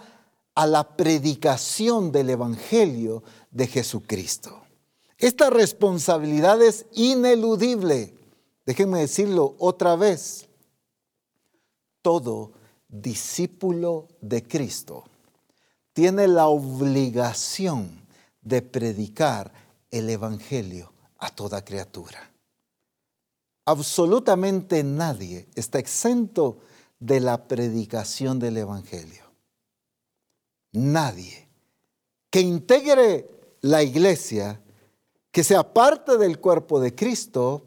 a 0.54 0.66
la 0.66 0.98
predicación 0.98 2.12
del 2.12 2.28
Evangelio 2.28 3.22
de 3.50 3.66
Jesucristo. 3.68 4.60
Esta 5.16 5.48
responsabilidad 5.48 6.60
es 6.60 6.84
ineludible. 6.92 8.14
Déjenme 8.66 9.00
decirlo 9.00 9.56
otra 9.58 9.96
vez. 9.96 10.46
Todo 12.02 12.52
discípulo 12.86 14.08
de 14.20 14.42
Cristo 14.46 15.04
tiene 15.94 16.28
la 16.28 16.48
obligación 16.48 18.06
de 18.42 18.60
predicar 18.60 19.54
el 19.90 20.10
Evangelio 20.10 20.92
a 21.16 21.30
toda 21.30 21.64
criatura. 21.64 22.30
Absolutamente 23.64 24.84
nadie 24.84 25.48
está 25.54 25.78
exento 25.78 26.58
de 26.58 26.71
la 27.20 27.48
predicación 27.48 28.38
del 28.38 28.56
Evangelio 28.56 29.22
nadie 30.72 31.48
que 32.30 32.40
integre 32.40 33.28
la 33.60 33.82
iglesia, 33.82 34.60
que 35.30 35.44
sea 35.44 35.72
parte 35.72 36.16
del 36.16 36.40
cuerpo 36.40 36.80
de 36.80 36.94
Cristo, 36.94 37.64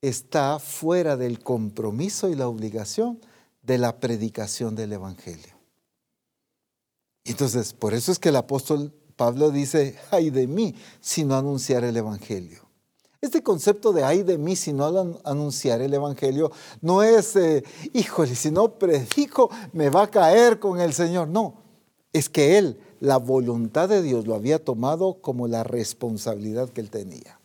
está 0.00 0.58
fuera 0.58 1.16
del 1.16 1.38
compromiso 1.40 2.28
y 2.28 2.34
la 2.34 2.48
obligación 2.48 3.20
de 3.62 3.78
la 3.78 4.00
predicación 4.00 4.74
del 4.74 4.94
Evangelio. 4.94 5.54
Entonces, 7.24 7.72
por 7.74 7.94
eso 7.94 8.10
es 8.10 8.18
que 8.18 8.30
el 8.30 8.36
apóstol 8.36 8.92
Pablo 9.14 9.50
dice, 9.50 9.96
ay 10.10 10.30
de 10.30 10.46
mí 10.48 10.74
si 11.00 11.24
no 11.24 11.36
anunciar 11.36 11.84
el 11.84 11.96
Evangelio. 11.96 12.66
Este 13.22 13.40
concepto 13.40 13.92
de 13.92 14.02
ay 14.02 14.24
de 14.24 14.36
mí 14.36 14.56
si 14.56 14.72
no 14.72 14.84
anunciar 15.22 15.80
el 15.80 15.94
Evangelio 15.94 16.50
no 16.80 17.04
es, 17.04 17.36
eh, 17.36 17.62
híjole, 17.92 18.34
si 18.34 18.50
no 18.50 18.76
predico 18.76 19.48
me 19.72 19.90
va 19.90 20.02
a 20.02 20.10
caer 20.10 20.58
con 20.58 20.80
el 20.80 20.92
Señor. 20.92 21.28
No, 21.28 21.54
es 22.12 22.28
que 22.28 22.58
Él, 22.58 22.80
la 22.98 23.18
voluntad 23.18 23.88
de 23.88 24.02
Dios 24.02 24.26
lo 24.26 24.34
había 24.34 24.64
tomado 24.64 25.20
como 25.20 25.46
la 25.46 25.62
responsabilidad 25.62 26.68
que 26.70 26.80
Él 26.80 26.90
tenía. 26.90 27.38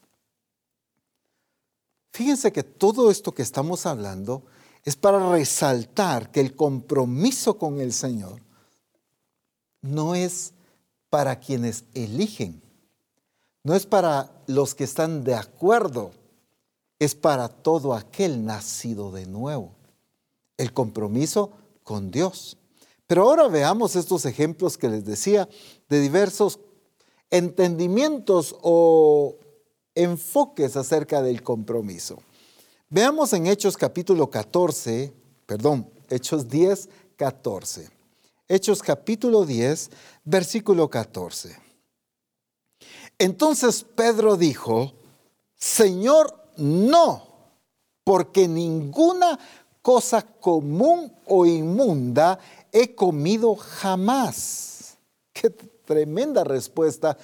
Fíjense 2.12 2.52
que 2.52 2.64
todo 2.64 3.12
esto 3.12 3.32
que 3.32 3.44
estamos 3.44 3.86
hablando 3.86 4.42
es 4.84 4.96
para 4.96 5.32
resaltar 5.32 6.32
que 6.32 6.40
el 6.40 6.56
compromiso 6.56 7.60
con 7.60 7.80
el 7.80 7.94
Señor 7.94 8.42
no 9.84 10.16
es 10.16 10.54
para 11.12 11.40
quienes 11.40 11.84
eligen, 11.94 12.64
no 13.68 13.76
es 13.76 13.86
para 13.86 14.32
los 14.47 14.76
que 14.76 14.86
están 14.86 15.26
de 15.26 15.36
acuerdo, 15.36 16.11
es 16.99 17.15
para 17.15 17.49
todo 17.49 17.93
aquel 17.95 18.45
nacido 18.45 19.11
de 19.11 19.26
nuevo. 19.26 19.76
El 20.55 20.72
compromiso 20.72 21.51
con 21.84 22.09
Dios. 22.09 22.55
Pero 23.07 23.24
ahora 23.24 23.49
veamos 23.49 23.97
estos 23.97 24.24
ejemplos 24.24 24.78
que 24.78 24.88
les 24.88 25.03
decía 25.03 25.49
de 25.89 25.99
diversos 25.99 26.61
entendimientos 27.30 28.55
o 28.61 29.36
enfoques 29.95 30.78
acerca 30.78 31.22
del 31.22 31.43
compromiso. 31.43 32.20
Veamos 32.88 33.34
en 33.34 33.47
Hechos 33.47 33.76
capítulo 33.76 34.30
14, 34.30 35.13
perdón, 35.45 35.89
Hechos 36.09 36.47
10, 36.47 36.88
14. 37.18 37.89
Hechos 38.47 38.82
capítulo 38.82 39.45
10, 39.45 39.89
versículo 40.24 40.89
14. 40.89 41.66
Entonces 43.20 43.84
Pedro 43.84 44.38
dijo, 44.38 44.93
Señor, 45.55 46.51
no, 46.57 47.24
porque 48.03 48.47
ninguna 48.47 49.39
cosa 49.82 50.22
común 50.22 51.13
o 51.26 51.45
inmunda 51.45 52.39
he 52.72 52.93
comido 52.93 53.55
jamás. 53.55 54.97
Qué 55.34 55.49
tremenda 55.49 56.43
respuesta 56.43 57.18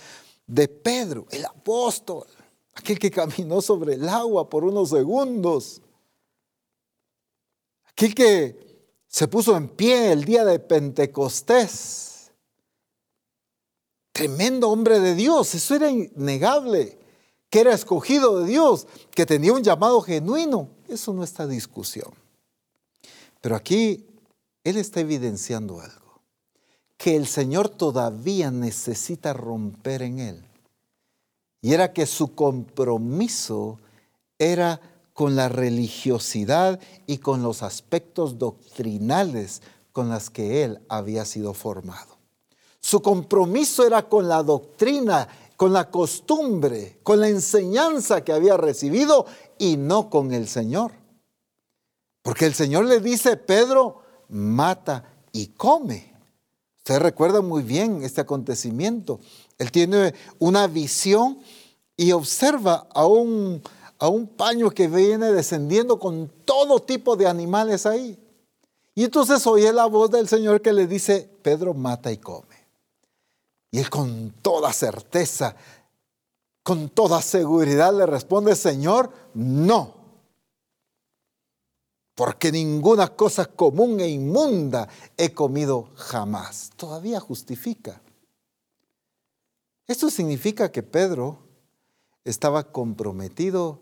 de 0.48 0.68
Pedro, 0.68 1.28
el 1.32 1.46
apóstol, 1.46 2.26
aquel 2.74 3.00
que 3.00 3.12
caminó 3.12 3.62
sobre 3.62 3.96
el 3.96 4.08
agua 4.08 4.50
por 4.50 4.64
unos 4.64 4.90
segundos, 4.90 5.82
aquel 7.86 8.16
que 8.16 8.64
se 9.08 9.28
puso 9.28 9.56
en 9.56 9.70
pie 9.70 10.12
el 10.12 10.26
día 10.26 10.44
de 10.44 10.58
Pentecostés. 10.60 12.13
Tremendo 14.14 14.70
hombre 14.70 15.00
de 15.00 15.16
Dios, 15.16 15.54
eso 15.56 15.76
era 15.76 15.90
innegable, 15.90 16.98
que 17.50 17.60
era 17.60 17.74
escogido 17.74 18.40
de 18.40 18.48
Dios, 18.48 18.88
que 19.12 19.26
tenía 19.26 19.52
un 19.52 19.64
llamado 19.64 20.02
genuino. 20.02 20.70
Eso 20.88 21.14
no 21.14 21.24
está 21.24 21.48
discusión. 21.48 22.14
Pero 23.42 23.56
aquí 23.56 24.06
Él 24.64 24.78
está 24.78 25.02
evidenciando 25.02 25.82
algo, 25.82 26.22
que 26.96 27.18
el 27.18 27.28
Señor 27.28 27.68
todavía 27.68 28.52
necesita 28.52 29.34
romper 29.34 30.04
en 30.04 30.20
Él. 30.20 30.46
Y 31.62 31.74
era 31.74 31.92
que 31.92 32.06
su 32.06 32.36
compromiso 32.36 33.80
era 34.38 34.80
con 35.14 35.36
la 35.36 35.48
religiosidad 35.48 36.80
y 37.08 37.20
con 37.20 37.44
los 37.44 37.64
aspectos 37.64 38.38
doctrinales 38.38 39.62
con 39.92 40.10
las 40.10 40.30
que 40.30 40.64
él 40.64 40.82
había 40.90 41.24
sido 41.24 41.54
formado. 41.54 42.13
Su 42.84 43.02
compromiso 43.02 43.88
era 43.88 44.10
con 44.10 44.28
la 44.28 44.44
doctrina, 44.44 45.26
con 45.56 45.72
la 45.72 45.90
costumbre, 45.90 47.00
con 47.02 47.22
la 47.22 47.30
enseñanza 47.30 48.26
que 48.26 48.34
había 48.34 48.58
recibido 48.58 49.26
y 49.58 49.78
no 49.78 50.10
con 50.10 50.34
el 50.34 50.50
Señor. 50.50 50.92
Porque 52.22 52.46
el 52.46 52.54
Señor 52.54 52.84
le 52.84 53.00
dice, 53.00 53.38
Pedro, 53.38 54.02
mata 54.28 55.06
y 55.32 55.48
come. 55.48 56.14
Usted 56.80 57.00
recuerda 57.00 57.40
muy 57.40 57.64
bien 57.64 58.04
este 58.04 58.20
acontecimiento. 58.20 59.22
Él 59.58 59.72
tiene 59.72 60.14
una 60.38 60.68
visión 60.68 61.40
y 61.96 62.12
observa 62.12 62.88
a 62.94 63.08
un, 63.08 63.62
a 63.98 64.10
un 64.10 64.28
paño 64.28 64.70
que 64.72 64.90
viene 64.90 65.32
descendiendo 65.32 66.00
con 66.00 66.30
todo 66.44 66.82
tipo 66.82 67.16
de 67.16 67.28
animales 67.28 67.86
ahí. 67.86 68.20
Y 68.94 69.06
entonces 69.06 69.48
oye 69.48 69.72
la 69.72 69.86
voz 69.86 70.12
del 70.12 70.28
Señor 70.28 70.62
que 70.62 70.74
le 70.74 70.86
dice, 70.86 71.30
Pedro, 71.42 71.74
mata 71.74 72.12
y 72.12 72.18
come. 72.18 72.63
Y 73.74 73.80
él 73.80 73.90
con 73.90 74.30
toda 74.44 74.72
certeza, 74.72 75.56
con 76.62 76.90
toda 76.90 77.24
seguridad 77.24 77.92
le 77.92 78.06
responde, 78.06 78.56
Señor, 78.56 79.12
no. 79.34 79.96
Porque 82.14 82.52
ninguna 82.52 83.08
cosa 83.16 83.48
común 83.48 84.00
e 84.00 84.10
inmunda 84.10 84.88
he 85.18 85.34
comido 85.34 85.90
jamás. 85.96 86.70
Todavía 86.76 87.20
justifica. 87.20 88.00
Esto 89.88 90.12
significa 90.12 90.72
que 90.72 90.84
Pedro 90.84 91.40
estaba 92.26 92.72
comprometido 92.72 93.82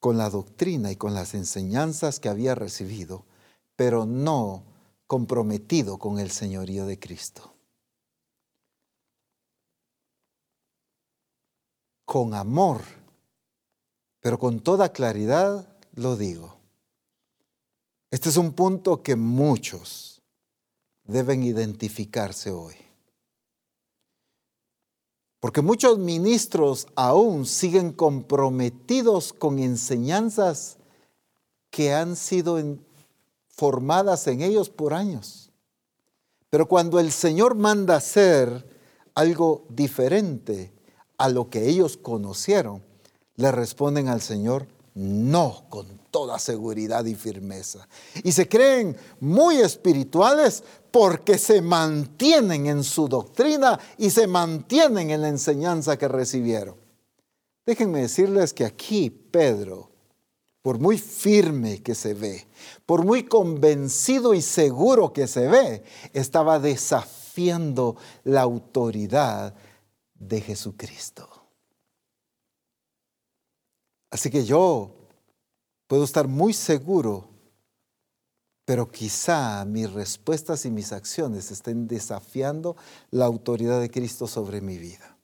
con 0.00 0.18
la 0.18 0.28
doctrina 0.28 0.92
y 0.92 0.96
con 0.96 1.14
las 1.14 1.32
enseñanzas 1.32 2.20
que 2.20 2.28
había 2.28 2.54
recibido, 2.54 3.24
pero 3.74 4.04
no 4.04 4.64
comprometido 5.06 5.96
con 5.96 6.18
el 6.18 6.30
señorío 6.30 6.84
de 6.84 6.98
Cristo. 6.98 7.49
Con 12.10 12.34
amor, 12.34 12.80
pero 14.18 14.36
con 14.36 14.58
toda 14.58 14.88
claridad 14.88 15.76
lo 15.94 16.16
digo. 16.16 16.56
Este 18.10 18.30
es 18.30 18.36
un 18.36 18.52
punto 18.52 19.00
que 19.00 19.14
muchos 19.14 20.20
deben 21.04 21.44
identificarse 21.44 22.50
hoy. 22.50 22.74
Porque 25.38 25.62
muchos 25.62 26.00
ministros 26.00 26.88
aún 26.96 27.46
siguen 27.46 27.92
comprometidos 27.92 29.32
con 29.32 29.60
enseñanzas 29.60 30.78
que 31.70 31.94
han 31.94 32.16
sido 32.16 32.60
formadas 33.46 34.26
en 34.26 34.42
ellos 34.42 34.68
por 34.68 34.94
años. 34.94 35.52
Pero 36.48 36.66
cuando 36.66 36.98
el 36.98 37.12
Señor 37.12 37.54
manda 37.54 37.94
hacer 37.94 38.68
algo 39.14 39.64
diferente 39.68 40.72
a 41.20 41.28
lo 41.28 41.50
que 41.50 41.68
ellos 41.68 41.98
conocieron, 41.98 42.82
le 43.36 43.52
responden 43.52 44.08
al 44.08 44.22
Señor, 44.22 44.66
no, 44.94 45.66
con 45.68 45.86
toda 46.10 46.38
seguridad 46.38 47.04
y 47.04 47.14
firmeza. 47.14 47.86
Y 48.24 48.32
se 48.32 48.48
creen 48.48 48.96
muy 49.20 49.58
espirituales 49.58 50.64
porque 50.90 51.36
se 51.36 51.60
mantienen 51.60 52.66
en 52.66 52.82
su 52.82 53.06
doctrina 53.06 53.78
y 53.98 54.08
se 54.08 54.26
mantienen 54.26 55.10
en 55.10 55.20
la 55.20 55.28
enseñanza 55.28 55.98
que 55.98 56.08
recibieron. 56.08 56.76
Déjenme 57.66 58.00
decirles 58.00 58.54
que 58.54 58.64
aquí 58.64 59.10
Pedro, 59.10 59.90
por 60.62 60.78
muy 60.78 60.96
firme 60.96 61.82
que 61.82 61.94
se 61.94 62.14
ve, 62.14 62.46
por 62.86 63.04
muy 63.04 63.24
convencido 63.24 64.32
y 64.32 64.40
seguro 64.40 65.12
que 65.12 65.26
se 65.26 65.48
ve, 65.48 65.84
estaba 66.14 66.58
desafiando 66.58 67.96
la 68.24 68.40
autoridad 68.40 69.52
de 70.20 70.40
Jesucristo. 70.40 71.28
Así 74.10 74.30
que 74.30 74.44
yo 74.44 74.92
puedo 75.86 76.04
estar 76.04 76.28
muy 76.28 76.52
seguro, 76.52 77.28
pero 78.64 78.90
quizá 78.90 79.64
mis 79.64 79.92
respuestas 79.92 80.64
y 80.64 80.70
mis 80.70 80.92
acciones 80.92 81.50
estén 81.50 81.88
desafiando 81.88 82.76
la 83.10 83.24
autoridad 83.24 83.80
de 83.80 83.90
Cristo 83.90 84.28
sobre 84.28 84.60
mi 84.60 84.78
vida. 84.78 85.16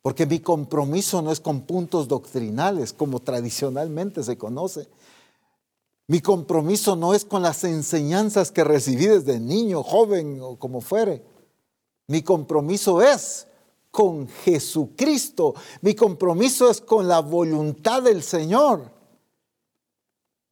Porque 0.00 0.24
mi 0.24 0.40
compromiso 0.40 1.20
no 1.20 1.32
es 1.32 1.40
con 1.40 1.62
puntos 1.62 2.08
doctrinales, 2.08 2.92
como 2.94 3.20
tradicionalmente 3.20 4.22
se 4.22 4.38
conoce. 4.38 4.88
Mi 6.06 6.20
compromiso 6.20 6.96
no 6.96 7.12
es 7.14 7.24
con 7.24 7.42
las 7.42 7.64
enseñanzas 7.64 8.50
que 8.50 8.64
recibí 8.64 9.06
desde 9.06 9.38
niño, 9.40 9.82
joven 9.82 10.40
o 10.40 10.58
como 10.58 10.80
fuere. 10.80 11.22
Mi 12.06 12.22
compromiso 12.22 13.02
es 13.02 13.46
con 13.90 14.28
Jesucristo. 14.28 15.54
Mi 15.80 15.94
compromiso 15.94 16.70
es 16.70 16.80
con 16.80 17.08
la 17.08 17.20
voluntad 17.20 18.02
del 18.02 18.22
Señor. 18.22 18.90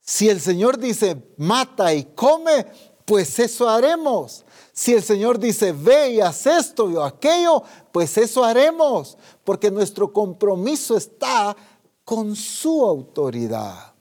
Si 0.01 0.28
el 0.28 0.41
Señor 0.41 0.78
dice, 0.78 1.34
mata 1.36 1.93
y 1.93 2.05
come, 2.05 2.66
pues 3.05 3.39
eso 3.39 3.68
haremos. 3.68 4.45
Si 4.72 4.95
el 4.95 5.03
Señor 5.03 5.39
dice, 5.39 5.72
ve 5.72 6.12
y 6.12 6.20
haz 6.20 6.47
esto 6.47 6.84
o 6.84 7.03
aquello, 7.03 7.62
pues 7.93 8.16
eso 8.16 8.45
haremos. 8.45 9.18
Porque 9.45 9.70
nuestro 9.70 10.12
compromiso 10.12 10.97
está 10.97 11.57
con 12.05 12.34
su 12.34 12.86
autoridad, 12.86 13.93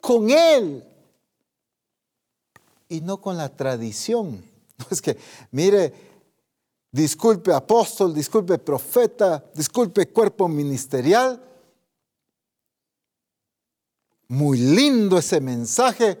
con 0.00 0.30
Él. 0.30 0.84
Y 2.88 3.00
no 3.00 3.20
con 3.20 3.36
la 3.36 3.48
tradición. 3.48 4.44
Es 4.90 5.00
que, 5.02 5.16
mire, 5.50 5.92
disculpe 6.96 7.52
apóstol, 7.52 8.14
disculpe 8.14 8.58
profeta, 8.58 9.44
disculpe 9.54 10.08
cuerpo 10.08 10.48
ministerial. 10.48 11.42
muy 14.28 14.58
lindo 14.58 15.18
ese 15.18 15.40
mensaje, 15.40 16.18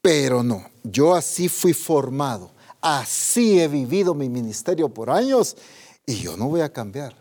pero 0.00 0.42
no, 0.42 0.64
yo 0.82 1.14
así 1.14 1.48
fui 1.48 1.72
formado, 1.72 2.50
así 2.80 3.60
he 3.60 3.68
vivido 3.68 4.14
mi 4.14 4.28
ministerio 4.28 4.88
por 4.88 5.10
años 5.10 5.56
y 6.06 6.16
yo 6.16 6.36
no 6.36 6.48
voy 6.48 6.62
a 6.62 6.72
cambiar. 6.72 7.14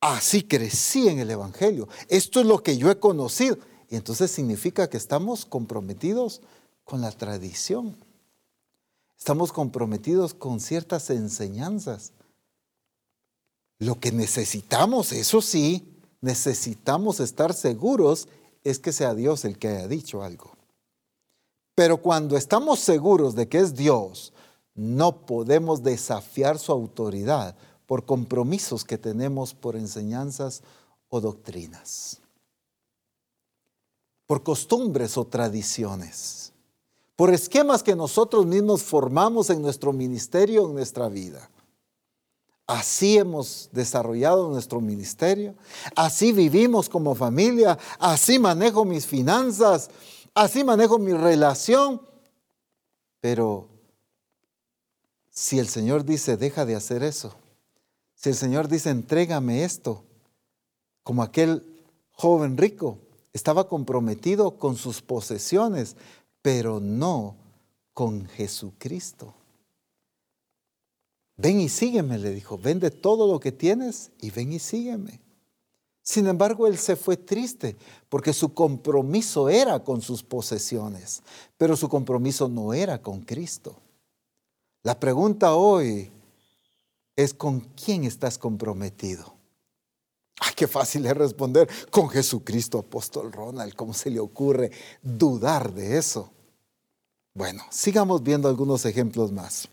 Así 0.00 0.42
crecí 0.42 1.08
en 1.08 1.20
el 1.20 1.30
Evangelio. 1.30 1.88
Esto 2.08 2.40
es 2.40 2.46
lo 2.46 2.62
que 2.62 2.76
yo 2.76 2.90
he 2.90 2.98
conocido. 2.98 3.58
Y 3.88 3.96
entonces 3.96 4.30
significa 4.30 4.88
que 4.88 4.98
estamos 4.98 5.46
comprometidos 5.46 6.42
con 6.84 7.00
la 7.00 7.10
tradición. 7.10 7.96
Estamos 9.18 9.52
comprometidos 9.52 10.34
con 10.34 10.60
ciertas 10.60 11.10
enseñanzas. 11.10 12.12
Lo 13.78 13.98
que 13.98 14.12
necesitamos, 14.12 15.12
eso 15.12 15.42
sí, 15.42 15.96
necesitamos 16.20 17.20
estar 17.20 17.54
seguros 17.54 18.28
es 18.64 18.78
que 18.78 18.92
sea 18.92 19.14
Dios 19.14 19.44
el 19.44 19.58
que 19.58 19.68
haya 19.68 19.88
dicho 19.88 20.22
algo. 20.22 20.56
Pero 21.74 21.98
cuando 21.98 22.36
estamos 22.36 22.80
seguros 22.80 23.34
de 23.34 23.48
que 23.48 23.58
es 23.58 23.74
Dios, 23.74 24.32
no 24.74 25.24
podemos 25.26 25.82
desafiar 25.82 26.58
su 26.58 26.72
autoridad 26.72 27.56
por 27.86 28.04
compromisos 28.04 28.84
que 28.84 28.98
tenemos 28.98 29.54
por 29.54 29.76
enseñanzas 29.76 30.62
o 31.08 31.20
doctrinas, 31.20 32.20
por 34.26 34.42
costumbres 34.42 35.16
o 35.16 35.26
tradiciones, 35.26 36.52
por 37.16 37.32
esquemas 37.32 37.82
que 37.82 37.96
nosotros 37.96 38.44
mismos 38.44 38.82
formamos 38.82 39.48
en 39.48 39.62
nuestro 39.62 39.92
ministerio, 39.92 40.66
en 40.66 40.74
nuestra 40.74 41.08
vida. 41.08 41.50
Así 42.66 43.16
hemos 43.16 43.70
desarrollado 43.72 44.50
nuestro 44.50 44.80
ministerio, 44.80 45.54
así 45.94 46.32
vivimos 46.32 46.88
como 46.88 47.14
familia, 47.14 47.78
así 47.98 48.38
manejo 48.38 48.84
mis 48.84 49.06
finanzas, 49.06 49.88
así 50.34 50.62
manejo 50.62 50.98
mi 50.98 51.12
relación. 51.12 52.02
Pero 53.20 53.68
si 55.30 55.58
el 55.58 55.68
Señor 55.68 56.04
dice, 56.04 56.36
deja 56.36 56.66
de 56.66 56.74
hacer 56.74 57.02
eso, 57.02 57.34
si 58.14 58.30
el 58.30 58.34
Señor 58.34 58.68
dice, 58.68 58.90
entrégame 58.90 59.64
esto, 59.64 60.02
como 61.04 61.22
aquel 61.22 61.62
joven 62.12 62.56
rico, 62.56 62.98
estaba 63.32 63.68
comprometido 63.68 64.58
con 64.58 64.76
sus 64.76 65.02
posesiones, 65.02 65.94
pero 66.46 66.78
no 66.78 67.34
con 67.92 68.24
Jesucristo. 68.24 69.34
Ven 71.36 71.58
y 71.58 71.68
sígueme, 71.68 72.18
le 72.18 72.30
dijo, 72.30 72.56
vende 72.56 72.92
todo 72.92 73.26
lo 73.26 73.40
que 73.40 73.50
tienes 73.50 74.12
y 74.20 74.30
ven 74.30 74.52
y 74.52 74.60
sígueme. 74.60 75.20
Sin 76.02 76.28
embargo, 76.28 76.68
él 76.68 76.78
se 76.78 76.94
fue 76.94 77.16
triste 77.16 77.76
porque 78.08 78.32
su 78.32 78.54
compromiso 78.54 79.48
era 79.48 79.82
con 79.82 80.00
sus 80.00 80.22
posesiones, 80.22 81.24
pero 81.58 81.76
su 81.76 81.88
compromiso 81.88 82.48
no 82.48 82.72
era 82.72 83.02
con 83.02 83.22
Cristo. 83.22 83.74
La 84.84 85.00
pregunta 85.00 85.56
hoy 85.56 86.12
es 87.16 87.34
con 87.34 87.58
quién 87.58 88.04
estás 88.04 88.38
comprometido. 88.38 89.34
Ay, 90.38 90.52
qué 90.54 90.68
fácil 90.68 91.06
es 91.06 91.16
responder 91.16 91.68
con 91.90 92.08
Jesucristo, 92.08 92.78
apóstol 92.78 93.32
Ronald. 93.32 93.74
¿Cómo 93.74 93.92
se 93.92 94.10
le 94.10 94.20
ocurre 94.20 94.70
dudar 95.02 95.74
de 95.74 95.98
eso? 95.98 96.30
Bueno, 97.36 97.62
sigamos 97.68 98.22
viendo 98.22 98.48
algunos 98.48 98.86
ejemplos 98.86 99.30
más. 99.30 99.68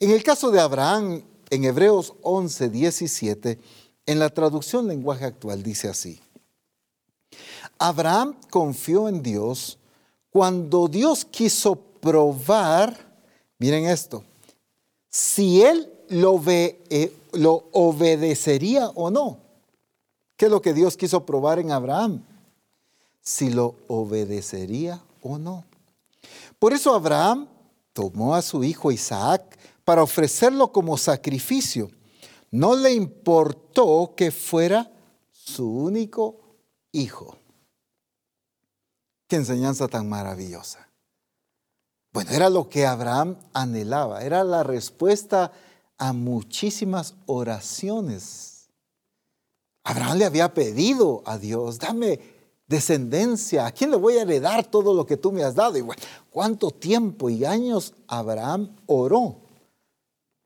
En 0.00 0.10
el 0.10 0.24
caso 0.24 0.50
de 0.50 0.58
Abraham, 0.58 1.22
en 1.48 1.62
Hebreos 1.62 2.12
11, 2.22 2.70
17, 2.70 3.56
en 4.04 4.18
la 4.18 4.30
traducción 4.30 4.88
lenguaje 4.88 5.24
actual 5.24 5.62
dice 5.62 5.88
así. 5.88 6.20
Abraham 7.78 8.34
confió 8.50 9.08
en 9.08 9.22
Dios 9.22 9.78
cuando 10.30 10.88
Dios 10.88 11.24
quiso 11.24 11.76
probar, 11.76 12.96
miren 13.60 13.84
esto, 13.84 14.24
si 15.08 15.62
él 15.62 15.92
lo, 16.08 16.42
eh, 16.48 17.12
lo 17.30 17.68
obedecería 17.70 18.88
o 18.88 19.08
no. 19.08 19.38
¿Qué 20.36 20.46
es 20.46 20.50
lo 20.50 20.60
que 20.60 20.74
Dios 20.74 20.96
quiso 20.96 21.24
probar 21.24 21.60
en 21.60 21.70
Abraham? 21.70 22.24
Si 23.20 23.50
lo 23.50 23.76
obedecería 23.86 25.00
o 25.22 25.38
no. 25.38 25.67
Por 26.58 26.72
eso 26.72 26.94
Abraham 26.94 27.48
tomó 27.92 28.34
a 28.34 28.42
su 28.42 28.64
hijo 28.64 28.90
Isaac 28.90 29.58
para 29.84 30.02
ofrecerlo 30.02 30.72
como 30.72 30.96
sacrificio. 30.98 31.90
No 32.50 32.74
le 32.74 32.92
importó 32.92 34.14
que 34.16 34.30
fuera 34.30 34.90
su 35.30 35.68
único 35.70 36.56
hijo. 36.92 37.36
Qué 39.28 39.36
enseñanza 39.36 39.88
tan 39.88 40.08
maravillosa. 40.08 40.88
Bueno, 42.12 42.30
era 42.32 42.48
lo 42.48 42.68
que 42.68 42.86
Abraham 42.86 43.36
anhelaba, 43.52 44.22
era 44.22 44.42
la 44.42 44.62
respuesta 44.62 45.52
a 45.98 46.12
muchísimas 46.12 47.14
oraciones. 47.26 48.70
Abraham 49.84 50.18
le 50.18 50.24
había 50.24 50.54
pedido 50.54 51.22
a 51.26 51.38
Dios, 51.38 51.78
dame 51.78 52.37
descendencia, 52.68 53.66
¿a 53.66 53.72
quién 53.72 53.90
le 53.90 53.96
voy 53.96 54.18
a 54.18 54.22
heredar 54.22 54.64
todo 54.64 54.94
lo 54.94 55.04
que 55.04 55.16
tú 55.16 55.32
me 55.32 55.42
has 55.42 55.56
dado? 55.56 55.76
Y 55.76 55.80
bueno, 55.80 56.02
¿cuánto 56.30 56.70
tiempo 56.70 57.28
y 57.28 57.44
años 57.44 57.94
Abraham 58.06 58.76
oró? 58.86 59.48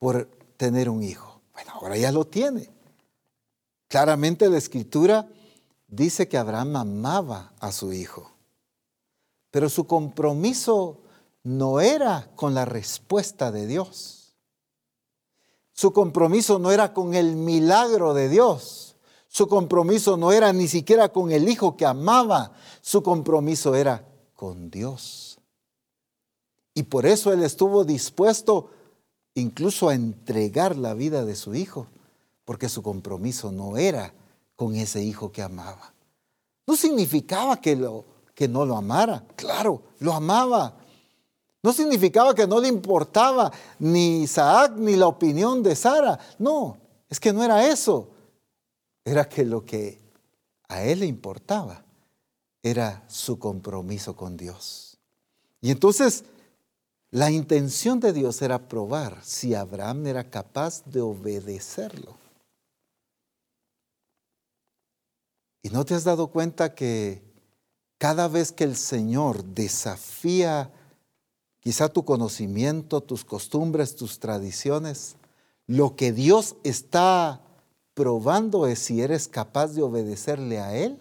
por 0.02 0.26
tener 0.56 0.88
un 0.88 1.00
hijo. 1.04 1.42
Bueno, 1.52 1.70
ahora 1.74 1.96
ya 1.96 2.10
lo 2.10 2.24
tiene. 2.24 2.68
Claramente 3.86 4.50
la 4.50 4.58
escritura 4.58 5.28
dice 5.86 6.26
que 6.26 6.36
Abraham 6.36 6.74
amaba 6.74 7.52
a 7.60 7.70
su 7.70 7.92
hijo, 7.92 8.32
pero 9.52 9.68
su 9.68 9.86
compromiso 9.86 10.98
no 11.44 11.80
era 11.80 12.32
con 12.34 12.52
la 12.52 12.64
respuesta 12.64 13.52
de 13.52 13.68
Dios. 13.68 14.34
Su 15.72 15.92
compromiso 15.92 16.58
no 16.58 16.72
era 16.72 16.92
con 16.92 17.14
el 17.14 17.36
milagro 17.36 18.12
de 18.12 18.28
Dios. 18.28 18.91
Su 19.32 19.48
compromiso 19.48 20.18
no 20.18 20.30
era 20.30 20.52
ni 20.52 20.68
siquiera 20.68 21.08
con 21.08 21.32
el 21.32 21.48
hijo 21.48 21.74
que 21.74 21.86
amaba. 21.86 22.52
Su 22.82 23.02
compromiso 23.02 23.74
era 23.74 24.06
con 24.34 24.70
Dios. 24.70 25.38
Y 26.74 26.82
por 26.82 27.06
eso 27.06 27.32
él 27.32 27.42
estuvo 27.42 27.82
dispuesto 27.82 28.68
incluso 29.32 29.88
a 29.88 29.94
entregar 29.94 30.76
la 30.76 30.92
vida 30.92 31.24
de 31.24 31.34
su 31.34 31.54
hijo, 31.54 31.86
porque 32.44 32.68
su 32.68 32.82
compromiso 32.82 33.50
no 33.50 33.78
era 33.78 34.12
con 34.54 34.74
ese 34.76 35.02
hijo 35.02 35.32
que 35.32 35.40
amaba. 35.40 35.94
No 36.66 36.76
significaba 36.76 37.58
que, 37.58 37.74
lo, 37.74 38.04
que 38.34 38.48
no 38.48 38.66
lo 38.66 38.76
amara, 38.76 39.24
claro, 39.34 39.80
lo 40.00 40.12
amaba. 40.12 40.76
No 41.62 41.72
significaba 41.72 42.34
que 42.34 42.46
no 42.46 42.60
le 42.60 42.68
importaba 42.68 43.50
ni 43.78 44.24
Isaac 44.24 44.74
ni 44.76 44.94
la 44.94 45.06
opinión 45.06 45.62
de 45.62 45.74
Sara. 45.74 46.18
No, 46.38 46.76
es 47.08 47.18
que 47.18 47.32
no 47.32 47.42
era 47.42 47.66
eso. 47.66 48.11
Era 49.04 49.28
que 49.28 49.44
lo 49.44 49.64
que 49.64 49.98
a 50.68 50.82
él 50.84 51.00
le 51.00 51.06
importaba 51.06 51.84
era 52.62 53.04
su 53.08 53.38
compromiso 53.38 54.16
con 54.16 54.36
Dios. 54.36 54.98
Y 55.60 55.70
entonces 55.70 56.24
la 57.10 57.30
intención 57.30 58.00
de 58.00 58.12
Dios 58.12 58.40
era 58.40 58.68
probar 58.68 59.18
si 59.22 59.54
Abraham 59.54 60.06
era 60.06 60.30
capaz 60.30 60.82
de 60.86 61.00
obedecerlo. 61.00 62.16
¿Y 65.62 65.68
no 65.68 65.84
te 65.84 65.94
has 65.94 66.04
dado 66.04 66.28
cuenta 66.28 66.74
que 66.74 67.22
cada 67.98 68.28
vez 68.28 68.50
que 68.50 68.64
el 68.64 68.76
Señor 68.76 69.44
desafía 69.44 70.72
quizá 71.60 71.88
tu 71.88 72.04
conocimiento, 72.04 73.00
tus 73.00 73.24
costumbres, 73.24 73.94
tus 73.94 74.18
tradiciones, 74.18 75.16
lo 75.66 75.94
que 75.94 76.12
Dios 76.12 76.56
está 76.64 77.40
probando 77.94 78.66
es 78.66 78.78
si 78.78 79.02
eres 79.02 79.28
capaz 79.28 79.68
de 79.68 79.82
obedecerle 79.82 80.60
a 80.60 80.76
Él? 80.76 81.00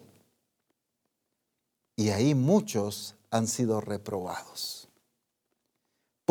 Y 1.95 2.09
ahí 2.09 2.35
muchos 2.35 3.15
han 3.29 3.47
sido 3.47 3.81
reprobados 3.81 4.81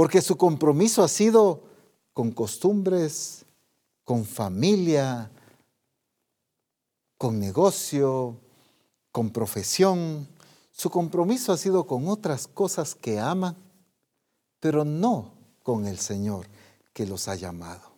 porque 0.01 0.23
su 0.23 0.39
compromiso 0.39 1.03
ha 1.03 1.09
sido 1.09 1.63
con 2.15 2.31
costumbres, 2.31 3.45
con 4.03 4.25
familia, 4.25 5.31
con 7.19 7.39
negocio, 7.39 8.35
con 9.13 9.29
profesión. 9.29 10.27
Su 10.73 10.89
compromiso 10.89 11.53
ha 11.53 11.59
sido 11.59 11.87
con 11.87 12.09
otras 12.09 12.49
cosas 12.49 12.95
que 12.95 13.21
aman, 13.21 13.55
pero 14.59 14.87
no 14.87 15.33
con 15.63 15.87
el 15.87 15.99
Señor 15.99 16.47
que 16.95 17.05
los 17.05 17.29
ha 17.29 17.35
llamado. 17.35 17.90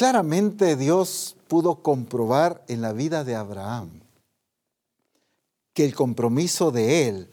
Claramente 0.00 0.76
Dios 0.76 1.36
pudo 1.46 1.82
comprobar 1.82 2.64
en 2.68 2.80
la 2.80 2.94
vida 2.94 3.22
de 3.22 3.34
Abraham 3.34 4.00
que 5.74 5.84
el 5.84 5.94
compromiso 5.94 6.70
de 6.70 7.06
él 7.06 7.28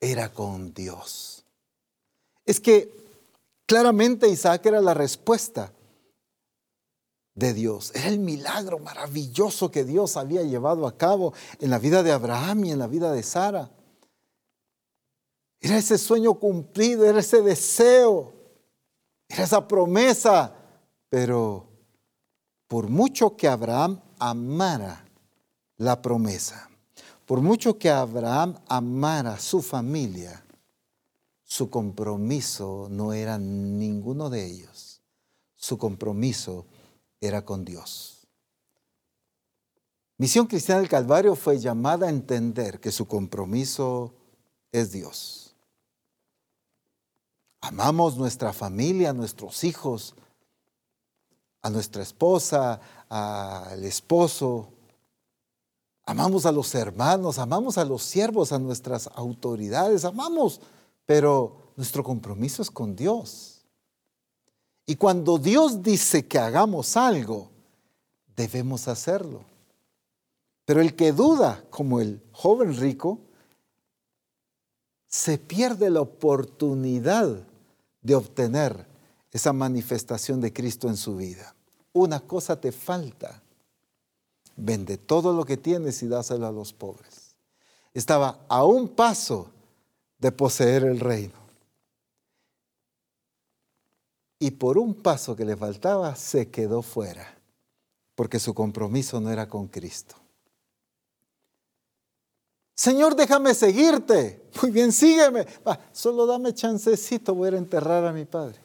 era 0.00 0.32
con 0.32 0.74
Dios. 0.74 1.44
Es 2.44 2.58
que 2.58 2.92
claramente 3.64 4.28
Isaac 4.28 4.66
era 4.66 4.80
la 4.80 4.92
respuesta 4.92 5.72
de 7.36 7.54
Dios. 7.54 7.92
Era 7.94 8.08
el 8.08 8.18
milagro 8.18 8.80
maravilloso 8.80 9.70
que 9.70 9.84
Dios 9.84 10.16
había 10.16 10.42
llevado 10.42 10.88
a 10.88 10.98
cabo 10.98 11.32
en 11.60 11.70
la 11.70 11.78
vida 11.78 12.02
de 12.02 12.10
Abraham 12.10 12.64
y 12.64 12.72
en 12.72 12.80
la 12.80 12.88
vida 12.88 13.12
de 13.12 13.22
Sara. 13.22 13.70
Era 15.60 15.78
ese 15.78 15.96
sueño 15.96 16.34
cumplido, 16.40 17.04
era 17.04 17.20
ese 17.20 17.40
deseo, 17.40 18.32
era 19.28 19.44
esa 19.44 19.68
promesa. 19.68 20.56
Pero 21.08 21.69
por 22.70 22.88
mucho 22.88 23.36
que 23.36 23.48
Abraham 23.48 24.00
amara 24.20 25.04
la 25.78 26.00
promesa, 26.00 26.70
por 27.26 27.40
mucho 27.40 27.76
que 27.76 27.90
Abraham 27.90 28.60
amara 28.68 29.40
su 29.40 29.60
familia, 29.60 30.44
su 31.42 31.68
compromiso 31.68 32.86
no 32.88 33.12
era 33.12 33.38
ninguno 33.38 34.30
de 34.30 34.46
ellos. 34.46 35.00
Su 35.56 35.78
compromiso 35.78 36.64
era 37.20 37.44
con 37.44 37.64
Dios. 37.64 38.28
Misión 40.16 40.46
Cristiana 40.46 40.80
del 40.80 40.88
Calvario 40.88 41.34
fue 41.34 41.58
llamada 41.58 42.06
a 42.06 42.10
entender 42.10 42.78
que 42.78 42.92
su 42.92 43.08
compromiso 43.08 44.14
es 44.70 44.92
Dios. 44.92 45.56
Amamos 47.62 48.16
nuestra 48.16 48.52
familia, 48.52 49.12
nuestros 49.12 49.64
hijos, 49.64 50.14
a 51.62 51.70
nuestra 51.70 52.02
esposa, 52.02 52.80
al 53.08 53.84
esposo. 53.84 54.68
Amamos 56.04 56.46
a 56.46 56.52
los 56.52 56.74
hermanos, 56.74 57.38
amamos 57.38 57.78
a 57.78 57.84
los 57.84 58.02
siervos, 58.02 58.52
a 58.52 58.58
nuestras 58.58 59.08
autoridades, 59.14 60.04
amamos, 60.04 60.60
pero 61.06 61.72
nuestro 61.76 62.02
compromiso 62.02 62.62
es 62.62 62.70
con 62.70 62.96
Dios. 62.96 63.64
Y 64.86 64.96
cuando 64.96 65.38
Dios 65.38 65.82
dice 65.82 66.26
que 66.26 66.38
hagamos 66.38 66.96
algo, 66.96 67.50
debemos 68.34 68.88
hacerlo. 68.88 69.44
Pero 70.64 70.80
el 70.80 70.96
que 70.96 71.12
duda, 71.12 71.64
como 71.70 72.00
el 72.00 72.22
joven 72.32 72.76
rico, 72.76 73.20
se 75.06 75.38
pierde 75.38 75.90
la 75.90 76.00
oportunidad 76.00 77.44
de 78.02 78.14
obtener 78.14 78.89
esa 79.32 79.52
manifestación 79.52 80.40
de 80.40 80.52
Cristo 80.52 80.88
en 80.88 80.96
su 80.96 81.16
vida. 81.16 81.54
Una 81.92 82.20
cosa 82.20 82.60
te 82.60 82.72
falta. 82.72 83.42
Vende 84.56 84.98
todo 84.98 85.32
lo 85.32 85.44
que 85.44 85.56
tienes 85.56 86.02
y 86.02 86.08
dáselo 86.08 86.46
a 86.46 86.52
los 86.52 86.72
pobres. 86.72 87.34
Estaba 87.94 88.40
a 88.48 88.64
un 88.64 88.88
paso 88.88 89.50
de 90.18 90.32
poseer 90.32 90.84
el 90.84 91.00
reino 91.00 91.40
y 94.42 94.50
por 94.52 94.78
un 94.78 94.94
paso 94.94 95.36
que 95.36 95.44
le 95.44 95.54
faltaba 95.54 96.16
se 96.16 96.50
quedó 96.50 96.82
fuera, 96.82 97.36
porque 98.14 98.40
su 98.40 98.54
compromiso 98.54 99.20
no 99.20 99.30
era 99.30 99.46
con 99.48 99.68
Cristo. 99.68 100.16
Señor, 102.74 103.14
déjame 103.14 103.54
seguirte. 103.54 104.42
Muy 104.62 104.70
bien, 104.70 104.90
sígueme. 104.90 105.46
solo 105.92 106.24
dame 106.24 106.54
chancecito, 106.54 107.34
voy 107.34 107.54
a 107.54 107.58
enterrar 107.58 108.06
a 108.06 108.12
mi 108.12 108.24
padre. 108.24 108.58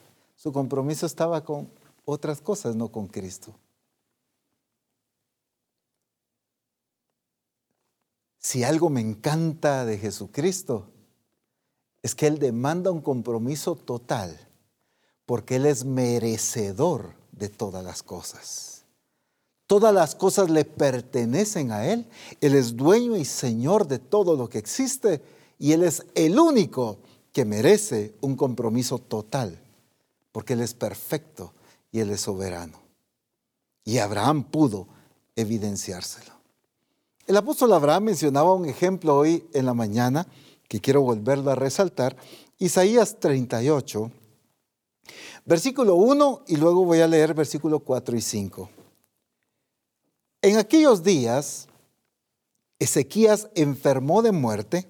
Su 0.45 0.53
compromiso 0.53 1.07
estaba 1.07 1.43
con 1.43 1.71
otras 2.05 2.39
cosas, 2.39 2.75
no 2.75 2.89
con 2.89 3.07
Cristo. 3.07 3.51
Si 8.37 8.63
algo 8.63 8.91
me 8.91 9.01
encanta 9.01 9.85
de 9.85 9.97
Jesucristo, 9.97 10.85
es 12.03 12.13
que 12.13 12.27
Él 12.27 12.37
demanda 12.37 12.91
un 12.91 13.01
compromiso 13.01 13.75
total 13.75 14.37
porque 15.25 15.55
Él 15.55 15.65
es 15.65 15.83
merecedor 15.83 17.15
de 17.31 17.49
todas 17.49 17.83
las 17.83 18.03
cosas. 18.03 18.83
Todas 19.65 19.95
las 19.95 20.13
cosas 20.13 20.51
le 20.51 20.63
pertenecen 20.63 21.71
a 21.71 21.87
Él. 21.87 22.05
Él 22.39 22.53
es 22.53 22.77
dueño 22.77 23.17
y 23.17 23.25
señor 23.25 23.87
de 23.87 23.97
todo 23.97 24.35
lo 24.35 24.47
que 24.47 24.59
existe 24.59 25.23
y 25.57 25.71
Él 25.71 25.81
es 25.81 26.05
el 26.13 26.37
único 26.37 26.99
que 27.33 27.45
merece 27.45 28.13
un 28.21 28.35
compromiso 28.35 28.99
total, 28.99 29.64
porque 30.35 30.51
Él 30.51 30.59
es 30.59 30.73
perfecto 30.73 31.53
y 31.93 32.01
Él 32.01 32.09
es 32.09 32.19
soberano. 32.19 32.77
Y 33.85 33.99
Abraham 33.99 34.43
pudo 34.43 34.85
evidenciárselo. 35.33 36.33
El 37.25 37.37
apóstol 37.37 37.71
Abraham 37.71 38.03
mencionaba 38.03 38.53
un 38.53 38.65
ejemplo 38.65 39.15
hoy 39.15 39.47
en 39.53 39.65
la 39.65 39.73
mañana 39.73 40.27
que 40.67 40.81
quiero 40.81 41.03
volverlo 41.03 41.51
a 41.51 41.55
resaltar. 41.55 42.17
Isaías 42.59 43.17
38, 43.17 44.11
Versículo 45.45 45.95
1 45.95 46.43
y 46.47 46.57
luego 46.57 46.83
voy 46.83 46.99
a 46.99 47.07
leer 47.07 47.33
versículo 47.33 47.79
4 47.79 48.17
y 48.17 48.21
5. 48.21 48.69
En 50.41 50.57
aquellos 50.57 51.01
días, 51.01 51.69
Ezequías 52.77 53.47
enfermó 53.55 54.21
de 54.21 54.33
muerte 54.33 54.85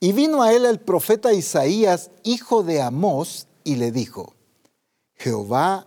y 0.00 0.10
vino 0.10 0.42
a 0.42 0.52
él 0.52 0.64
el 0.64 0.80
profeta 0.80 1.32
Isaías, 1.32 2.10
hijo 2.24 2.64
de 2.64 2.82
Amós, 2.82 3.46
y 3.70 3.76
le 3.76 3.92
dijo, 3.92 4.34
Jehová 5.14 5.86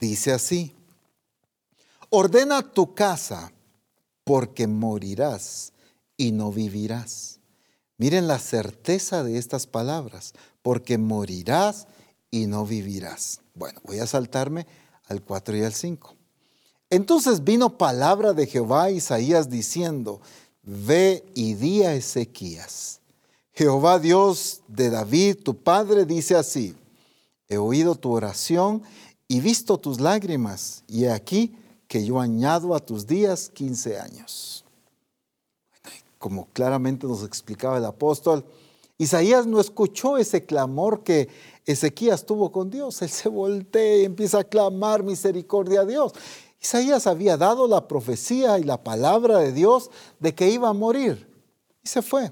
dice 0.00 0.32
así, 0.32 0.74
ordena 2.08 2.72
tu 2.72 2.92
casa 2.92 3.52
porque 4.24 4.66
morirás 4.66 5.72
y 6.16 6.32
no 6.32 6.50
vivirás. 6.50 7.38
Miren 7.98 8.26
la 8.26 8.40
certeza 8.40 9.22
de 9.22 9.38
estas 9.38 9.68
palabras, 9.68 10.34
porque 10.60 10.98
morirás 10.98 11.86
y 12.32 12.46
no 12.46 12.66
vivirás. 12.66 13.42
Bueno, 13.54 13.80
voy 13.84 14.00
a 14.00 14.08
saltarme 14.08 14.66
al 15.06 15.22
4 15.22 15.56
y 15.56 15.62
al 15.62 15.72
5. 15.72 16.16
Entonces 16.90 17.44
vino 17.44 17.78
palabra 17.78 18.32
de 18.32 18.48
Jehová 18.48 18.84
a 18.84 18.90
Isaías 18.90 19.48
diciendo, 19.48 20.20
ve 20.64 21.24
y 21.36 21.54
di 21.54 21.84
a 21.84 21.94
Ezequías. 21.94 22.98
Jehová 23.52 24.00
Dios 24.00 24.62
de 24.66 24.90
David, 24.90 25.36
tu 25.44 25.62
padre, 25.62 26.06
dice 26.06 26.34
así, 26.34 26.74
he 27.50 27.58
oído 27.58 27.96
tu 27.96 28.12
oración 28.12 28.82
y 29.28 29.40
visto 29.40 29.76
tus 29.76 30.00
lágrimas, 30.00 30.84
y 30.88 31.04
he 31.04 31.12
aquí 31.12 31.54
que 31.86 32.04
yo 32.04 32.20
añado 32.20 32.74
a 32.74 32.80
tus 32.80 33.06
días 33.06 33.50
15 33.52 33.98
años. 33.98 34.64
Como 36.18 36.46
claramente 36.52 37.06
nos 37.06 37.24
explicaba 37.24 37.76
el 37.76 37.84
apóstol, 37.84 38.44
Isaías 38.96 39.46
no 39.46 39.60
escuchó 39.60 40.16
ese 40.16 40.44
clamor 40.44 41.02
que 41.02 41.28
Ezequías 41.66 42.24
tuvo 42.24 42.52
con 42.52 42.70
Dios. 42.70 43.00
Él 43.02 43.08
se 43.08 43.28
voltea 43.28 44.02
y 44.02 44.04
empieza 44.04 44.40
a 44.40 44.44
clamar 44.44 45.02
misericordia 45.02 45.80
a 45.80 45.86
Dios. 45.86 46.12
Isaías 46.60 47.06
había 47.06 47.36
dado 47.36 47.66
la 47.66 47.88
profecía 47.88 48.58
y 48.58 48.64
la 48.64 48.84
palabra 48.84 49.38
de 49.38 49.52
Dios 49.52 49.90
de 50.18 50.34
que 50.34 50.50
iba 50.50 50.68
a 50.68 50.74
morir 50.74 51.26
y 51.82 51.88
se 51.88 52.02
fue. 52.02 52.30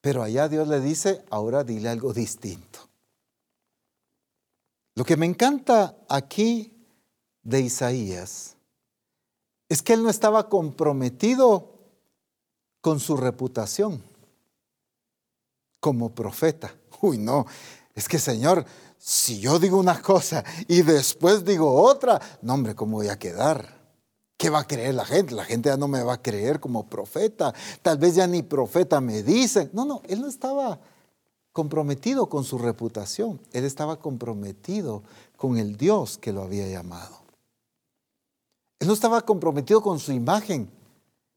Pero 0.00 0.22
allá 0.22 0.48
Dios 0.48 0.66
le 0.66 0.80
dice, 0.80 1.22
ahora 1.30 1.62
dile 1.62 1.90
algo 1.90 2.12
distinto. 2.12 2.73
Lo 4.94 5.04
que 5.04 5.16
me 5.16 5.26
encanta 5.26 5.96
aquí 6.08 6.72
de 7.42 7.60
Isaías 7.60 8.56
es 9.68 9.82
que 9.82 9.94
él 9.94 10.02
no 10.02 10.10
estaba 10.10 10.48
comprometido 10.48 11.74
con 12.80 13.00
su 13.00 13.16
reputación 13.16 14.02
como 15.80 16.14
profeta. 16.14 16.74
Uy, 17.00 17.18
no, 17.18 17.46
es 17.94 18.08
que 18.08 18.18
Señor, 18.18 18.64
si 18.98 19.40
yo 19.40 19.58
digo 19.58 19.78
una 19.78 20.00
cosa 20.00 20.44
y 20.68 20.82
después 20.82 21.44
digo 21.44 21.82
otra, 21.82 22.20
no 22.42 22.54
hombre, 22.54 22.74
¿cómo 22.74 22.98
voy 22.98 23.08
a 23.08 23.18
quedar? 23.18 23.82
¿Qué 24.36 24.50
va 24.50 24.60
a 24.60 24.66
creer 24.66 24.94
la 24.94 25.04
gente? 25.04 25.34
La 25.34 25.44
gente 25.44 25.68
ya 25.70 25.76
no 25.76 25.88
me 25.88 26.02
va 26.02 26.14
a 26.14 26.22
creer 26.22 26.60
como 26.60 26.88
profeta. 26.88 27.54
Tal 27.82 27.98
vez 27.98 28.14
ya 28.14 28.26
ni 28.26 28.42
profeta 28.42 29.00
me 29.00 29.22
dicen. 29.22 29.70
No, 29.72 29.84
no, 29.84 30.02
él 30.08 30.20
no 30.20 30.28
estaba 30.28 30.80
comprometido 31.54 32.28
con 32.28 32.42
su 32.42 32.58
reputación. 32.58 33.40
Él 33.52 33.64
estaba 33.64 34.00
comprometido 34.00 35.04
con 35.36 35.56
el 35.56 35.76
Dios 35.76 36.18
que 36.18 36.32
lo 36.32 36.42
había 36.42 36.66
llamado. 36.68 37.22
Él 38.80 38.88
no 38.88 38.92
estaba 38.92 39.22
comprometido 39.22 39.80
con 39.80 40.00
su 40.00 40.10
imagen. 40.10 40.68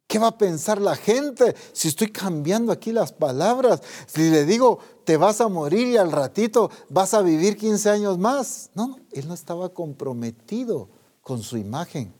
¿Qué 0.07 0.17
va 0.17 0.29
a 0.29 0.37
pensar 0.37 0.81
la 0.81 0.95
gente 0.95 1.55
si 1.71 1.87
estoy 1.87 2.07
cambiando 2.07 2.71
aquí 2.71 2.91
las 2.91 3.13
palabras? 3.13 3.83
Si 4.07 4.31
le 4.31 4.43
digo, 4.45 4.79
te 5.03 5.17
vas 5.17 5.39
a 5.39 5.49
morir 5.49 5.87
y 5.87 5.97
al 5.97 6.11
ratito 6.11 6.71
vas 6.89 7.13
a 7.13 7.21
vivir 7.21 7.55
15 7.55 7.87
años 7.91 8.17
más. 8.17 8.71
No, 8.73 8.87
no, 8.87 8.99
él 9.11 9.27
no 9.27 9.35
estaba 9.35 9.69
comprometido 9.69 10.89
con 11.21 11.43
su 11.43 11.57
imagen. 11.57 12.11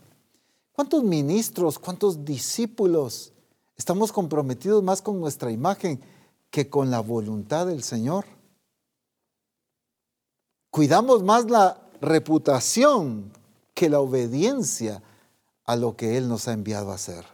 ¿Cuántos 0.72 1.04
ministros, 1.04 1.80
cuántos 1.80 2.24
discípulos 2.24 3.34
estamos 3.76 4.12
comprometidos 4.12 4.84
más 4.84 5.02
con 5.02 5.20
nuestra 5.20 5.52
imagen 5.52 6.00
que 6.50 6.70
con 6.70 6.92
la 6.92 7.00
voluntad 7.00 7.68
del 7.68 7.84
Señor? 7.84 8.26
Cuidamos 10.70 11.24
más 11.24 11.50
la 11.50 11.82
reputación 12.02 13.32
que 13.74 13.90
la 13.90 14.00
obediencia 14.00 15.02
a 15.66 15.76
lo 15.76 15.96
que 15.96 16.18
Él 16.18 16.28
nos 16.28 16.48
ha 16.48 16.54
enviado 16.54 16.92
a 16.92 16.96
hacer. 16.96 17.26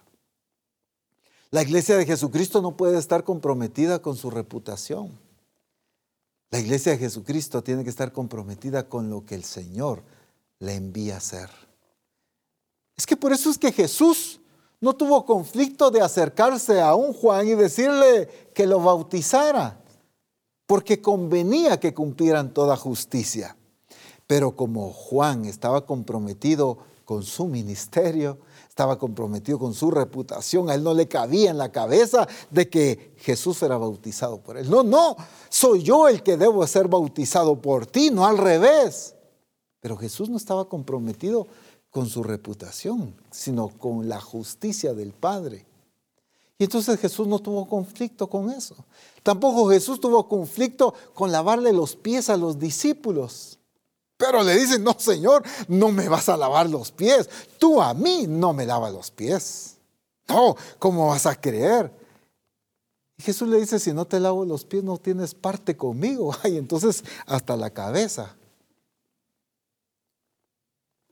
La 1.52 1.62
iglesia 1.62 1.98
de 1.98 2.06
Jesucristo 2.06 2.62
no 2.62 2.76
puede 2.76 2.98
estar 2.98 3.24
comprometida 3.24 4.02
con 4.02 4.16
su 4.16 4.32
reputación. 4.32 5.12
La 6.50 6.60
iglesia 6.60 6.94
de 6.94 6.98
Jesucristo 6.98 7.64
tiene 7.64 7.84
que 7.84 7.90
estar 7.90 8.12
comprometida 8.12 8.90
con 8.90 9.10
lo 9.10 9.26
que 9.26 9.36
el 9.36 9.44
Señor 9.44 10.04
le 10.60 10.76
envía 10.76 11.16
a 11.16 11.18
hacer. 11.18 11.50
Es 12.96 13.06
que 13.06 13.18
por 13.18 13.34
eso 13.34 13.50
es 13.50 13.58
que 13.58 13.72
Jesús 13.72 14.40
no 14.84 14.94
tuvo 14.98 15.26
conflicto 15.26 15.92
de 15.92 16.02
acercarse 16.02 16.82
a 16.82 16.94
un 16.94 17.14
Juan 17.14 17.48
y 17.48 17.56
decirle 17.56 18.28
que 18.54 18.68
lo 18.68 18.82
bautizara, 18.82 19.80
porque 20.68 21.02
convenía 21.02 21.80
que 21.80 21.94
cumplieran 21.94 22.54
toda 22.54 22.76
justicia. 22.76 23.56
Pero 24.28 24.58
como 24.58 24.92
Juan 24.92 25.46
estaba 25.46 25.86
comprometido 25.86 26.80
con 27.06 27.24
su 27.24 27.48
ministerio, 27.48 28.40
estaba 28.68 29.00
comprometido 29.00 29.58
con 29.58 29.74
su 29.74 29.90
reputación, 29.90 30.70
a 30.70 30.76
él 30.76 30.84
no 30.84 30.94
le 30.94 31.08
cabía 31.08 31.52
en 31.52 31.60
la 31.60 31.72
cabeza 31.72 32.28
de 32.52 32.70
que 32.70 33.14
Jesús 33.20 33.64
era 33.64 33.78
bautizado 33.78 34.42
por 34.42 34.58
él. 34.58 34.70
No, 34.70 34.84
no, 34.84 35.16
soy 35.48 35.82
yo 35.82 36.10
el 36.10 36.22
que 36.24 36.36
debo 36.36 36.68
ser 36.68 36.90
bautizado 36.90 37.62
por 37.62 37.86
ti, 37.86 38.12
no 38.12 38.26
al 38.26 38.38
revés. 38.38 39.16
Pero 39.80 39.96
Jesús 39.96 40.28
no 40.28 40.36
estaba 40.36 40.68
comprometido 40.68 41.48
con 41.94 42.10
su 42.10 42.24
reputación, 42.24 43.14
sino 43.30 43.70
con 43.70 44.10
la 44.10 44.20
justicia 44.20 44.96
del 44.96 45.14
Padre. 45.14 45.64
Y 46.58 46.64
entonces 46.64 47.00
Jesús 47.00 47.28
no 47.28 47.38
tuvo 47.38 47.70
conflicto 47.70 48.26
con 48.28 48.50
eso. 48.50 48.76
Tampoco 49.22 49.70
Jesús 49.70 50.02
tuvo 50.02 50.28
conflicto 50.28 50.96
con 51.14 51.32
lavarle 51.32 51.72
los 51.72 51.96
pies 51.96 52.32
a 52.32 52.36
los 52.38 52.58
discípulos. 52.58 53.60
Pero 54.18 54.42
le 54.42 54.58
dicen, 54.58 54.84
no, 54.84 54.96
Señor, 54.98 55.44
no 55.68 55.92
me 55.92 56.10
vas 56.10 56.30
a 56.30 56.38
lavar 56.38 56.68
los 56.68 56.92
pies. 56.92 57.30
Tú 57.60 57.80
a 57.80 57.94
mí 57.94 58.26
no 58.28 58.54
me 58.54 58.66
lavas 58.66 58.92
los 58.92 59.12
pies. 59.12 59.78
No, 60.28 60.56
¿cómo 60.80 61.10
vas 61.10 61.28
a 61.28 61.40
creer? 61.40 61.92
Y 63.20 63.22
Jesús 63.22 63.48
le 63.48 63.60
dice, 63.60 63.78
si 63.78 63.94
no 63.94 64.06
te 64.06 64.20
lavo 64.20 64.46
los 64.46 64.66
pies, 64.66 64.84
no 64.84 64.98
tienes 64.98 65.36
parte 65.36 65.78
conmigo. 65.78 66.36
Ay, 66.42 66.58
entonces 66.58 67.04
hasta 67.28 67.56
la 67.56 67.70
cabeza. 67.70 68.36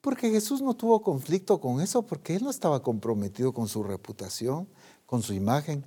Porque 0.02 0.32
Jesús 0.32 0.62
no 0.62 0.74
tuvo 0.74 1.02
conflicto 1.02 1.62
con 1.62 1.80
eso, 1.80 2.02
porque 2.02 2.36
él 2.36 2.43
no 2.43 2.49
estaba 2.49 2.82
comprometido 2.82 3.54
con 3.54 3.68
su 3.68 3.84
reputación, 3.84 4.68
con 5.06 5.22
su 5.22 5.34
imagen. 5.34 5.86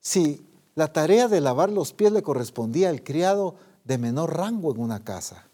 Si 0.00 0.46
la 0.76 0.92
tarea 0.92 1.26
de 1.26 1.40
lavar 1.40 1.70
los 1.70 1.92
pies 1.92 2.12
le 2.12 2.22
correspondía 2.22 2.90
al 2.90 3.02
criado 3.02 3.56
de 3.84 3.98
menor 3.98 4.36
rango 4.36 4.72
en 4.72 4.80
una 4.80 5.02
casa. 5.02 5.48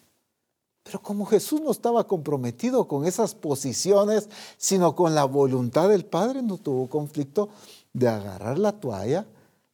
Pero 0.83 1.01
como 1.01 1.27
Jesús 1.27 1.61
no 1.61 1.71
estaba 1.71 2.07
comprometido 2.07 2.89
con 2.89 3.07
esas 3.07 3.35
posiciones, 3.35 4.29
sino 4.59 4.95
con 4.95 5.15
la 5.15 5.25
voluntad 5.25 5.89
del 5.89 6.05
Padre, 6.05 6.43
no 6.43 6.59
tuvo 6.59 6.89
conflicto 6.89 7.49
de 7.93 8.09
agarrar 8.09 8.59
la 8.59 8.73
toalla, 8.73 9.27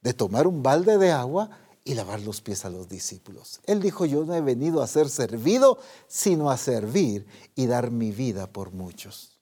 de 0.03 0.13
tomar 0.13 0.47
un 0.47 0.63
balde 0.63 0.99
de 0.99 1.11
agua 1.11 1.51
y 1.89 1.95
lavar 1.95 2.21
los 2.21 2.43
pies 2.43 2.67
a 2.67 2.69
los 2.69 2.87
discípulos. 2.87 3.61
Él 3.65 3.81
dijo, 3.81 4.05
yo 4.05 4.23
no 4.23 4.35
he 4.35 4.43
venido 4.43 4.83
a 4.83 4.87
ser 4.87 5.09
servido, 5.09 5.79
sino 6.07 6.51
a 6.51 6.59
servir 6.59 7.27
y 7.55 7.65
dar 7.67 7.91
mi 7.91 8.13
vida 8.13 8.47
por 8.47 8.73
muchos. 8.73 9.41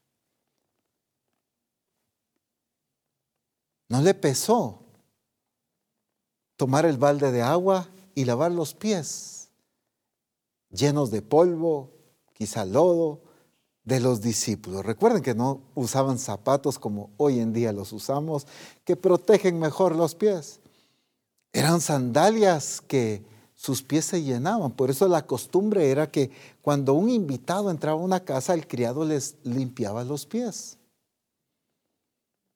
No 3.89 4.01
le 4.01 4.15
pesó 4.15 4.79
tomar 6.55 6.87
el 6.87 6.99
balde 6.99 7.33
de 7.33 7.43
agua 7.43 7.89
y 8.15 8.25
lavar 8.25 8.53
los 8.53 8.75
pies, 8.75 9.49
llenos 10.71 11.11
de 11.11 11.23
polvo, 11.23 11.91
quizá 12.33 12.65
lodo, 12.65 13.23
de 13.83 13.99
los 13.99 14.21
discípulos. 14.21 14.87
Recuerden 14.87 15.23
que 15.23 15.35
no 15.35 15.63
usaban 15.75 16.21
zapatos 16.21 16.79
como 16.79 17.11
hoy 17.17 17.41
en 17.41 17.53
día 17.53 17.73
los 17.73 17.93
usamos, 17.93 18.47
que 18.85 18.95
protegen 18.95 19.59
mejor 19.59 19.97
los 19.97 20.15
pies. 20.15 20.61
Eran 21.57 21.81
sandalias 21.81 22.83
que 22.87 23.25
sus 23.55 23.83
pies 23.83 24.05
se 24.05 24.23
llenaban. 24.23 24.73
Por 24.73 24.91
eso 24.91 25.09
la 25.09 25.27
costumbre 25.27 25.91
era 25.91 26.11
que 26.11 26.31
cuando 26.61 26.93
un 26.93 27.09
invitado 27.09 27.71
entraba 27.71 27.99
a 27.99 28.05
una 28.05 28.21
casa, 28.21 28.53
el 28.53 28.67
criado 28.69 29.07
les 29.07 29.37
limpiaba 29.43 30.05
los 30.05 30.27
pies. 30.27 30.77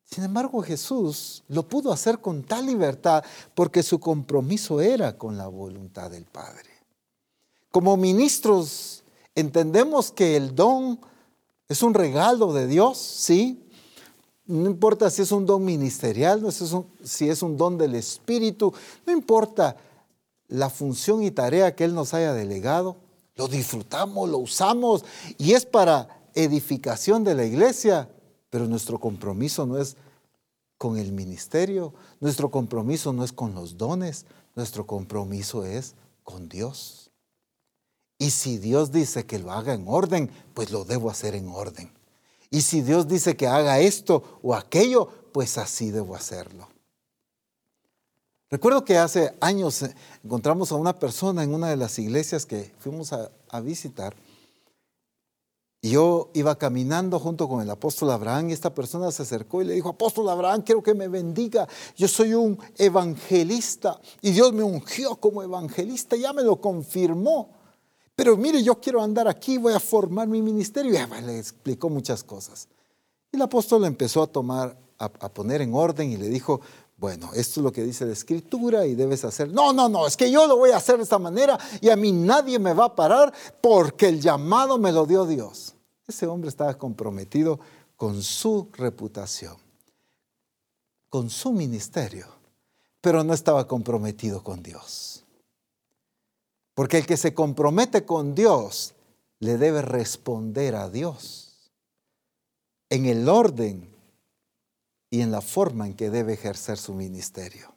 Sin 0.04 0.22
embargo, 0.22 0.60
Jesús 0.60 1.42
lo 1.48 1.66
pudo 1.66 1.94
hacer 1.94 2.18
con 2.18 2.42
tal 2.42 2.66
libertad 2.66 3.24
porque 3.54 3.82
su 3.82 3.98
compromiso 4.00 4.82
era 4.82 5.16
con 5.16 5.38
la 5.38 5.46
voluntad 5.46 6.10
del 6.10 6.26
Padre. 6.26 6.68
Como 7.70 7.96
ministros, 7.96 9.02
entendemos 9.34 10.12
que 10.12 10.36
el 10.36 10.54
don 10.54 11.00
es 11.70 11.82
un 11.82 11.94
regalo 11.94 12.52
de 12.52 12.66
Dios, 12.66 12.98
sí, 12.98 13.66
no 14.50 14.68
importa 14.68 15.08
si 15.10 15.22
es 15.22 15.32
un 15.32 15.46
don 15.46 15.64
ministerial, 15.64 16.44
si 17.02 17.28
es 17.28 17.42
un 17.42 17.56
don 17.56 17.78
del 17.78 17.94
Espíritu, 17.94 18.72
no 19.06 19.12
importa 19.12 19.76
la 20.48 20.68
función 20.68 21.22
y 21.22 21.30
tarea 21.30 21.74
que 21.74 21.84
Él 21.84 21.94
nos 21.94 22.12
haya 22.12 22.32
delegado, 22.32 22.96
lo 23.36 23.46
disfrutamos, 23.48 24.28
lo 24.28 24.38
usamos 24.38 25.04
y 25.38 25.52
es 25.52 25.64
para 25.64 26.20
edificación 26.34 27.24
de 27.24 27.34
la 27.34 27.44
iglesia, 27.44 28.10
pero 28.50 28.66
nuestro 28.66 28.98
compromiso 28.98 29.64
no 29.66 29.78
es 29.78 29.96
con 30.76 30.98
el 30.98 31.12
ministerio, 31.12 31.94
nuestro 32.20 32.50
compromiso 32.50 33.12
no 33.12 33.22
es 33.22 33.32
con 33.32 33.54
los 33.54 33.76
dones, 33.78 34.26
nuestro 34.56 34.86
compromiso 34.86 35.64
es 35.64 35.94
con 36.24 36.48
Dios. 36.48 37.10
Y 38.18 38.30
si 38.30 38.58
Dios 38.58 38.90
dice 38.90 39.24
que 39.24 39.38
lo 39.38 39.52
haga 39.52 39.72
en 39.72 39.84
orden, 39.86 40.30
pues 40.52 40.70
lo 40.70 40.84
debo 40.84 41.10
hacer 41.10 41.34
en 41.34 41.48
orden. 41.48 41.99
Y 42.50 42.62
si 42.62 42.82
Dios 42.82 43.06
dice 43.06 43.36
que 43.36 43.46
haga 43.46 43.78
esto 43.78 44.40
o 44.42 44.54
aquello, 44.54 45.08
pues 45.32 45.56
así 45.56 45.90
debo 45.90 46.16
hacerlo. 46.16 46.68
Recuerdo 48.50 48.84
que 48.84 48.98
hace 48.98 49.32
años 49.40 49.82
eh, 49.82 49.94
encontramos 50.24 50.72
a 50.72 50.74
una 50.74 50.98
persona 50.98 51.44
en 51.44 51.54
una 51.54 51.70
de 51.70 51.76
las 51.76 51.96
iglesias 52.00 52.44
que 52.46 52.72
fuimos 52.80 53.12
a, 53.12 53.30
visitar. 53.60 54.14
Y 55.82 55.90
yo 55.90 56.30
iba 56.34 56.58
caminando 56.58 57.18
junto 57.20 57.48
con 57.48 57.62
el 57.62 57.70
apóstol 57.70 58.10
Abraham 58.10 58.50
y 58.50 58.52
esta 58.52 58.74
persona 58.74 59.10
se 59.12 59.22
acercó 59.22 59.62
y 59.62 59.66
le 59.66 59.74
dijo, 59.74 59.88
apóstol 59.88 60.28
Abraham, 60.28 60.62
quiero 60.62 60.82
que 60.82 60.94
me 60.94 61.06
bendiga. 61.06 61.68
Yo 61.96 62.08
soy 62.08 62.34
un 62.34 62.58
evangelista 62.76 64.00
y 64.20 64.32
Dios 64.32 64.52
me 64.52 64.64
ungió 64.64 65.16
como 65.16 65.42
evangelista, 65.42 66.16
ya 66.16 66.32
me 66.32 66.42
lo 66.42 66.60
confirmó. 66.60 67.59
Pero 68.20 68.36
mire, 68.36 68.62
yo 68.62 68.78
quiero 68.78 69.02
andar 69.02 69.26
aquí, 69.28 69.56
voy 69.56 69.72
a 69.72 69.80
formar 69.80 70.28
mi 70.28 70.42
ministerio. 70.42 70.92
Y 70.92 71.22
le 71.22 71.38
explicó 71.38 71.88
muchas 71.88 72.22
cosas. 72.22 72.68
Y 73.32 73.36
el 73.36 73.40
apóstol 73.40 73.82
empezó 73.86 74.22
a 74.22 74.26
tomar, 74.26 74.76
a, 74.98 75.08
poner 75.30 75.62
en 75.62 75.72
orden 75.72 76.12
y 76.12 76.18
le 76.18 76.28
dijo, 76.28 76.60
bueno, 76.98 77.30
esto 77.32 77.60
es 77.60 77.64
lo 77.64 77.72
que 77.72 77.82
dice 77.82 78.04
la 78.04 78.12
escritura 78.12 78.84
y 78.84 78.94
debes 78.94 79.24
hacer. 79.24 79.48
No, 79.50 79.72
no, 79.72 79.88
no, 79.88 80.06
es 80.06 80.18
que 80.18 80.30
yo 80.30 80.46
lo 80.46 80.58
voy 80.58 80.70
a 80.72 80.76
hacer 80.76 80.98
de 80.98 81.04
esta 81.04 81.18
manera 81.18 81.58
y 81.80 81.88
a 81.88 81.96
mí 81.96 82.12
nadie 82.12 82.58
me 82.58 82.74
va 82.74 82.84
a 82.84 82.94
parar 82.94 83.32
porque 83.62 84.08
el 84.08 84.20
llamado 84.20 84.76
me 84.76 84.92
lo 84.92 85.06
dio 85.06 85.24
Dios. 85.24 85.72
Ese 86.06 86.26
hombre 86.26 86.50
estaba 86.50 86.76
comprometido 86.76 87.58
con 87.96 88.22
su 88.22 88.68
reputación, 88.74 89.56
con 91.08 91.30
su 91.30 91.52
ministerio, 91.52 92.26
pero 93.00 93.24
no 93.24 93.32
estaba 93.32 93.66
comprometido 93.66 94.44
con 94.44 94.62
Dios. 94.62 95.19
Porque 96.80 96.96
el 96.96 97.04
que 97.04 97.18
se 97.18 97.34
compromete 97.34 98.06
con 98.06 98.34
Dios 98.34 98.94
le 99.38 99.58
debe 99.58 99.82
responder 99.82 100.74
a 100.74 100.88
Dios 100.88 101.70
en 102.88 103.04
el 103.04 103.28
orden 103.28 103.94
y 105.10 105.20
en 105.20 105.30
la 105.30 105.42
forma 105.42 105.86
en 105.86 105.92
que 105.92 106.08
debe 106.08 106.32
ejercer 106.32 106.78
su 106.78 106.94
ministerio. 106.94 107.74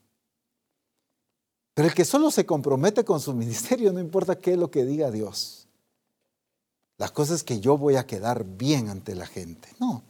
Pero 1.74 1.90
el 1.90 1.94
que 1.94 2.06
solo 2.06 2.32
se 2.32 2.46
compromete 2.46 3.04
con 3.04 3.20
su 3.20 3.34
ministerio, 3.34 3.92
no 3.92 4.00
importa 4.00 4.40
qué 4.40 4.54
es 4.54 4.58
lo 4.58 4.72
que 4.72 4.86
diga 4.86 5.12
Dios. 5.12 5.68
La 6.98 7.10
cosa 7.10 7.36
es 7.36 7.44
que 7.44 7.60
yo 7.60 7.78
voy 7.78 7.98
a 7.98 8.08
quedar 8.08 8.46
bien 8.46 8.88
ante 8.88 9.16
la 9.16 9.26
gente. 9.26 9.68
No. 9.82 10.02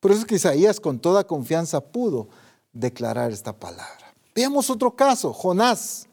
Por 0.00 0.10
eso 0.10 0.22
es 0.22 0.26
que 0.26 0.34
Isaías 0.34 0.80
con 0.80 0.98
toda 0.98 1.28
confianza 1.28 1.80
pudo 1.80 2.26
declarar 2.72 3.30
esta 3.30 3.52
palabra. 3.52 4.16
Veamos 4.34 4.68
otro 4.68 4.96
caso, 4.96 5.32
Jonás 5.32 6.05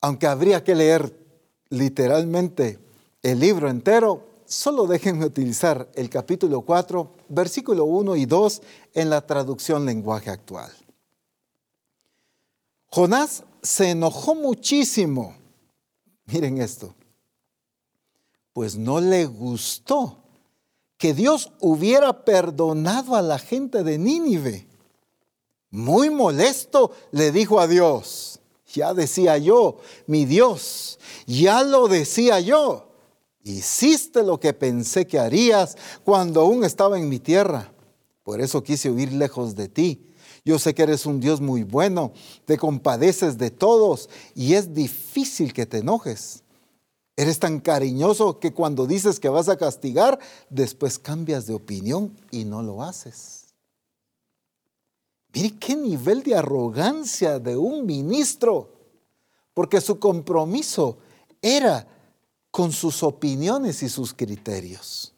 aunque 0.00 0.26
habría 0.26 0.64
que 0.64 0.74
leer 0.74 1.16
literalmente 1.68 2.78
el 3.22 3.40
libro 3.40 3.68
entero, 3.68 4.26
solo 4.46 4.86
déjenme 4.86 5.26
utilizar 5.26 5.88
el 5.94 6.10
capítulo 6.10 6.62
4, 6.62 7.12
versículo 7.28 7.84
1 7.84 8.16
y 8.16 8.26
2 8.26 8.62
en 8.94 9.10
la 9.10 9.26
traducción 9.26 9.84
lenguaje 9.84 10.30
actual. 10.30 10.72
Jonás 12.88 13.44
se 13.62 13.90
enojó 13.90 14.34
muchísimo. 14.34 15.36
Miren 16.26 16.60
esto. 16.60 16.94
Pues 18.52 18.76
no 18.76 19.00
le 19.00 19.26
gustó 19.26 20.18
que 20.98 21.14
Dios 21.14 21.52
hubiera 21.60 22.24
perdonado 22.24 23.14
a 23.14 23.22
la 23.22 23.38
gente 23.38 23.84
de 23.84 23.96
Nínive. 23.96 24.66
Muy 25.70 26.10
molesto 26.10 26.90
le 27.12 27.30
dijo 27.30 27.60
a 27.60 27.68
Dios, 27.68 28.39
ya 28.74 28.94
decía 28.94 29.38
yo, 29.38 29.78
mi 30.06 30.24
Dios, 30.24 30.98
ya 31.26 31.62
lo 31.62 31.88
decía 31.88 32.40
yo. 32.40 32.86
Hiciste 33.42 34.22
lo 34.22 34.38
que 34.38 34.52
pensé 34.52 35.06
que 35.06 35.18
harías 35.18 35.76
cuando 36.04 36.42
aún 36.42 36.64
estaba 36.64 36.98
en 36.98 37.08
mi 37.08 37.18
tierra. 37.18 37.72
Por 38.22 38.40
eso 38.40 38.62
quise 38.62 38.90
huir 38.90 39.12
lejos 39.12 39.56
de 39.56 39.68
ti. 39.68 40.06
Yo 40.44 40.58
sé 40.58 40.74
que 40.74 40.82
eres 40.82 41.06
un 41.06 41.20
Dios 41.20 41.40
muy 41.40 41.64
bueno, 41.64 42.12
te 42.44 42.56
compadeces 42.56 43.36
de 43.38 43.50
todos 43.50 44.08
y 44.34 44.54
es 44.54 44.74
difícil 44.74 45.52
que 45.52 45.66
te 45.66 45.78
enojes. 45.78 46.42
Eres 47.16 47.38
tan 47.38 47.60
cariñoso 47.60 48.38
que 48.38 48.52
cuando 48.52 48.86
dices 48.86 49.20
que 49.20 49.28
vas 49.28 49.48
a 49.48 49.58
castigar, 49.58 50.18
después 50.48 50.98
cambias 50.98 51.46
de 51.46 51.54
opinión 51.54 52.16
y 52.30 52.44
no 52.44 52.62
lo 52.62 52.82
haces. 52.82 53.39
Mire 55.32 55.58
qué 55.58 55.76
nivel 55.76 56.22
de 56.22 56.34
arrogancia 56.34 57.38
de 57.38 57.56
un 57.56 57.86
ministro, 57.86 58.72
porque 59.54 59.80
su 59.80 59.98
compromiso 59.98 60.98
era 61.40 61.86
con 62.50 62.72
sus 62.72 63.02
opiniones 63.02 63.82
y 63.82 63.88
sus 63.88 64.12
criterios. 64.12 65.14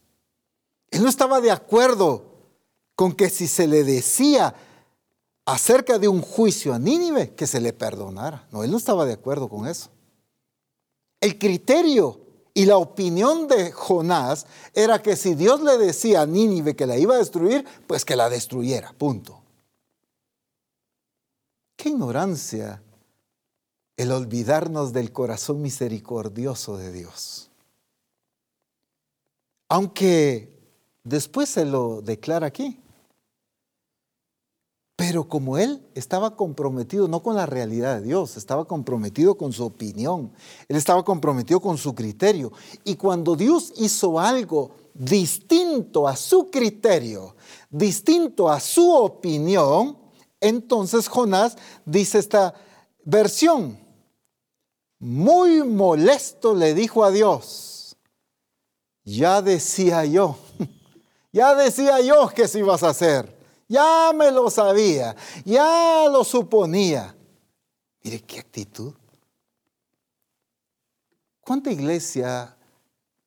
Él 0.91 1.03
no 1.03 1.09
estaba 1.09 1.41
de 1.41 1.51
acuerdo 1.51 2.25
con 2.95 3.13
que 3.13 3.31
si 3.31 3.49
se 3.49 3.67
le 3.67 3.85
decía 3.85 4.55
acerca 5.47 5.99
de 5.99 6.09
un 6.09 6.21
juicio 6.21 6.75
a 6.75 6.79
Nínive, 6.79 7.35
que 7.35 7.47
se 7.47 7.61
le 7.61 7.73
perdonara. 7.73 8.47
No, 8.53 8.63
él 8.63 8.71
no 8.71 8.77
estaba 8.77 9.07
de 9.07 9.15
acuerdo 9.15 9.49
con 9.49 9.67
eso. 9.67 9.91
El 11.21 11.39
criterio 11.39 12.21
y 12.55 12.67
la 12.67 12.77
opinión 12.77 13.49
de 13.49 13.73
Jonás 13.73 14.47
era 14.75 15.01
que 15.01 15.17
si 15.17 15.35
Dios 15.35 15.63
le 15.63 15.79
decía 15.79 16.23
a 16.23 16.27
Nínive 16.27 16.77
que 16.77 16.87
la 16.87 16.99
iba 16.99 17.15
a 17.15 17.19
destruir, 17.19 17.65
pues 17.87 18.05
que 18.05 18.15
la 18.15 18.29
destruyera, 18.29 18.93
punto. 18.97 19.42
Qué 21.83 21.89
ignorancia 21.89 22.81
el 23.97 24.13
olvidarnos 24.13 24.93
del 24.93 25.11
corazón 25.11 25.61
misericordioso 25.63 26.77
de 26.77 26.93
Dios. 26.93 27.51
Aunque 29.69 30.61
después 31.03 31.49
se 31.49 31.65
lo 31.65 32.01
declara 32.01 32.47
aquí. 32.47 32.81
Pero 34.95 35.27
como 35.27 35.59
él 35.59 35.85
estaba 35.97 36.37
comprometido 36.37 37.09
no 37.09 37.21
con 37.21 37.35
la 37.35 37.47
realidad 37.47 37.97
de 37.97 38.07
Dios, 38.07 38.37
estaba 38.37 38.65
comprometido 38.65 39.37
con 39.37 39.53
su 39.53 39.65
opinión, 39.65 40.33
él 40.69 40.77
estaba 40.77 41.05
comprometido 41.05 41.59
con 41.59 41.79
su 41.79 41.97
criterio. 41.97 42.53
Y 42.85 42.95
cuando 42.95 43.35
Dios 43.35 43.73
hizo 43.75 44.21
algo 44.21 44.71
distinto 44.95 46.07
a 46.07 46.15
su 46.15 46.49
criterio, 46.49 47.35
distinto 47.71 48.49
a 48.49 48.61
su 48.61 48.89
opinión, 48.89 50.02
entonces 50.43 51.09
Jonás 51.09 51.57
dice 51.87 52.19
esta 52.19 52.53
versión, 53.05 53.79
muy 54.99 55.63
molesto 55.63 56.55
le 56.55 56.75
dijo 56.75 57.05
a 57.05 57.13
Dios, 57.13 57.97
ya 59.05 59.41
decía 59.41 60.05
yo, 60.05 60.37
ya 61.33 61.55
decía 61.55 62.01
yo 62.01 62.29
que 62.29 62.49
se 62.49 62.59
ibas 62.59 62.83
a 62.83 62.89
hacer, 62.89 63.39
ya 63.69 64.11
me 64.15 64.33
lo 64.33 64.51
sabía, 64.51 65.15
ya 65.45 66.09
lo 66.11 66.25
suponía. 66.25 67.17
Mire 68.03 68.21
qué 68.21 68.41
actitud. 68.41 68.93
¿Cuánta 71.41 71.71
iglesia 71.71 72.57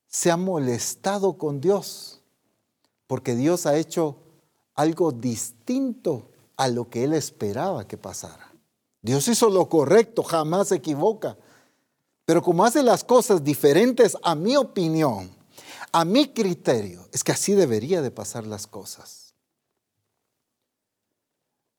se 0.05 0.29
ha 0.29 0.35
molestado 0.35 1.37
con 1.37 1.61
Dios? 1.61 2.21
Porque 3.07 3.35
Dios 3.35 3.65
ha 3.65 3.77
hecho 3.77 4.17
algo 4.73 5.13
distinto 5.13 6.29
a 6.57 6.67
lo 6.67 6.89
que 6.89 7.03
él 7.03 7.13
esperaba 7.13 7.87
que 7.87 7.97
pasara. 7.97 8.53
Dios 9.01 9.27
hizo 9.27 9.49
lo 9.49 9.69
correcto, 9.69 10.23
jamás 10.23 10.69
se 10.69 10.75
equivoca. 10.75 11.37
Pero 12.25 12.41
como 12.41 12.65
hace 12.65 12.81
las 12.81 13.03
cosas 13.03 13.43
diferentes 13.43 14.17
a 14.23 14.33
mi 14.33 14.55
opinión, 14.57 15.29
a 15.91 16.03
mi 16.03 16.29
criterio, 16.29 17.07
es 17.11 17.23
que 17.23 17.31
así 17.31 17.53
debería 17.53 18.01
de 18.01 18.11
pasar 18.11 18.47
las 18.47 18.67
cosas. 18.67 19.25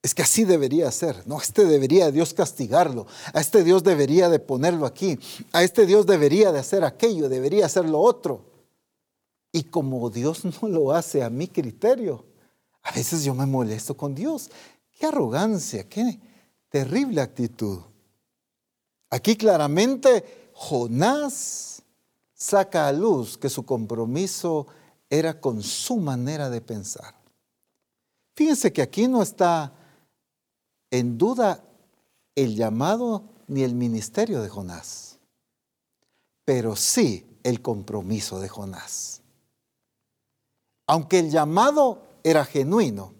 Es 0.03 0.15
que 0.15 0.23
así 0.23 0.45
debería 0.45 0.89
ser. 0.93 1.27
No, 1.27 1.41
este 1.41 1.65
debería 1.65 2.13
Dios 2.13 2.33
castigarlo. 2.33 3.09
A 3.35 3.41
este 3.41 3.65
Dios 3.65 3.83
debería 3.83 4.29
de 4.29 4.39
ponerlo 4.39 4.87
aquí. 4.87 5.19
A 5.51 5.65
este 5.65 5.85
Dios 5.85 6.07
debería 6.07 6.53
de 6.53 6.61
hacer 6.61 6.85
aquello, 6.85 7.29
debería 7.29 7.67
hacer 7.67 7.89
lo 7.89 7.99
otro. 7.99 8.45
Y 9.51 9.65
como 9.65 10.09
Dios 10.11 10.45
no 10.63 10.69
lo 10.69 10.93
hace 10.93 11.25
a 11.25 11.31
mi 11.31 11.49
criterio, 11.49 12.25
a 12.87 12.93
veces 12.93 13.25
yo 13.25 13.35
me 13.35 13.47
molesto 13.47 13.97
con 13.97 14.15
Dios. 14.15 14.49
Qué 14.97 15.07
arrogancia, 15.07 15.89
qué 15.89 16.21
terrible 16.69 17.21
actitud. 17.21 17.81
Aquí 19.11 19.37
claramente 19.37 20.51
Jonás 20.55 21.83
saca 22.33 22.87
a 22.87 22.93
luz 22.93 23.37
que 23.37 23.49
su 23.49 23.67
compromiso 23.67 24.69
era 25.11 25.41
con 25.41 25.63
su 25.63 25.97
manera 25.97 26.49
de 26.49 26.61
pensar. 26.61 27.15
Fíjense 28.37 28.73
que 28.73 28.83
aquí 28.83 29.09
no 29.09 29.21
está 29.21 29.73
en 30.91 31.19
duda 31.19 31.65
el 32.37 32.55
llamado 32.55 33.25
ni 33.49 33.65
el 33.65 33.75
ministerio 33.75 34.43
de 34.43 34.49
Jonás, 34.49 35.19
pero 36.45 36.77
sí 36.77 37.27
el 37.43 37.61
compromiso 37.63 38.39
de 38.39 38.49
Jonás. 38.49 39.23
Aunque 40.87 41.19
el 41.19 41.31
llamado 41.31 42.06
era 42.27 42.45
genuino, 42.45 43.15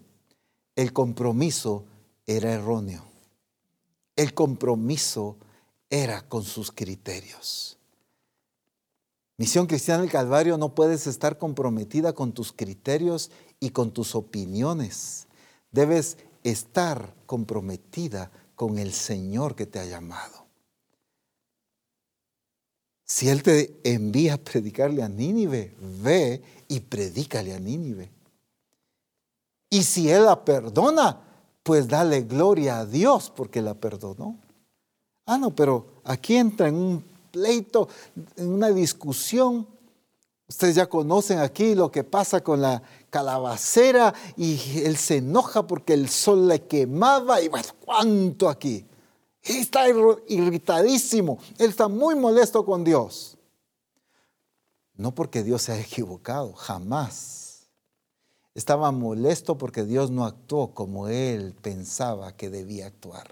el 0.75 0.91
compromiso 0.91 1.85
era 2.25 2.51
erróneo. 2.51 3.05
El 4.17 4.33
compromiso 4.33 5.37
era 5.89 6.27
con 6.27 6.43
sus 6.43 6.73
criterios. 6.73 7.77
Misión 9.37 9.65
Cristiana 9.65 10.01
del 10.01 10.11
Calvario 10.11 10.57
no 10.57 10.75
puedes 10.75 11.07
estar 11.07 11.37
comprometida 11.37 12.11
con 12.11 12.33
tus 12.33 12.51
criterios 12.51 13.31
y 13.61 13.69
con 13.69 13.91
tus 13.91 14.13
opiniones. 14.13 15.27
Debes 15.71 16.17
estar 16.43 17.15
comprometida 17.25 18.29
con 18.55 18.77
el 18.77 18.91
Señor 18.91 19.55
que 19.55 19.67
te 19.67 19.79
ha 19.79 19.85
llamado. 19.85 20.47
Si 23.05 23.29
Él 23.29 23.41
te 23.41 23.79
envía 23.85 24.33
a 24.33 24.37
predicarle 24.37 25.01
a 25.01 25.07
Nínive, 25.07 25.73
ve 25.79 26.41
y 26.67 26.81
predícale 26.81 27.53
a 27.53 27.59
Nínive. 27.59 28.16
Y 29.69 29.83
si 29.83 30.09
Él 30.09 30.25
la 30.25 30.43
perdona, 30.43 31.19
pues 31.63 31.87
dale 31.87 32.21
gloria 32.21 32.79
a 32.79 32.85
Dios 32.85 33.31
porque 33.35 33.61
la 33.61 33.73
perdonó. 33.73 34.37
Ah, 35.25 35.37
no, 35.37 35.51
pero 35.51 35.85
aquí 36.05 36.37
entra 36.37 36.69
en 36.69 36.75
un 36.75 37.03
pleito, 37.31 37.89
en 38.37 38.53
una 38.53 38.69
discusión. 38.69 39.67
Ustedes 40.47 40.75
ya 40.75 40.85
conocen 40.85 41.39
aquí 41.39 41.75
lo 41.75 41.91
que 41.91 42.05
pasa 42.05 42.41
con 42.41 42.61
la 42.61 42.81
calabacera 43.09 44.13
y 44.37 44.79
él 44.85 44.95
se 44.95 45.17
enoja 45.17 45.67
porque 45.67 45.93
el 45.93 46.07
sol 46.07 46.47
le 46.47 46.63
quemaba 46.63 47.41
y 47.41 47.49
bueno, 47.49 47.67
¿cuánto 47.83 48.47
aquí? 48.47 48.85
está 49.41 49.85
irritadísimo, 50.27 51.39
él 51.57 51.69
está 51.69 51.87
muy 51.87 52.15
molesto 52.15 52.65
con 52.65 52.83
Dios. 52.83 53.37
No 54.95 55.13
porque 55.13 55.43
Dios 55.43 55.61
se 55.61 55.73
haya 55.73 55.81
equivocado, 55.81 56.53
jamás. 56.53 57.46
Estaba 58.57 58.91
molesto 58.91 59.55
porque 59.59 59.83
Dios 59.83 60.09
no 60.09 60.25
actuó 60.25 60.73
como 60.73 61.09
él 61.09 61.53
pensaba 61.61 62.35
que 62.35 62.49
debía 62.49 62.87
actuar. 62.87 63.31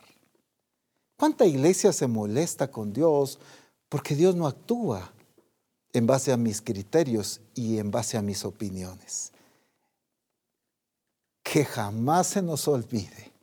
¿Cuánta 1.17 1.47
iglesia 1.47 1.91
se 1.93 2.05
molesta 2.05 2.69
con 2.69 2.93
Dios 2.93 3.39
porque 3.89 4.15
Dios 4.15 4.35
no 4.35 4.45
actúa 4.45 5.11
en 5.93 6.05
base 6.05 6.31
a 6.31 6.37
mis 6.37 6.61
criterios 6.61 7.41
y 7.55 7.79
en 7.79 7.89
base 7.89 8.17
a 8.17 8.21
mis 8.21 8.45
opiniones? 8.45 9.31
Que 11.41 11.65
jamás 11.65 12.27
se 12.27 12.43
nos 12.43 12.67
olvide 12.67 13.33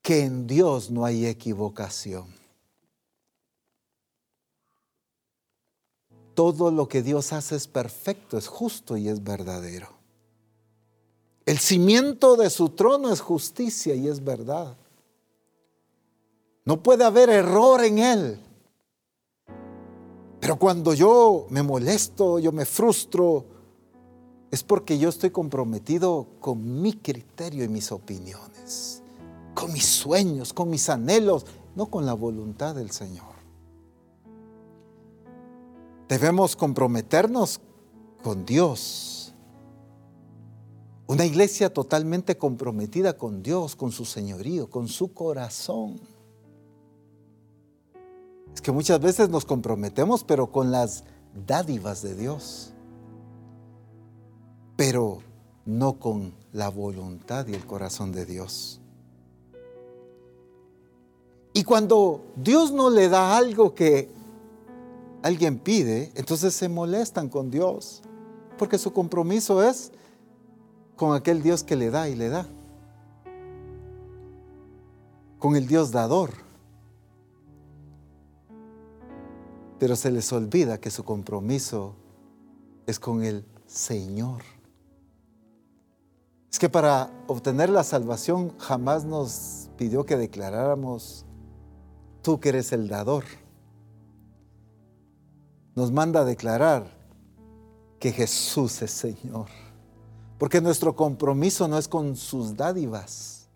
que 0.00 0.22
en 0.22 0.46
Dios 0.46 0.92
no 0.92 1.04
hay 1.04 1.26
equivocación. 1.26 2.37
Todo 6.38 6.70
lo 6.70 6.86
que 6.88 7.02
Dios 7.02 7.32
hace 7.32 7.56
es 7.56 7.66
perfecto, 7.66 8.38
es 8.38 8.46
justo 8.46 8.96
y 8.96 9.08
es 9.08 9.24
verdadero. 9.24 9.88
El 11.44 11.58
cimiento 11.58 12.36
de 12.36 12.48
su 12.48 12.68
trono 12.68 13.12
es 13.12 13.20
justicia 13.20 13.96
y 13.96 14.06
es 14.06 14.22
verdad. 14.22 14.76
No 16.64 16.80
puede 16.80 17.02
haber 17.02 17.28
error 17.28 17.82
en 17.82 17.98
Él. 17.98 18.40
Pero 20.38 20.60
cuando 20.60 20.94
yo 20.94 21.48
me 21.50 21.64
molesto, 21.64 22.38
yo 22.38 22.52
me 22.52 22.66
frustro, 22.66 23.44
es 24.52 24.62
porque 24.62 24.96
yo 24.96 25.08
estoy 25.08 25.30
comprometido 25.30 26.28
con 26.38 26.80
mi 26.80 26.92
criterio 26.92 27.64
y 27.64 27.68
mis 27.68 27.90
opiniones, 27.90 29.02
con 29.56 29.72
mis 29.72 29.86
sueños, 29.86 30.52
con 30.52 30.70
mis 30.70 30.88
anhelos, 30.88 31.46
no 31.74 31.86
con 31.86 32.06
la 32.06 32.14
voluntad 32.14 32.76
del 32.76 32.92
Señor. 32.92 33.37
Debemos 36.08 36.56
comprometernos 36.56 37.60
con 38.22 38.46
Dios. 38.46 39.34
Una 41.06 41.26
iglesia 41.26 41.72
totalmente 41.72 42.38
comprometida 42.38 43.16
con 43.16 43.42
Dios, 43.42 43.76
con 43.76 43.92
su 43.92 44.06
señorío, 44.06 44.70
con 44.70 44.88
su 44.88 45.12
corazón. 45.12 46.00
Es 48.54 48.62
que 48.62 48.72
muchas 48.72 49.00
veces 49.00 49.28
nos 49.28 49.44
comprometemos, 49.44 50.24
pero 50.24 50.50
con 50.50 50.70
las 50.70 51.04
dádivas 51.46 52.02
de 52.02 52.14
Dios, 52.14 52.72
pero 54.76 55.20
no 55.66 55.98
con 55.98 56.32
la 56.52 56.70
voluntad 56.70 57.46
y 57.46 57.54
el 57.54 57.66
corazón 57.66 58.12
de 58.12 58.24
Dios. 58.24 58.80
Y 61.52 61.64
cuando 61.64 62.24
Dios 62.36 62.72
no 62.72 62.88
le 62.88 63.08
da 63.08 63.36
algo 63.36 63.74
que 63.74 64.17
alguien 65.22 65.58
pide, 65.58 66.12
entonces 66.14 66.54
se 66.54 66.68
molestan 66.68 67.28
con 67.28 67.50
Dios, 67.50 68.02
porque 68.56 68.78
su 68.78 68.92
compromiso 68.92 69.62
es 69.62 69.92
con 70.96 71.14
aquel 71.14 71.42
Dios 71.42 71.62
que 71.62 71.76
le 71.76 71.90
da 71.90 72.08
y 72.08 72.14
le 72.14 72.28
da, 72.28 72.46
con 75.38 75.56
el 75.56 75.66
Dios 75.66 75.92
dador. 75.92 76.30
Pero 79.78 79.94
se 79.94 80.10
les 80.10 80.32
olvida 80.32 80.80
que 80.80 80.90
su 80.90 81.04
compromiso 81.04 81.94
es 82.86 82.98
con 82.98 83.22
el 83.22 83.44
Señor. 83.66 84.42
Es 86.50 86.58
que 86.58 86.68
para 86.68 87.12
obtener 87.28 87.70
la 87.70 87.84
salvación 87.84 88.56
jamás 88.58 89.04
nos 89.04 89.68
pidió 89.76 90.04
que 90.04 90.16
declaráramos, 90.16 91.24
tú 92.22 92.40
que 92.40 92.48
eres 92.48 92.72
el 92.72 92.88
dador. 92.88 93.24
Nos 95.78 95.92
manda 95.92 96.22
a 96.22 96.24
declarar 96.24 96.90
que 98.00 98.10
Jesús 98.10 98.82
es 98.82 98.90
Señor. 98.90 99.46
Porque 100.36 100.60
nuestro 100.60 100.96
compromiso 100.96 101.68
no 101.68 101.78
es 101.78 101.86
con 101.86 102.16
sus 102.16 102.56
dádivas. 102.56 103.46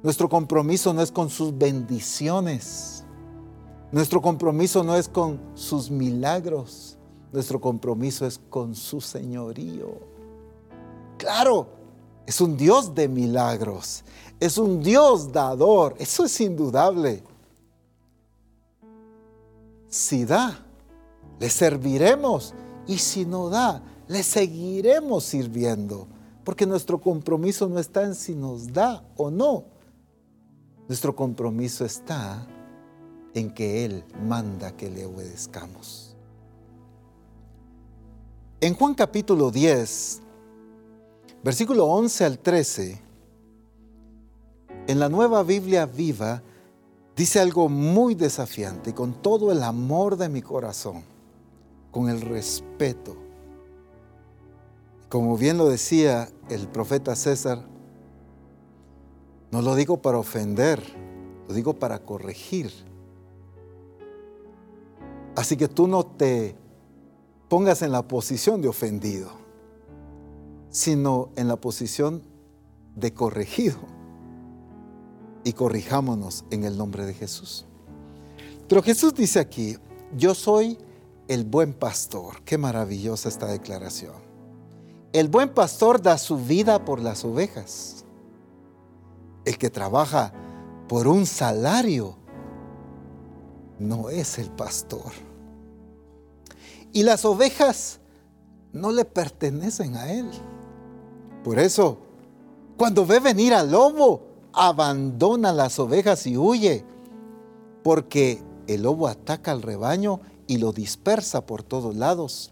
Nuestro 0.00 0.28
compromiso 0.28 0.94
no 0.94 1.02
es 1.02 1.10
con 1.10 1.28
sus 1.28 1.58
bendiciones. 1.58 3.02
Nuestro 3.90 4.22
compromiso 4.22 4.84
no 4.84 4.94
es 4.94 5.08
con 5.08 5.40
sus 5.54 5.90
milagros. 5.90 6.96
Nuestro 7.32 7.60
compromiso 7.60 8.24
es 8.24 8.38
con 8.48 8.76
su 8.76 9.00
señorío. 9.00 9.98
Claro, 11.16 11.66
es 12.24 12.40
un 12.40 12.56
Dios 12.56 12.94
de 12.94 13.08
milagros, 13.08 14.04
es 14.38 14.58
un 14.58 14.80
Dios 14.80 15.32
dador, 15.32 15.96
eso 15.98 16.24
es 16.24 16.40
indudable. 16.40 17.24
Si 19.88 20.24
da, 20.24 20.64
le 21.40 21.50
serviremos 21.50 22.54
y 22.86 22.98
si 22.98 23.24
no 23.24 23.48
da, 23.48 23.82
le 24.08 24.22
seguiremos 24.22 25.24
sirviendo, 25.24 26.06
porque 26.44 26.66
nuestro 26.66 27.00
compromiso 27.00 27.68
no 27.68 27.78
está 27.78 28.04
en 28.04 28.14
si 28.14 28.34
nos 28.34 28.72
da 28.72 29.04
o 29.16 29.30
no. 29.30 29.64
Nuestro 30.88 31.14
compromiso 31.14 31.84
está 31.84 32.46
en 33.34 33.52
que 33.52 33.84
Él 33.84 34.04
manda 34.26 34.72
que 34.72 34.90
le 34.90 35.04
obedezcamos. 35.04 36.16
En 38.60 38.74
Juan 38.74 38.94
capítulo 38.94 39.50
10, 39.50 40.22
versículo 41.44 41.84
11 41.86 42.24
al 42.24 42.38
13, 42.38 43.02
en 44.88 44.98
la 44.98 45.08
nueva 45.10 45.42
Biblia 45.42 45.84
viva, 45.84 46.42
dice 47.14 47.38
algo 47.38 47.68
muy 47.68 48.14
desafiante, 48.14 48.94
con 48.94 49.12
todo 49.22 49.52
el 49.52 49.62
amor 49.62 50.16
de 50.16 50.30
mi 50.30 50.40
corazón, 50.40 51.04
con 51.90 52.08
el 52.08 52.20
respeto. 52.20 53.16
Como 55.08 55.36
bien 55.36 55.58
lo 55.58 55.68
decía 55.68 56.28
el 56.50 56.68
profeta 56.68 57.16
César, 57.16 57.64
no 59.50 59.62
lo 59.62 59.74
digo 59.74 60.02
para 60.02 60.18
ofender, 60.18 60.82
lo 61.48 61.54
digo 61.54 61.78
para 61.78 62.00
corregir. 62.00 62.70
Así 65.34 65.56
que 65.56 65.68
tú 65.68 65.86
no 65.86 66.04
te 66.04 66.56
pongas 67.48 67.82
en 67.82 67.92
la 67.92 68.06
posición 68.06 68.60
de 68.60 68.68
ofendido 68.68 69.38
sino 70.70 71.30
en 71.36 71.48
la 71.48 71.56
posición 71.56 72.22
de 72.94 73.12
corregido. 73.12 73.78
Y 75.44 75.52
corrijámonos 75.52 76.44
en 76.50 76.64
el 76.64 76.76
nombre 76.76 77.06
de 77.06 77.14
Jesús. 77.14 77.64
Pero 78.68 78.82
Jesús 78.82 79.14
dice 79.14 79.40
aquí, 79.40 79.76
yo 80.16 80.34
soy 80.34 80.78
el 81.28 81.44
buen 81.44 81.74
pastor. 81.74 82.42
Qué 82.44 82.58
maravillosa 82.58 83.28
esta 83.28 83.46
declaración. 83.46 84.14
El 85.12 85.28
buen 85.28 85.50
pastor 85.50 86.02
da 86.02 86.18
su 86.18 86.38
vida 86.38 86.84
por 86.84 87.00
las 87.00 87.24
ovejas. 87.24 88.04
El 89.44 89.58
que 89.58 89.70
trabaja 89.70 90.32
por 90.88 91.06
un 91.06 91.26
salario 91.26 92.16
no 93.78 94.08
es 94.08 94.38
el 94.38 94.50
pastor. 94.50 95.12
Y 96.92 97.02
las 97.02 97.24
ovejas 97.24 98.00
no 98.72 98.90
le 98.90 99.04
pertenecen 99.04 99.96
a 99.96 100.10
él. 100.10 100.30
Por 101.44 101.58
eso, 101.58 101.98
cuando 102.76 103.06
ve 103.06 103.20
venir 103.20 103.54
al 103.54 103.70
lobo, 103.70 104.22
abandona 104.52 105.52
las 105.52 105.78
ovejas 105.78 106.26
y 106.26 106.36
huye, 106.36 106.84
porque 107.82 108.42
el 108.66 108.82
lobo 108.82 109.08
ataca 109.08 109.52
al 109.52 109.62
rebaño 109.62 110.20
y 110.48 110.56
lo 110.56 110.72
dispersa 110.72 111.46
por 111.46 111.62
todos 111.62 111.94
lados. 111.94 112.50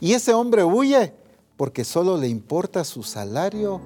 Y 0.00 0.14
ese 0.14 0.34
hombre 0.34 0.64
huye 0.64 1.14
porque 1.56 1.84
solo 1.84 2.16
le 2.16 2.26
importa 2.26 2.82
su 2.82 3.04
salario 3.04 3.80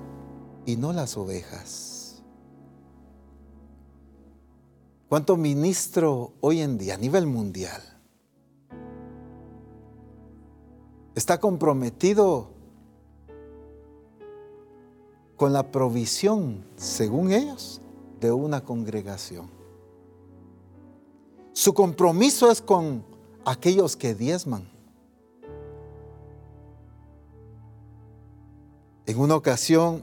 y 0.64 0.76
no 0.76 0.94
las 0.94 1.18
ovejas. 1.18 2.22
¿Cuánto 5.10 5.36
ministro 5.36 6.32
hoy 6.40 6.62
en 6.62 6.78
día 6.78 6.94
a 6.94 6.98
nivel 6.98 7.26
mundial 7.26 7.82
está 11.14 11.38
comprometido 11.38 12.48
con 15.36 15.52
la 15.52 15.70
provisión, 15.72 16.64
según 16.76 17.32
ellos, 17.32 17.80
de 18.20 18.30
una 18.30 18.64
congregación. 18.64 19.50
Su 21.52 21.74
compromiso 21.74 22.50
es 22.50 22.62
con 22.62 23.04
aquellos 23.44 23.96
que 23.96 24.14
diezman. 24.14 24.68
En 29.06 29.18
una 29.18 29.34
ocasión, 29.34 30.02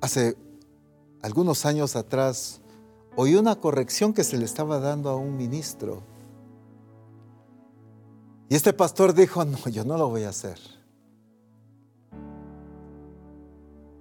hace 0.00 0.36
algunos 1.22 1.64
años 1.64 1.96
atrás, 1.96 2.60
oí 3.16 3.34
una 3.34 3.56
corrección 3.56 4.12
que 4.12 4.24
se 4.24 4.36
le 4.36 4.44
estaba 4.44 4.78
dando 4.80 5.10
a 5.10 5.16
un 5.16 5.36
ministro. 5.36 6.02
Y 8.48 8.54
este 8.54 8.72
pastor 8.72 9.14
dijo, 9.14 9.44
no, 9.44 9.58
yo 9.68 9.84
no 9.84 9.96
lo 9.96 10.08
voy 10.08 10.24
a 10.24 10.30
hacer. 10.30 10.58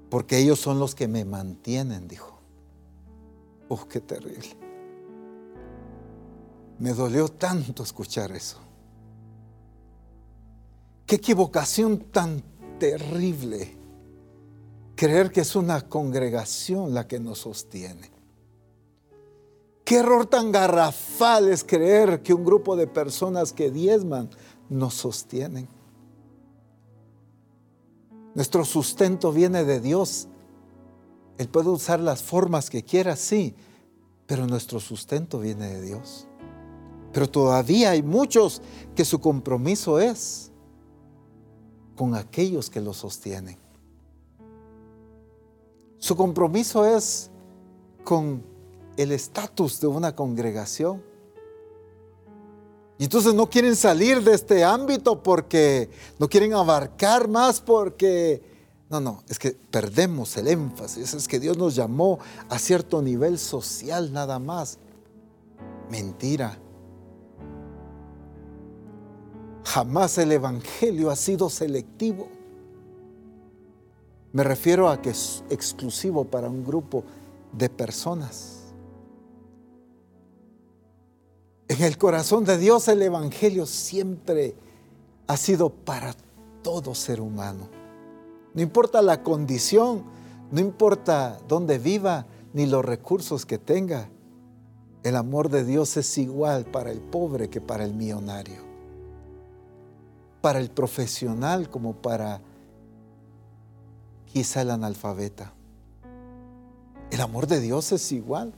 porque 0.10 0.38
ellos 0.38 0.60
son 0.60 0.80
los 0.80 0.96
que 0.96 1.08
me 1.08 1.26
mantienen, 1.26 2.08
dijo. 2.08 2.40
¡Oh, 3.70 3.86
qué 3.88 4.00
terrible! 4.00 4.57
Me 6.80 6.94
dolió 6.94 7.28
tanto 7.28 7.84
escuchar 7.84 8.32
eso. 8.32 8.58
Qué 11.06 11.16
equivocación 11.16 12.00
tan 12.12 12.44
terrible 12.80 13.76
creer 14.96 15.32
que 15.32 15.42
es 15.42 15.56
una 15.56 15.88
congregación 15.88 16.94
la 16.94 17.08
que 17.08 17.20
nos 17.20 17.40
sostiene. 17.40 18.12
Qué 19.86 19.98
error 20.00 20.26
tan 20.26 20.52
garrafal 20.52 21.48
es 21.48 21.64
creer 21.64 22.22
que 22.22 22.34
un 22.34 22.44
grupo 22.44 22.76
de 22.76 22.88
personas 22.88 23.54
que 23.54 23.72
diezman 23.72 24.30
nos 24.70 24.96
sostienen. 24.96 25.70
Nuestro 28.36 28.66
sustento 28.66 29.32
viene 29.32 29.64
de 29.64 29.80
Dios. 29.80 30.28
Él 31.38 31.48
puede 31.48 31.70
usar 31.70 32.02
las 32.02 32.22
formas 32.22 32.70
que 32.70 32.84
quiera, 32.84 33.16
sí, 33.16 33.56
pero 34.26 34.46
nuestro 34.46 34.80
sustento 34.80 35.40
viene 35.40 35.68
de 35.68 35.82
Dios. 35.82 36.27
Pero 37.18 37.28
todavía 37.28 37.90
hay 37.90 38.04
muchos 38.04 38.62
que 38.94 39.04
su 39.04 39.20
compromiso 39.20 40.00
es 40.00 40.52
con 41.96 42.14
aquellos 42.14 42.70
que 42.70 42.80
lo 42.80 42.94
sostienen. 42.94 43.58
Su 45.98 46.16
compromiso 46.16 46.86
es 46.86 47.32
con 48.04 48.44
el 48.98 49.12
estatus 49.12 49.82
de 49.82 49.88
una 49.88 50.16
congregación. 50.16 51.02
Y 53.00 53.06
entonces 53.06 53.34
no 53.34 53.50
quieren 53.50 53.76
salir 53.76 54.22
de 54.22 54.36
este 54.36 54.64
ámbito 54.64 55.24
porque 55.24 55.90
no 56.20 56.30
quieren 56.30 56.54
abarcar 56.54 57.28
más 57.28 57.60
porque... 57.60 58.44
No, 58.92 59.00
no, 59.00 59.24
es 59.28 59.40
que 59.40 59.54
perdemos 59.72 60.38
el 60.38 60.50
énfasis. 60.50 61.16
Es 61.16 61.28
que 61.28 61.40
Dios 61.40 61.58
nos 61.58 61.74
llamó 61.74 62.20
a 62.48 62.60
cierto 62.60 63.02
nivel 63.02 63.40
social 63.40 64.14
nada 64.14 64.38
más. 64.38 64.78
Mentira. 65.90 66.60
Jamás 69.68 70.18
el 70.18 70.32
Evangelio 70.32 71.12
ha 71.12 71.18
sido 71.18 71.50
selectivo. 71.50 72.30
Me 74.32 74.42
refiero 74.46 74.88
a 74.88 75.02
que 75.02 75.10
es 75.10 75.44
exclusivo 75.50 76.24
para 76.24 76.48
un 76.48 76.64
grupo 76.64 77.04
de 77.52 77.70
personas. 77.70 78.60
En 81.68 81.84
el 81.84 81.98
corazón 81.98 82.46
de 82.46 82.58
Dios 82.58 82.88
el 82.88 83.02
Evangelio 83.02 83.66
siempre 83.66 84.56
ha 85.28 85.36
sido 85.36 85.70
para 85.70 86.16
todo 86.64 86.96
ser 86.96 87.20
humano. 87.20 87.68
No 88.54 88.62
importa 88.62 89.02
la 89.02 89.22
condición, 89.22 90.06
no 90.50 90.62
importa 90.62 91.40
dónde 91.46 91.78
viva, 91.78 92.26
ni 92.54 92.68
los 92.68 92.86
recursos 92.86 93.46
que 93.46 93.58
tenga. 93.58 94.10
El 95.04 95.18
amor 95.18 95.50
de 95.50 95.66
Dios 95.66 95.98
es 95.98 96.18
igual 96.18 96.64
para 96.64 96.90
el 96.90 97.02
pobre 97.02 97.50
que 97.50 97.60
para 97.60 97.84
el 97.84 97.94
millonario, 97.94 98.67
para 100.48 100.60
el 100.60 100.70
profesional 100.70 101.70
como 101.70 101.94
para 101.94 102.40
quizá 104.32 104.62
el 104.62 104.72
analfabeta. 104.72 105.54
El 107.12 107.20
amor 107.20 107.48
de 107.48 107.60
Dios 107.60 107.92
es 107.92 108.10
igual. 108.14 108.54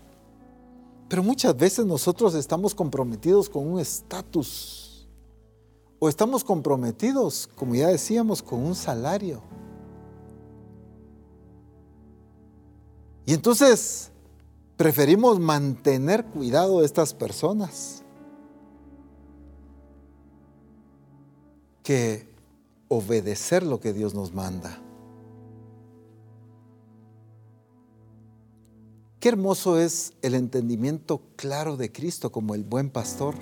Pero 1.07 1.23
muchas 1.23 1.57
veces 1.57 1.87
nosotros 1.87 2.35
estamos 2.35 2.75
comprometidos 2.75 3.49
con 3.49 3.67
un 3.67 3.79
estatus 3.79 5.09
o 5.97 6.07
estamos 6.07 6.43
comprometidos, 6.43 7.49
como 7.55 7.73
ya 7.73 7.87
decíamos, 7.87 8.43
con 8.43 8.63
un 8.63 8.75
salario. 8.75 9.41
Y 13.25 13.33
entonces 13.33 14.11
preferimos 14.77 15.39
mantener 15.39 16.23
cuidado 16.23 16.81
de 16.81 16.85
estas 16.85 17.15
personas 17.15 18.03
que 21.89 22.27
obedecer 22.87 23.63
lo 23.63 23.79
que 23.79 23.93
Dios 23.93 24.13
nos 24.13 24.31
manda. 24.31 24.79
Qué 29.19 29.29
hermoso 29.29 29.79
es 29.79 30.13
el 30.21 30.35
entendimiento 30.35 31.19
claro 31.35 31.77
de 31.77 31.91
Cristo 31.91 32.31
como 32.31 32.53
el 32.53 32.63
buen 32.63 32.91
pastor. 32.91 33.33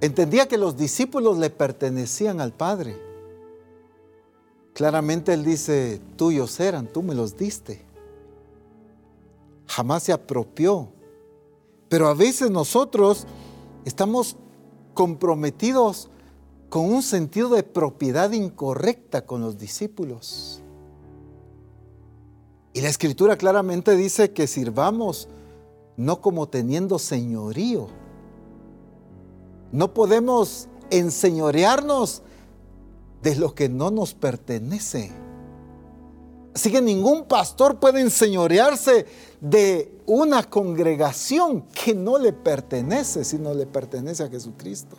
Entendía 0.00 0.48
que 0.48 0.56
los 0.56 0.78
discípulos 0.78 1.36
le 1.36 1.50
pertenecían 1.50 2.40
al 2.40 2.54
Padre. 2.54 2.96
Claramente 4.72 5.34
Él 5.34 5.44
dice, 5.44 6.00
tuyos 6.16 6.58
eran, 6.58 6.90
tú 6.90 7.02
me 7.02 7.14
los 7.14 7.36
diste. 7.36 7.84
Jamás 9.66 10.04
se 10.04 10.14
apropió. 10.14 10.88
Pero 11.90 12.08
a 12.08 12.14
veces 12.14 12.50
nosotros 12.50 13.26
estamos 13.84 14.38
comprometidos 14.98 16.08
con 16.70 16.92
un 16.92 17.04
sentido 17.04 17.50
de 17.50 17.62
propiedad 17.62 18.32
incorrecta 18.32 19.24
con 19.24 19.40
los 19.40 19.56
discípulos. 19.56 20.60
Y 22.72 22.80
la 22.80 22.88
escritura 22.88 23.36
claramente 23.36 23.94
dice 23.94 24.32
que 24.32 24.48
sirvamos 24.48 25.28
no 25.96 26.20
como 26.20 26.48
teniendo 26.48 26.98
señorío. 26.98 27.86
No 29.70 29.94
podemos 29.94 30.66
enseñorearnos 30.90 32.22
de 33.22 33.36
lo 33.36 33.54
que 33.54 33.68
no 33.68 33.92
nos 33.92 34.14
pertenece. 34.14 35.12
Así 36.56 36.72
que 36.72 36.82
ningún 36.82 37.26
pastor 37.26 37.78
puede 37.78 38.00
enseñorearse 38.00 39.06
de 39.40 39.96
una 40.08 40.42
congregación 40.42 41.62
que 41.68 41.94
no 41.94 42.16
le 42.18 42.32
pertenece, 42.32 43.24
sino 43.24 43.52
le 43.52 43.66
pertenece 43.66 44.22
a 44.22 44.28
Jesucristo. 44.28 44.96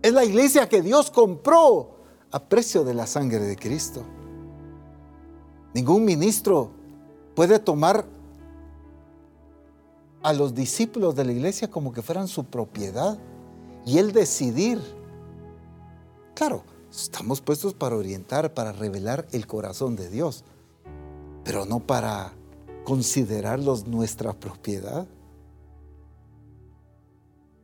Es 0.00 0.14
la 0.14 0.24
iglesia 0.24 0.66
que 0.66 0.80
Dios 0.80 1.10
compró 1.10 1.90
a 2.30 2.42
precio 2.42 2.84
de 2.84 2.94
la 2.94 3.06
sangre 3.06 3.40
de 3.40 3.54
Cristo. 3.54 4.02
Ningún 5.74 6.06
ministro 6.06 6.70
puede 7.34 7.58
tomar 7.58 8.06
a 10.22 10.32
los 10.32 10.54
discípulos 10.54 11.14
de 11.14 11.26
la 11.26 11.32
iglesia 11.32 11.70
como 11.70 11.92
que 11.92 12.00
fueran 12.00 12.28
su 12.28 12.44
propiedad 12.44 13.18
y 13.84 13.98
él 13.98 14.12
decidir. 14.12 14.80
Claro, 16.34 16.64
estamos 16.90 17.42
puestos 17.42 17.74
para 17.74 17.94
orientar, 17.94 18.54
para 18.54 18.72
revelar 18.72 19.26
el 19.32 19.46
corazón 19.46 19.96
de 19.96 20.08
Dios, 20.08 20.44
pero 21.44 21.66
no 21.66 21.80
para 21.80 22.32
considerarlos 22.86 23.88
nuestra 23.88 24.32
propiedad. 24.32 25.08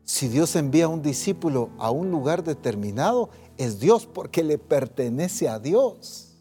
Si 0.02 0.26
Dios 0.26 0.56
envía 0.56 0.86
a 0.86 0.88
un 0.88 1.00
discípulo 1.00 1.70
a 1.78 1.92
un 1.92 2.10
lugar 2.10 2.42
determinado, 2.42 3.30
es 3.56 3.78
Dios 3.78 4.04
porque 4.04 4.42
le 4.42 4.58
pertenece 4.58 5.48
a 5.48 5.60
Dios. 5.60 6.34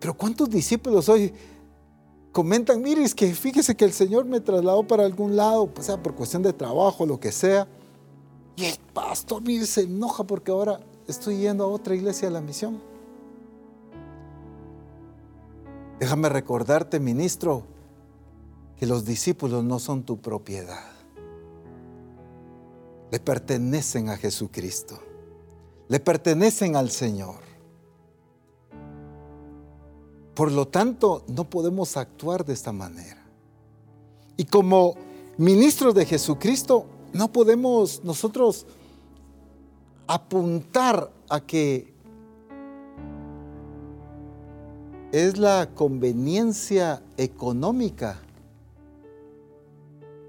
Pero 0.00 0.14
¿cuántos 0.16 0.48
discípulos 0.48 1.10
hoy 1.10 1.30
comentan, 2.32 2.80
mire, 2.80 3.04
es 3.04 3.14
que 3.14 3.34
fíjese 3.34 3.76
que 3.76 3.84
el 3.84 3.92
Señor 3.92 4.24
me 4.24 4.40
trasladó 4.40 4.86
para 4.86 5.04
algún 5.04 5.36
lado, 5.36 5.66
pues 5.66 5.88
sea 5.88 6.02
por 6.02 6.14
cuestión 6.14 6.42
de 6.42 6.54
trabajo, 6.54 7.04
lo 7.04 7.20
que 7.20 7.32
sea. 7.32 7.68
Y 8.56 8.64
el 8.64 8.78
pastor, 8.94 9.42
mire, 9.42 9.66
se 9.66 9.82
enoja 9.82 10.24
porque 10.24 10.50
ahora 10.50 10.80
estoy 11.06 11.36
yendo 11.36 11.64
a 11.64 11.66
otra 11.66 11.94
iglesia 11.94 12.28
de 12.28 12.32
la 12.32 12.40
misión. 12.40 12.95
Déjame 15.98 16.28
recordarte, 16.28 17.00
ministro, 17.00 17.64
que 18.76 18.86
los 18.86 19.04
discípulos 19.04 19.64
no 19.64 19.78
son 19.78 20.02
tu 20.02 20.20
propiedad. 20.20 20.90
Le 23.10 23.18
pertenecen 23.20 24.10
a 24.10 24.16
Jesucristo. 24.16 24.98
Le 25.88 26.00
pertenecen 26.00 26.76
al 26.76 26.90
Señor. 26.90 27.36
Por 30.34 30.52
lo 30.52 30.68
tanto, 30.68 31.24
no 31.28 31.48
podemos 31.48 31.96
actuar 31.96 32.44
de 32.44 32.52
esta 32.52 32.72
manera. 32.72 33.24
Y 34.36 34.44
como 34.44 34.94
ministros 35.38 35.94
de 35.94 36.04
Jesucristo, 36.04 36.84
no 37.14 37.32
podemos 37.32 38.04
nosotros 38.04 38.66
apuntar 40.06 41.10
a 41.30 41.40
que 41.40 41.95
es 45.12 45.38
la 45.38 45.70
conveniencia 45.74 47.02
económica 47.16 48.20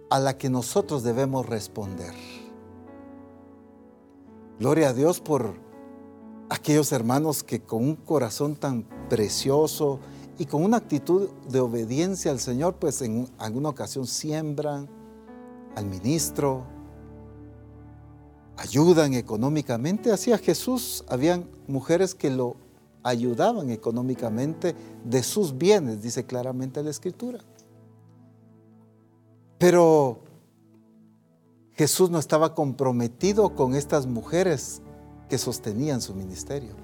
a 0.09 0.19
la 0.19 0.37
que 0.37 0.49
nosotros 0.49 1.03
debemos 1.03 1.45
responder. 1.45 2.13
Gloria 4.59 4.89
a 4.89 4.93
Dios 4.93 5.19
por 5.19 5.53
aquellos 6.49 6.91
hermanos 6.91 7.43
que 7.43 7.61
con 7.61 7.83
un 7.83 7.95
corazón 7.95 8.55
tan 8.55 8.83
precioso 9.09 9.99
y 10.39 10.45
con 10.45 10.63
una 10.63 10.77
actitud 10.77 11.29
de 11.49 11.59
obediencia 11.59 12.31
al 12.31 12.39
Señor, 12.39 12.75
pues 12.75 13.01
en 13.01 13.27
alguna 13.37 13.69
ocasión 13.69 14.05
siembran 14.05 14.87
al 15.75 15.85
ministro, 15.85 16.63
ayudan 18.55 19.13
económicamente. 19.13 20.11
Así 20.11 20.31
a 20.31 20.37
Jesús 20.37 21.03
habían 21.07 21.49
mujeres 21.67 22.15
que 22.15 22.29
lo 22.29 22.55
ayudaban 23.07 23.69
económicamente 23.69 24.75
de 25.03 25.23
sus 25.23 25.57
bienes, 25.57 26.01
dice 26.01 26.25
claramente 26.25 26.83
la 26.83 26.89
Escritura. 26.89 27.39
Pero 29.57 30.19
Jesús 31.73 32.09
no 32.09 32.19
estaba 32.19 32.53
comprometido 32.53 33.55
con 33.55 33.75
estas 33.75 34.05
mujeres 34.07 34.81
que 35.29 35.37
sostenían 35.37 36.01
su 36.01 36.13
ministerio. 36.13 36.75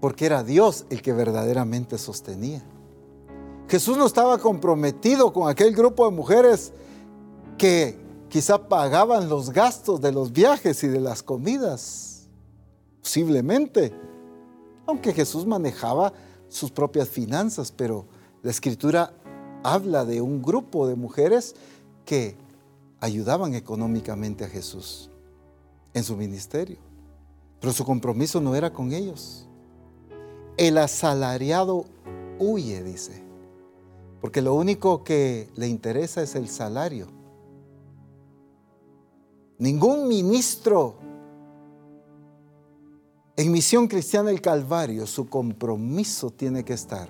Porque 0.00 0.26
era 0.26 0.42
Dios 0.42 0.84
el 0.90 1.00
que 1.00 1.12
verdaderamente 1.12 1.96
sostenía. 1.98 2.62
Jesús 3.68 3.96
no 3.96 4.06
estaba 4.06 4.38
comprometido 4.38 5.32
con 5.32 5.48
aquel 5.48 5.74
grupo 5.74 6.04
de 6.04 6.16
mujeres 6.16 6.72
que 7.56 7.98
quizá 8.28 8.68
pagaban 8.68 9.28
los 9.28 9.50
gastos 9.50 10.00
de 10.00 10.12
los 10.12 10.32
viajes 10.32 10.82
y 10.84 10.88
de 10.88 11.00
las 11.00 11.22
comidas. 11.22 12.11
Posiblemente. 13.02 13.92
Aunque 14.86 15.12
Jesús 15.12 15.44
manejaba 15.46 16.12
sus 16.48 16.70
propias 16.70 17.08
finanzas, 17.08 17.72
pero 17.72 18.06
la 18.42 18.50
escritura 18.50 19.12
habla 19.62 20.04
de 20.04 20.20
un 20.20 20.42
grupo 20.42 20.88
de 20.88 20.96
mujeres 20.96 21.54
que 22.04 22.36
ayudaban 23.00 23.54
económicamente 23.54 24.44
a 24.44 24.48
Jesús 24.48 25.10
en 25.94 26.04
su 26.04 26.16
ministerio. 26.16 26.78
Pero 27.60 27.72
su 27.72 27.84
compromiso 27.84 28.40
no 28.40 28.54
era 28.54 28.72
con 28.72 28.92
ellos. 28.92 29.46
El 30.56 30.78
asalariado 30.78 31.84
huye, 32.38 32.82
dice, 32.82 33.22
porque 34.20 34.42
lo 34.42 34.54
único 34.54 35.04
que 35.04 35.48
le 35.56 35.68
interesa 35.68 36.22
es 36.22 36.34
el 36.34 36.48
salario. 36.48 37.08
Ningún 39.58 40.08
ministro 40.08 40.96
en 43.42 43.50
Misión 43.50 43.88
Cristiana 43.88 44.30
del 44.30 44.40
Calvario, 44.40 45.04
su 45.04 45.28
compromiso 45.28 46.30
tiene 46.30 46.64
que 46.64 46.74
estar 46.74 47.08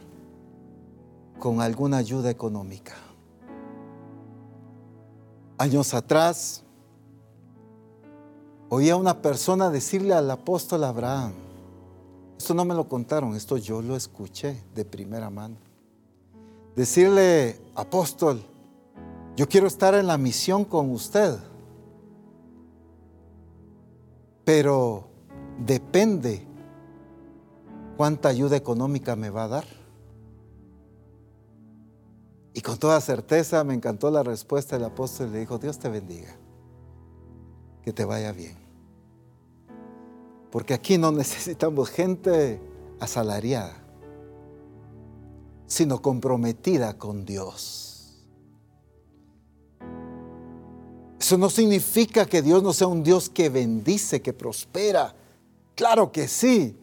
con 1.39 1.61
alguna 1.61 1.99
ayuda 1.99 2.31
económica. 2.31 2.95
Años 5.59 5.93
atrás, 5.93 6.65
Oía 8.75 8.97
una 8.97 9.21
persona 9.21 9.69
decirle 9.69 10.15
al 10.15 10.31
apóstol 10.31 10.85
Abraham, 10.85 11.35
esto 12.39 12.55
no 12.55 12.65
me 12.65 12.75
lo 12.75 12.89
contaron, 12.89 13.37
esto 13.37 13.59
yo 13.59 13.83
lo 13.83 13.95
escuché 13.95 14.65
de 14.75 14.87
primera 14.87 15.29
mano. 15.29 15.57
Decirle, 16.75 17.61
apóstol, 17.75 18.43
yo 19.37 19.47
quiero 19.47 19.67
estar 19.67 19.95
en 19.95 20.07
la 20.07 20.17
misión 20.17 20.65
con 20.65 20.91
usted, 20.91 21.37
pero 24.47 25.12
depende 25.59 26.47
cuánta 27.97 28.29
ayuda 28.29 28.57
económica 28.57 29.17
me 29.17 29.31
va 29.31 29.45
a 29.45 29.49
dar. 29.49 29.65
Y 32.55 32.61
con 32.61 32.79
toda 32.79 33.01
certeza 33.01 33.65
me 33.65 33.75
encantó 33.75 34.11
la 34.11 34.23
respuesta 34.23 34.77
del 34.77 34.87
apóstol 34.87 35.33
le 35.33 35.41
dijo, 35.41 35.59
Dios 35.59 35.79
te 35.79 35.89
bendiga, 35.89 36.37
que 37.83 37.93
te 37.93 38.05
vaya 38.05 38.33
bien. 38.33 38.57
Porque 40.51 40.75
aquí 40.75 40.99
no 40.99 41.13
necesitamos 41.13 41.91
gente 41.91 42.61
asalariada, 43.01 43.77
sino 45.67 46.03
comprometida 46.03 46.99
con 46.99 47.25
Dios. 47.25 47.93
Eso 51.19 51.39
no 51.39 51.49
significa 51.49 52.27
que 52.27 52.43
Dios 52.43 52.63
no 52.63 52.73
sea 52.73 52.89
un 52.89 53.03
Dios 53.03 53.31
que 53.31 53.49
bendice, 53.49 54.21
que 54.21 54.33
prospera. 54.33 55.15
Claro 55.75 56.13
que 56.13 56.29
sí. 56.29 56.77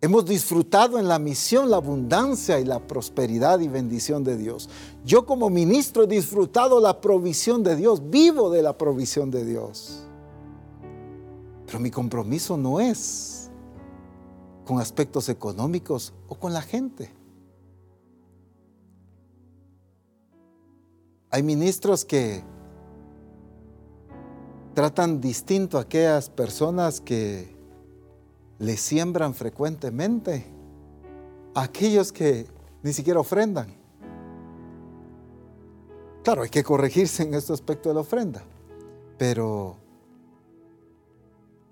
Hemos 0.00 0.26
disfrutado 0.26 0.98
en 0.98 1.08
la 1.08 1.18
misión 1.18 1.70
la 1.70 1.78
abundancia 1.78 2.60
y 2.60 2.64
la 2.64 2.86
prosperidad 2.86 3.60
y 3.60 3.68
bendición 3.68 4.22
de 4.22 4.36
Dios. 4.36 4.68
Yo 5.02 5.24
como 5.24 5.48
ministro 5.48 6.02
he 6.02 6.06
disfrutado 6.06 6.78
la 6.78 7.00
provisión 7.00 7.62
de 7.62 7.74
Dios, 7.74 8.10
vivo 8.10 8.50
de 8.50 8.62
la 8.62 8.76
provisión 8.76 9.30
de 9.30 9.46
Dios. 9.46 10.02
Pero 11.64 11.80
mi 11.80 11.90
compromiso 11.90 12.58
no 12.58 12.80
es 12.80 13.50
con 14.66 14.78
aspectos 14.78 15.30
económicos 15.30 16.12
o 16.28 16.34
con 16.34 16.52
la 16.52 16.60
gente. 16.60 17.10
Hay 21.30 21.42
ministros 21.42 22.04
que 22.04 22.44
tratan 24.74 25.20
distinto 25.20 25.78
a 25.78 25.82
aquellas 25.82 26.28
personas 26.28 27.00
que 27.00 27.53
le 28.58 28.76
siembran 28.76 29.34
frecuentemente 29.34 30.44
a 31.54 31.62
aquellos 31.62 32.12
que 32.12 32.46
ni 32.82 32.92
siquiera 32.92 33.20
ofrendan. 33.20 33.74
Claro, 36.22 36.42
hay 36.42 36.48
que 36.48 36.62
corregirse 36.62 37.22
en 37.22 37.34
este 37.34 37.52
aspecto 37.52 37.90
de 37.90 37.94
la 37.94 38.00
ofrenda, 38.00 38.42
pero, 39.18 39.76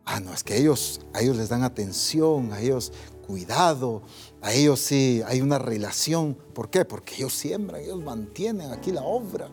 ah, 0.04 0.20
no, 0.20 0.32
es 0.34 0.44
que 0.44 0.58
ellos, 0.58 1.00
a 1.14 1.20
ellos 1.20 1.36
les 1.36 1.48
dan 1.48 1.62
atención, 1.62 2.52
a 2.52 2.60
ellos 2.60 2.92
cuidado, 3.26 4.02
a 4.42 4.52
ellos 4.52 4.80
sí 4.80 5.22
hay 5.26 5.40
una 5.40 5.58
relación. 5.58 6.36
¿Por 6.52 6.68
qué? 6.68 6.84
Porque 6.84 7.14
ellos 7.14 7.32
siembran, 7.32 7.80
ellos 7.80 8.02
mantienen 8.02 8.72
aquí 8.72 8.92
la 8.92 9.02
obra. 9.02 9.48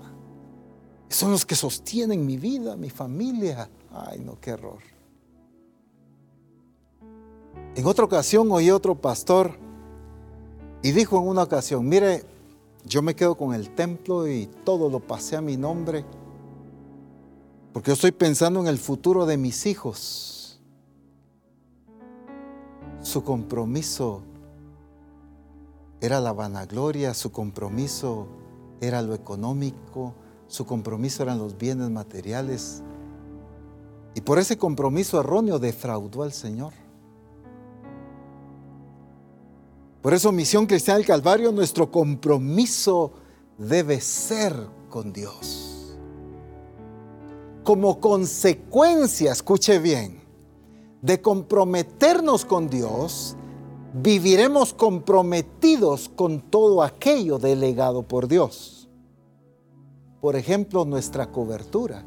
Son 1.08 1.32
los 1.32 1.46
que 1.46 1.56
sostienen 1.56 2.26
mi 2.26 2.38
vida, 2.38 2.76
mi 2.76 2.90
familia. 2.90 3.70
Ay, 3.92 4.20
no, 4.20 4.40
qué 4.40 4.52
error. 4.52 4.80
En 7.80 7.88
otra 7.88 8.04
ocasión 8.04 8.52
oí 8.52 8.72
otro 8.72 8.94
pastor 8.94 9.54
y 10.84 10.92
dijo 10.92 11.18
en 11.18 11.30
una 11.30 11.44
ocasión, 11.44 11.88
mire, 11.88 12.26
yo 12.84 13.02
me 13.02 13.16
quedo 13.16 13.36
con 13.36 13.54
el 13.54 13.74
templo 13.74 14.28
y 14.28 14.48
todo 14.66 14.90
lo 14.90 15.00
pasé 15.00 15.38
a 15.38 15.42
mi 15.42 15.56
nombre, 15.56 16.04
porque 17.72 17.92
yo 17.92 17.94
estoy 17.94 18.12
pensando 18.12 18.60
en 18.60 18.68
el 18.68 18.78
futuro 18.80 19.26
de 19.26 19.38
mis 19.38 19.66
hijos. 19.66 20.60
Su 23.02 23.24
compromiso 23.24 24.24
era 26.02 26.20
la 26.20 26.34
vanagloria, 26.34 27.14
su 27.14 27.32
compromiso 27.32 28.28
era 28.82 29.02
lo 29.02 29.14
económico, 29.14 30.16
su 30.48 30.66
compromiso 30.66 31.24
eran 31.24 31.38
los 31.38 31.58
bienes 31.58 31.90
materiales. 31.90 32.84
Y 34.16 34.20
por 34.20 34.38
ese 34.38 34.58
compromiso 34.58 35.18
erróneo 35.22 35.60
defraudó 35.60 36.24
al 36.24 36.34
Señor. 36.34 36.74
Por 40.10 40.16
eso 40.16 40.32
Misión 40.32 40.66
Cristiana 40.66 40.98
del 40.98 41.06
Calvario, 41.06 41.52
nuestro 41.52 41.92
compromiso 41.92 43.12
debe 43.60 44.02
ser 44.02 44.56
con 44.90 45.14
Dios. 45.14 45.96
Como 47.64 48.00
consecuencia, 48.00 49.32
escuche 49.32 49.78
bien, 49.78 50.20
de 51.04 51.22
comprometernos 51.22 52.44
con 52.44 52.72
Dios, 52.72 53.36
viviremos 53.94 54.74
comprometidos 54.74 56.10
con 56.10 56.42
todo 56.42 56.82
aquello 56.82 57.38
delegado 57.38 58.02
por 58.02 58.28
Dios. 58.28 58.90
Por 60.22 60.36
ejemplo, 60.36 60.86
nuestra 60.86 61.32
cobertura. 61.32 62.04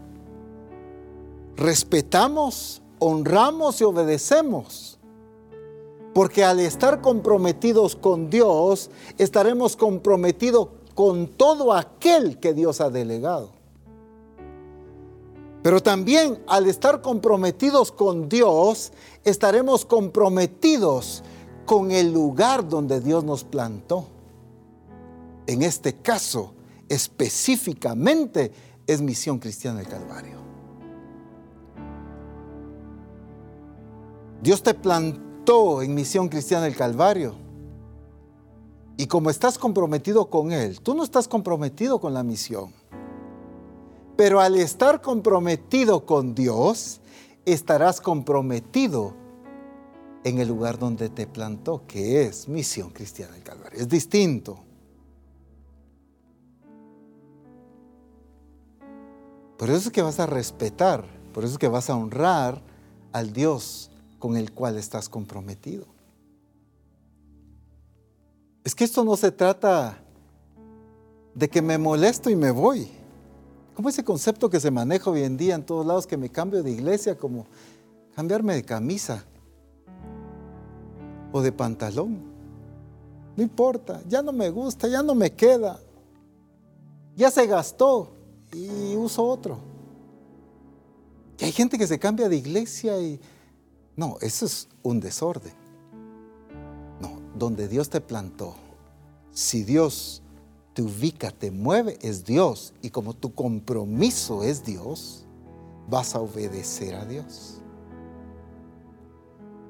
Respetamos, 1.54 2.82
honramos 2.98 3.80
y 3.80 3.84
obedecemos 3.84 4.91
porque 6.14 6.44
al 6.44 6.60
estar 6.60 7.00
comprometidos 7.00 7.96
con 7.96 8.28
Dios, 8.28 8.90
estaremos 9.18 9.76
comprometidos 9.76 10.68
con 10.94 11.26
todo 11.26 11.72
aquel 11.72 12.38
que 12.38 12.52
Dios 12.52 12.80
ha 12.80 12.90
delegado. 12.90 13.50
Pero 15.62 15.80
también 15.80 16.42
al 16.46 16.66
estar 16.66 17.00
comprometidos 17.00 17.92
con 17.92 18.28
Dios, 18.28 18.92
estaremos 19.24 19.84
comprometidos 19.84 21.22
con 21.64 21.92
el 21.92 22.12
lugar 22.12 22.68
donde 22.68 23.00
Dios 23.00 23.24
nos 23.24 23.44
plantó. 23.44 24.06
En 25.46 25.62
este 25.62 25.94
caso, 25.94 26.52
específicamente, 26.88 28.52
es 28.86 29.00
Misión 29.00 29.38
Cristiana 29.38 29.78
del 29.78 29.88
Calvario. 29.88 30.42
Dios 34.42 34.62
te 34.62 34.74
plantó 34.74 35.31
en 35.44 35.94
Misión 35.94 36.28
Cristiana 36.28 36.64
del 36.64 36.76
Calvario. 36.76 37.34
Y 38.96 39.06
como 39.06 39.28
estás 39.28 39.58
comprometido 39.58 40.30
con 40.30 40.52
Él, 40.52 40.80
tú 40.80 40.94
no 40.94 41.02
estás 41.02 41.26
comprometido 41.26 42.00
con 42.00 42.14
la 42.14 42.22
misión. 42.22 42.72
Pero 44.16 44.40
al 44.40 44.56
estar 44.56 45.00
comprometido 45.00 46.06
con 46.06 46.34
Dios, 46.34 47.00
estarás 47.44 48.00
comprometido 48.00 49.14
en 50.22 50.38
el 50.38 50.46
lugar 50.46 50.78
donde 50.78 51.08
te 51.08 51.26
plantó, 51.26 51.82
que 51.88 52.22
es 52.22 52.46
Misión 52.46 52.90
Cristiana 52.90 53.32
del 53.32 53.42
Calvario. 53.42 53.80
Es 53.80 53.88
distinto. 53.88 54.60
Por 59.58 59.70
eso 59.70 59.88
es 59.88 59.90
que 59.90 60.02
vas 60.02 60.20
a 60.20 60.26
respetar, 60.26 61.04
por 61.32 61.44
eso 61.44 61.54
es 61.54 61.58
que 61.58 61.68
vas 61.68 61.90
a 61.90 61.96
honrar 61.96 62.62
al 63.12 63.32
Dios 63.32 63.91
con 64.22 64.36
el 64.36 64.52
cual 64.52 64.78
estás 64.78 65.08
comprometido. 65.08 65.84
Es 68.62 68.72
que 68.72 68.84
esto 68.84 69.04
no 69.04 69.16
se 69.16 69.32
trata 69.32 69.98
de 71.34 71.48
que 71.48 71.60
me 71.60 71.76
molesto 71.76 72.30
y 72.30 72.36
me 72.36 72.52
voy. 72.52 72.88
Como 73.74 73.88
ese 73.88 74.04
concepto 74.04 74.48
que 74.48 74.60
se 74.60 74.70
maneja 74.70 75.10
hoy 75.10 75.24
en 75.24 75.36
día 75.36 75.56
en 75.56 75.66
todos 75.66 75.84
lados, 75.84 76.06
que 76.06 76.16
me 76.16 76.30
cambio 76.30 76.62
de 76.62 76.70
iglesia, 76.70 77.18
como 77.18 77.46
cambiarme 78.14 78.54
de 78.54 78.62
camisa 78.62 79.24
o 81.32 81.42
de 81.42 81.50
pantalón. 81.50 82.22
No 83.36 83.42
importa, 83.42 84.02
ya 84.08 84.22
no 84.22 84.30
me 84.30 84.50
gusta, 84.50 84.86
ya 84.86 85.02
no 85.02 85.16
me 85.16 85.32
queda. 85.32 85.80
Ya 87.16 87.28
se 87.28 87.44
gastó 87.48 88.12
y 88.52 88.94
uso 88.94 89.24
otro. 89.24 89.58
Y 91.40 91.44
hay 91.44 91.50
gente 91.50 91.76
que 91.76 91.88
se 91.88 91.98
cambia 91.98 92.28
de 92.28 92.36
iglesia 92.36 93.00
y 93.00 93.20
no, 94.02 94.16
eso 94.20 94.46
es 94.46 94.68
un 94.82 94.98
desorden. 94.98 95.52
No, 97.00 97.20
donde 97.38 97.68
Dios 97.68 97.88
te 97.88 98.00
plantó, 98.00 98.56
si 99.30 99.62
Dios 99.62 100.22
te 100.74 100.82
ubica, 100.82 101.30
te 101.30 101.52
mueve, 101.52 101.98
es 102.02 102.24
Dios. 102.24 102.74
Y 102.82 102.90
como 102.90 103.14
tu 103.14 103.32
compromiso 103.32 104.42
es 104.42 104.64
Dios, 104.64 105.24
vas 105.88 106.16
a 106.16 106.20
obedecer 106.20 106.96
a 106.96 107.04
Dios. 107.04 107.58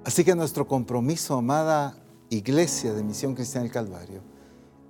Así 0.03 0.25
que 0.25 0.35
nuestro 0.35 0.67
compromiso, 0.67 1.37
amada 1.37 1.95
Iglesia 2.31 2.95
de 2.95 3.03
Misión 3.03 3.35
Cristiana 3.35 3.65
del 3.65 3.73
Calvario, 3.73 4.23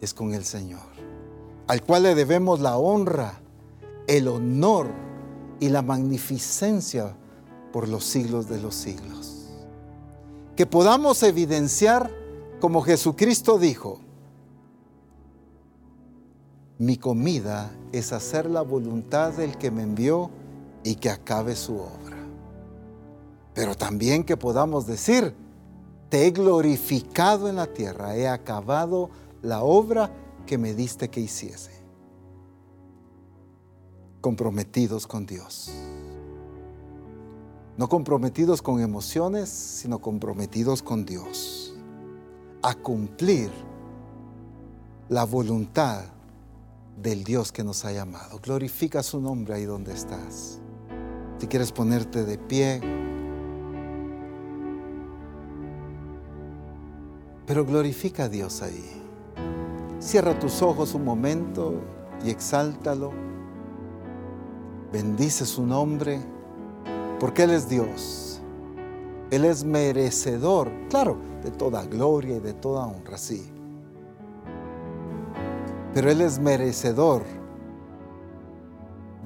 es 0.00 0.14
con 0.14 0.34
el 0.34 0.44
Señor, 0.44 0.86
al 1.66 1.82
cual 1.82 2.04
le 2.04 2.14
debemos 2.14 2.60
la 2.60 2.76
honra, 2.78 3.40
el 4.06 4.28
honor 4.28 4.86
y 5.58 5.68
la 5.68 5.82
magnificencia 5.82 7.16
por 7.72 7.88
los 7.88 8.04
siglos 8.04 8.48
de 8.48 8.60
los 8.60 8.74
siglos. 8.74 9.48
Que 10.56 10.66
podamos 10.66 11.22
evidenciar 11.22 12.10
como 12.60 12.82
Jesucristo 12.82 13.58
dijo, 13.58 13.98
mi 16.78 16.96
comida 16.96 17.72
es 17.90 18.12
hacer 18.12 18.48
la 18.48 18.62
voluntad 18.62 19.32
del 19.32 19.56
que 19.58 19.70
me 19.70 19.82
envió 19.82 20.30
y 20.84 20.96
que 20.96 21.10
acabe 21.10 21.56
su 21.56 21.76
obra. 21.76 22.18
Pero 23.54 23.74
también 23.74 24.24
que 24.24 24.36
podamos 24.36 24.86
decir, 24.86 25.34
te 26.08 26.26
he 26.26 26.30
glorificado 26.30 27.48
en 27.48 27.56
la 27.56 27.66
tierra, 27.66 28.16
he 28.16 28.28
acabado 28.28 29.10
la 29.42 29.62
obra 29.62 30.12
que 30.46 30.58
me 30.58 30.74
diste 30.74 31.08
que 31.08 31.20
hiciese. 31.20 31.72
Comprometidos 34.20 35.06
con 35.06 35.26
Dios. 35.26 35.72
No 37.76 37.88
comprometidos 37.88 38.60
con 38.60 38.80
emociones, 38.80 39.48
sino 39.48 40.00
comprometidos 40.00 40.82
con 40.82 41.06
Dios. 41.06 41.74
A 42.62 42.74
cumplir 42.74 43.50
la 45.08 45.24
voluntad 45.24 46.04
del 47.00 47.24
Dios 47.24 47.50
que 47.50 47.64
nos 47.64 47.84
ha 47.84 47.92
llamado. 47.92 48.38
Glorifica 48.40 49.02
su 49.02 49.20
nombre 49.20 49.54
ahí 49.54 49.64
donde 49.64 49.92
estás. 49.92 50.58
Si 51.38 51.46
quieres 51.46 51.72
ponerte 51.72 52.24
de 52.24 52.38
pie, 52.38 52.80
pero 57.46 57.64
glorifica 57.64 58.24
a 58.24 58.28
Dios 58.28 58.62
ahí. 58.62 59.02
Cierra 59.98 60.38
tus 60.38 60.62
ojos 60.62 60.94
un 60.94 61.04
momento 61.04 61.80
y 62.24 62.30
exáltalo. 62.30 63.12
Bendice 64.92 65.46
su 65.46 65.66
nombre, 65.66 66.20
porque 67.22 67.44
Él 67.44 67.50
es 67.52 67.68
Dios. 67.68 68.40
Él 69.30 69.44
es 69.44 69.62
merecedor, 69.62 70.72
claro, 70.90 71.16
de 71.44 71.52
toda 71.52 71.86
gloria 71.86 72.38
y 72.38 72.40
de 72.40 72.52
toda 72.52 72.84
honra, 72.84 73.16
sí. 73.16 73.48
Pero 75.94 76.10
Él 76.10 76.20
es 76.20 76.40
merecedor 76.40 77.22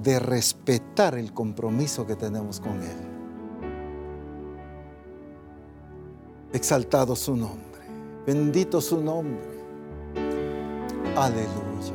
de 0.02 0.18
respetar 0.18 1.14
el 1.14 1.32
compromiso 1.32 2.06
que 2.06 2.16
tenemos 2.16 2.60
con 2.60 2.82
Él. 2.82 2.98
Exaltado 6.52 7.16
su 7.16 7.34
nombre, 7.34 7.80
bendito 8.26 8.82
su 8.82 9.00
nombre. 9.00 9.56
Aleluya. 11.16 11.94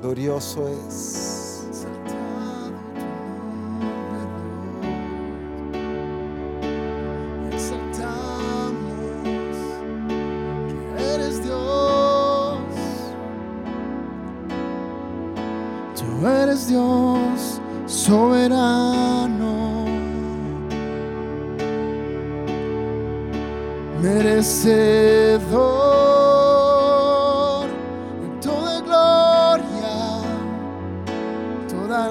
Glorioso 0.00 0.68
es. 0.68 1.47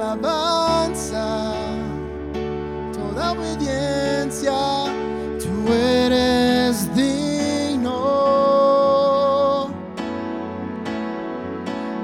Alabanza, 0.07 1.53
toda 2.93 3.33
obediencia, 3.33 4.85
tú 5.39 5.73
eres 5.73 6.93
digno, 6.95 7.91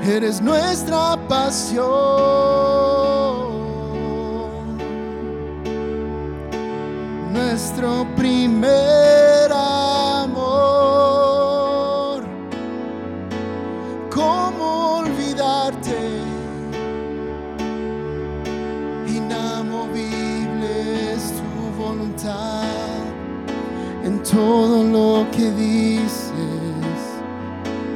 eres 0.06 0.42
nuestra 0.42 1.18
pasión. 1.30 1.94
nuestro 7.34 8.06
primer 8.16 9.03
todo 24.34 24.84
lo 24.84 25.26
que 25.32 25.52
dices. 25.52 26.34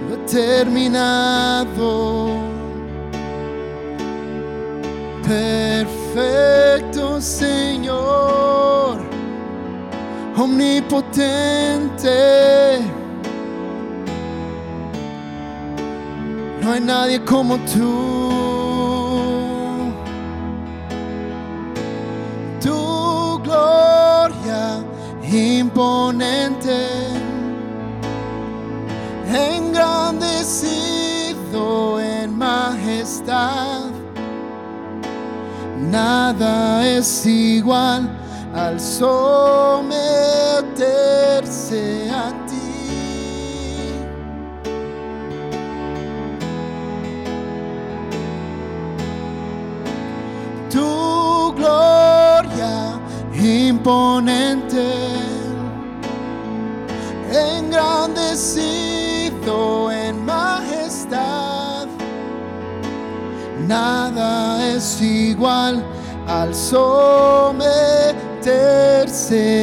Determinado. 0.10 1.98
Perfecto 5.28 7.20
Señor 7.20 8.28
omnipotente. 10.38 12.10
No 16.62 16.72
hay 16.72 16.82
nadie 16.82 17.20
como 17.24 17.58
tú. 17.60 18.27
Imponente, 25.32 26.88
engrandecido 29.28 32.00
en 32.00 32.38
majestad. 32.38 33.92
Nada 35.92 36.86
es 36.86 37.26
igual 37.26 38.10
al 38.54 38.80
someterse 38.80 39.90
a 42.10 42.32
ti. 42.48 42.56
Tu 50.70 51.54
gloria 51.56 52.98
imponente, 53.40 55.17
en 58.40 60.24
majestad, 60.24 61.88
nada 63.68 64.64
es 64.76 65.02
igual 65.02 65.84
al 66.28 66.54
someterse 66.54 67.58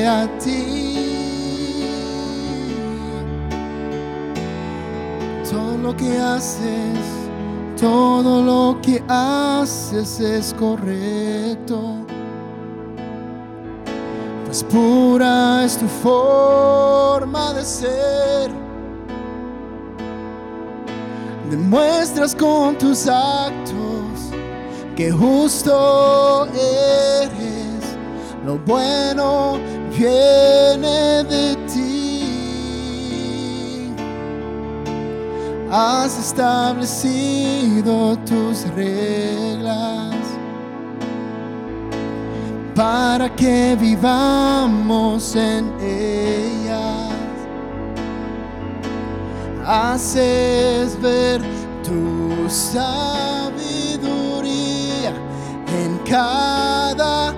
a 0.08 0.26
ti. 0.40 0.98
Todo 5.48 5.78
lo 5.78 5.96
que 5.96 6.18
haces, 6.18 6.98
todo 7.80 8.42
lo 8.42 8.80
que 8.82 9.00
haces 9.08 10.18
es 10.18 10.52
correcto. 10.58 12.04
Pues 14.44 14.64
pura 14.64 15.64
es 15.64 15.78
tu 15.78 15.86
forma 15.86 17.52
de 17.52 17.64
ser. 17.64 18.63
Demuestras 21.54 22.34
con 22.34 22.76
tus 22.76 23.06
actos 23.06 24.32
que 24.96 25.12
justo 25.12 26.46
eres 26.46 27.96
lo 28.44 28.58
bueno 28.58 29.56
viene 29.96 31.22
de 31.22 31.54
ti. 31.72 32.24
Has 35.70 36.18
establecido 36.18 38.18
tus 38.26 38.68
reglas 38.74 40.16
para 42.74 43.32
que 43.36 43.76
vivamos 43.80 45.36
en 45.36 45.72
ellas. 45.80 46.63
Haces 49.66 51.00
ver 51.00 51.40
tu 51.82 52.50
sabiduría 52.50 53.54
en 55.68 55.98
cada 56.06 57.32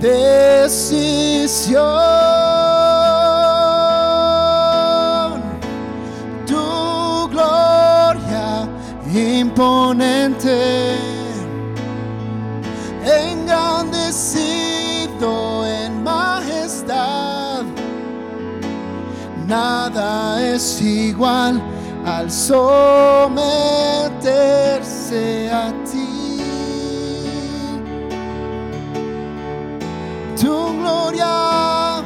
decisión. 0.00 1.82
Tu 6.46 7.28
gloria 7.30 8.68
imponente, 9.12 10.94
engrandecido 13.04 15.66
en 15.66 16.04
majestad. 16.04 17.64
Nada 19.48 20.40
es 20.40 20.80
igual 20.80 21.60
al 22.04 22.30
someterse 22.30 23.50
a 25.50 25.72
ti. 25.84 26.12
tu 30.42 30.56
gloria, 30.80 32.02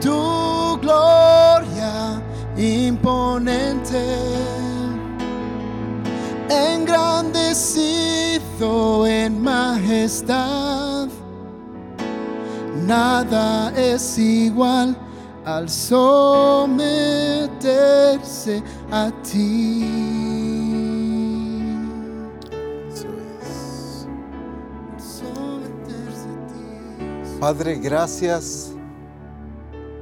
tu 0.00 0.78
gloria 0.80 2.22
imponente, 2.56 4.04
engrandecido 6.48 9.06
en 9.06 9.42
majestad. 9.42 11.08
Nada 12.86 13.72
es 13.76 14.16
igual 14.18 14.96
al 15.48 15.68
someterse 15.70 16.62
a 18.90 19.10
ti. 19.22 19.80
Someterse 24.98 26.28
a 26.28 26.36
ti. 26.48 26.60
Padre, 27.40 27.76
gracias 27.76 28.72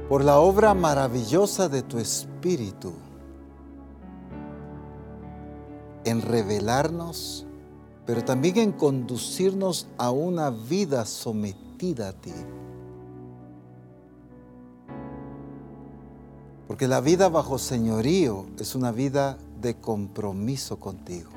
por 0.09 0.25
la 0.25 0.37
obra 0.39 0.73
maravillosa 0.73 1.69
de 1.69 1.81
tu 1.81 1.97
Espíritu 1.97 2.91
en 6.03 6.21
revelarnos, 6.21 7.45
pero 8.05 8.21
también 8.25 8.57
en 8.57 8.73
conducirnos 8.73 9.87
a 9.97 10.11
una 10.11 10.49
vida 10.49 11.05
sometida 11.05 12.09
a 12.09 12.13
ti. 12.13 12.33
Porque 16.67 16.87
la 16.87 16.99
vida 16.99 17.29
bajo 17.29 17.57
señorío 17.57 18.45
es 18.59 18.75
una 18.75 18.91
vida 18.91 19.37
de 19.61 19.75
compromiso 19.75 20.79
contigo. 20.79 21.29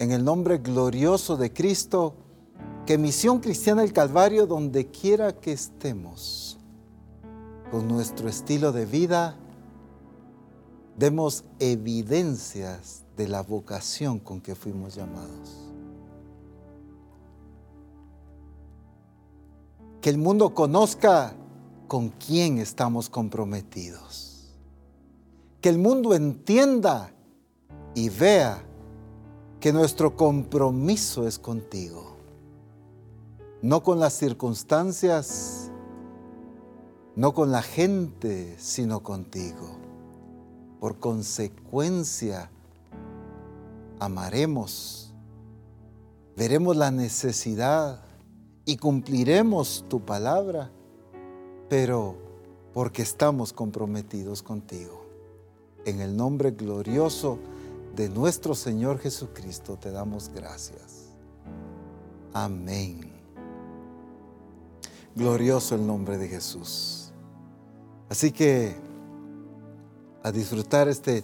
En 0.00 0.10
el 0.10 0.24
nombre 0.24 0.58
glorioso 0.58 1.36
de 1.36 1.52
Cristo, 1.52 2.14
que 2.84 2.98
Misión 2.98 3.38
Cristiana 3.38 3.82
del 3.82 3.92
Calvario, 3.92 4.46
donde 4.46 4.88
quiera 4.88 5.32
que 5.32 5.52
estemos, 5.52 6.58
con 7.70 7.86
nuestro 7.88 8.28
estilo 8.28 8.72
de 8.72 8.84
vida, 8.84 9.36
demos 10.98 11.44
evidencias 11.60 13.04
de 13.16 13.28
la 13.28 13.42
vocación 13.42 14.18
con 14.18 14.40
que 14.40 14.54
fuimos 14.56 14.96
llamados. 14.96 15.70
Que 20.00 20.10
el 20.10 20.18
mundo 20.18 20.52
conozca 20.52 21.34
con 21.86 22.10
quién 22.10 22.58
estamos 22.58 23.08
comprometidos. 23.08 24.54
Que 25.60 25.68
el 25.68 25.78
mundo 25.78 26.14
entienda 26.14 27.12
y 27.94 28.08
vea 28.08 28.62
que 29.60 29.72
nuestro 29.72 30.16
compromiso 30.16 31.26
es 31.26 31.38
contigo, 31.38 32.16
no 33.62 33.82
con 33.82 33.98
las 33.98 34.12
circunstancias, 34.12 35.70
no 37.16 37.32
con 37.32 37.50
la 37.50 37.62
gente, 37.62 38.56
sino 38.58 39.02
contigo. 39.02 39.78
Por 40.80 40.98
consecuencia, 40.98 42.50
amaremos, 44.00 45.14
veremos 46.36 46.76
la 46.76 46.90
necesidad 46.90 48.02
y 48.66 48.76
cumpliremos 48.76 49.84
tu 49.88 50.04
palabra 50.04 50.70
pero 51.68 52.16
porque 52.72 53.02
estamos 53.02 53.52
comprometidos 53.52 54.42
contigo. 54.42 55.04
En 55.84 56.00
el 56.00 56.16
nombre 56.16 56.50
glorioso 56.50 57.38
de 57.94 58.08
nuestro 58.08 58.54
Señor 58.54 58.98
Jesucristo 58.98 59.76
te 59.76 59.90
damos 59.90 60.30
gracias. 60.34 61.10
Amén. 62.32 63.12
Glorioso 65.14 65.76
el 65.76 65.86
nombre 65.86 66.18
de 66.18 66.28
Jesús. 66.28 67.12
Así 68.08 68.32
que 68.32 68.74
a 70.24 70.32
disfrutar 70.32 70.88
este 70.88 71.22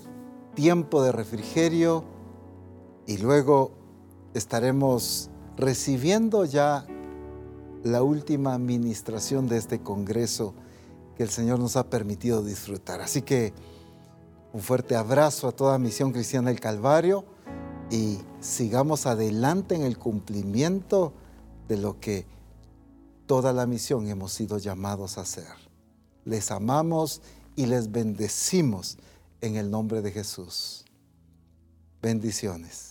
tiempo 0.54 1.02
de 1.02 1.10
refrigerio 1.10 2.04
y 3.06 3.18
luego 3.18 3.72
estaremos 4.34 5.30
recibiendo 5.56 6.44
ya 6.44 6.86
la 7.84 8.02
última 8.02 8.54
administración 8.54 9.48
de 9.48 9.56
este 9.56 9.80
Congreso 9.80 10.54
que 11.16 11.22
el 11.22 11.30
Señor 11.30 11.58
nos 11.58 11.76
ha 11.76 11.88
permitido 11.88 12.42
disfrutar. 12.42 13.00
Así 13.00 13.22
que 13.22 13.52
un 14.52 14.60
fuerte 14.60 14.96
abrazo 14.96 15.48
a 15.48 15.52
toda 15.52 15.78
Misión 15.78 16.12
Cristiana 16.12 16.50
del 16.50 16.60
Calvario 16.60 17.24
y 17.90 18.18
sigamos 18.40 19.06
adelante 19.06 19.74
en 19.74 19.82
el 19.82 19.98
cumplimiento 19.98 21.12
de 21.68 21.76
lo 21.76 22.00
que 22.00 22.26
toda 23.26 23.52
la 23.52 23.66
misión 23.66 24.08
hemos 24.08 24.32
sido 24.32 24.58
llamados 24.58 25.18
a 25.18 25.20
hacer. 25.20 25.46
Les 26.24 26.50
amamos 26.50 27.22
y 27.54 27.66
les 27.66 27.92
bendecimos 27.92 28.98
en 29.40 29.56
el 29.56 29.70
nombre 29.70 30.02
de 30.02 30.10
Jesús. 30.10 30.84
Bendiciones. 32.02 32.89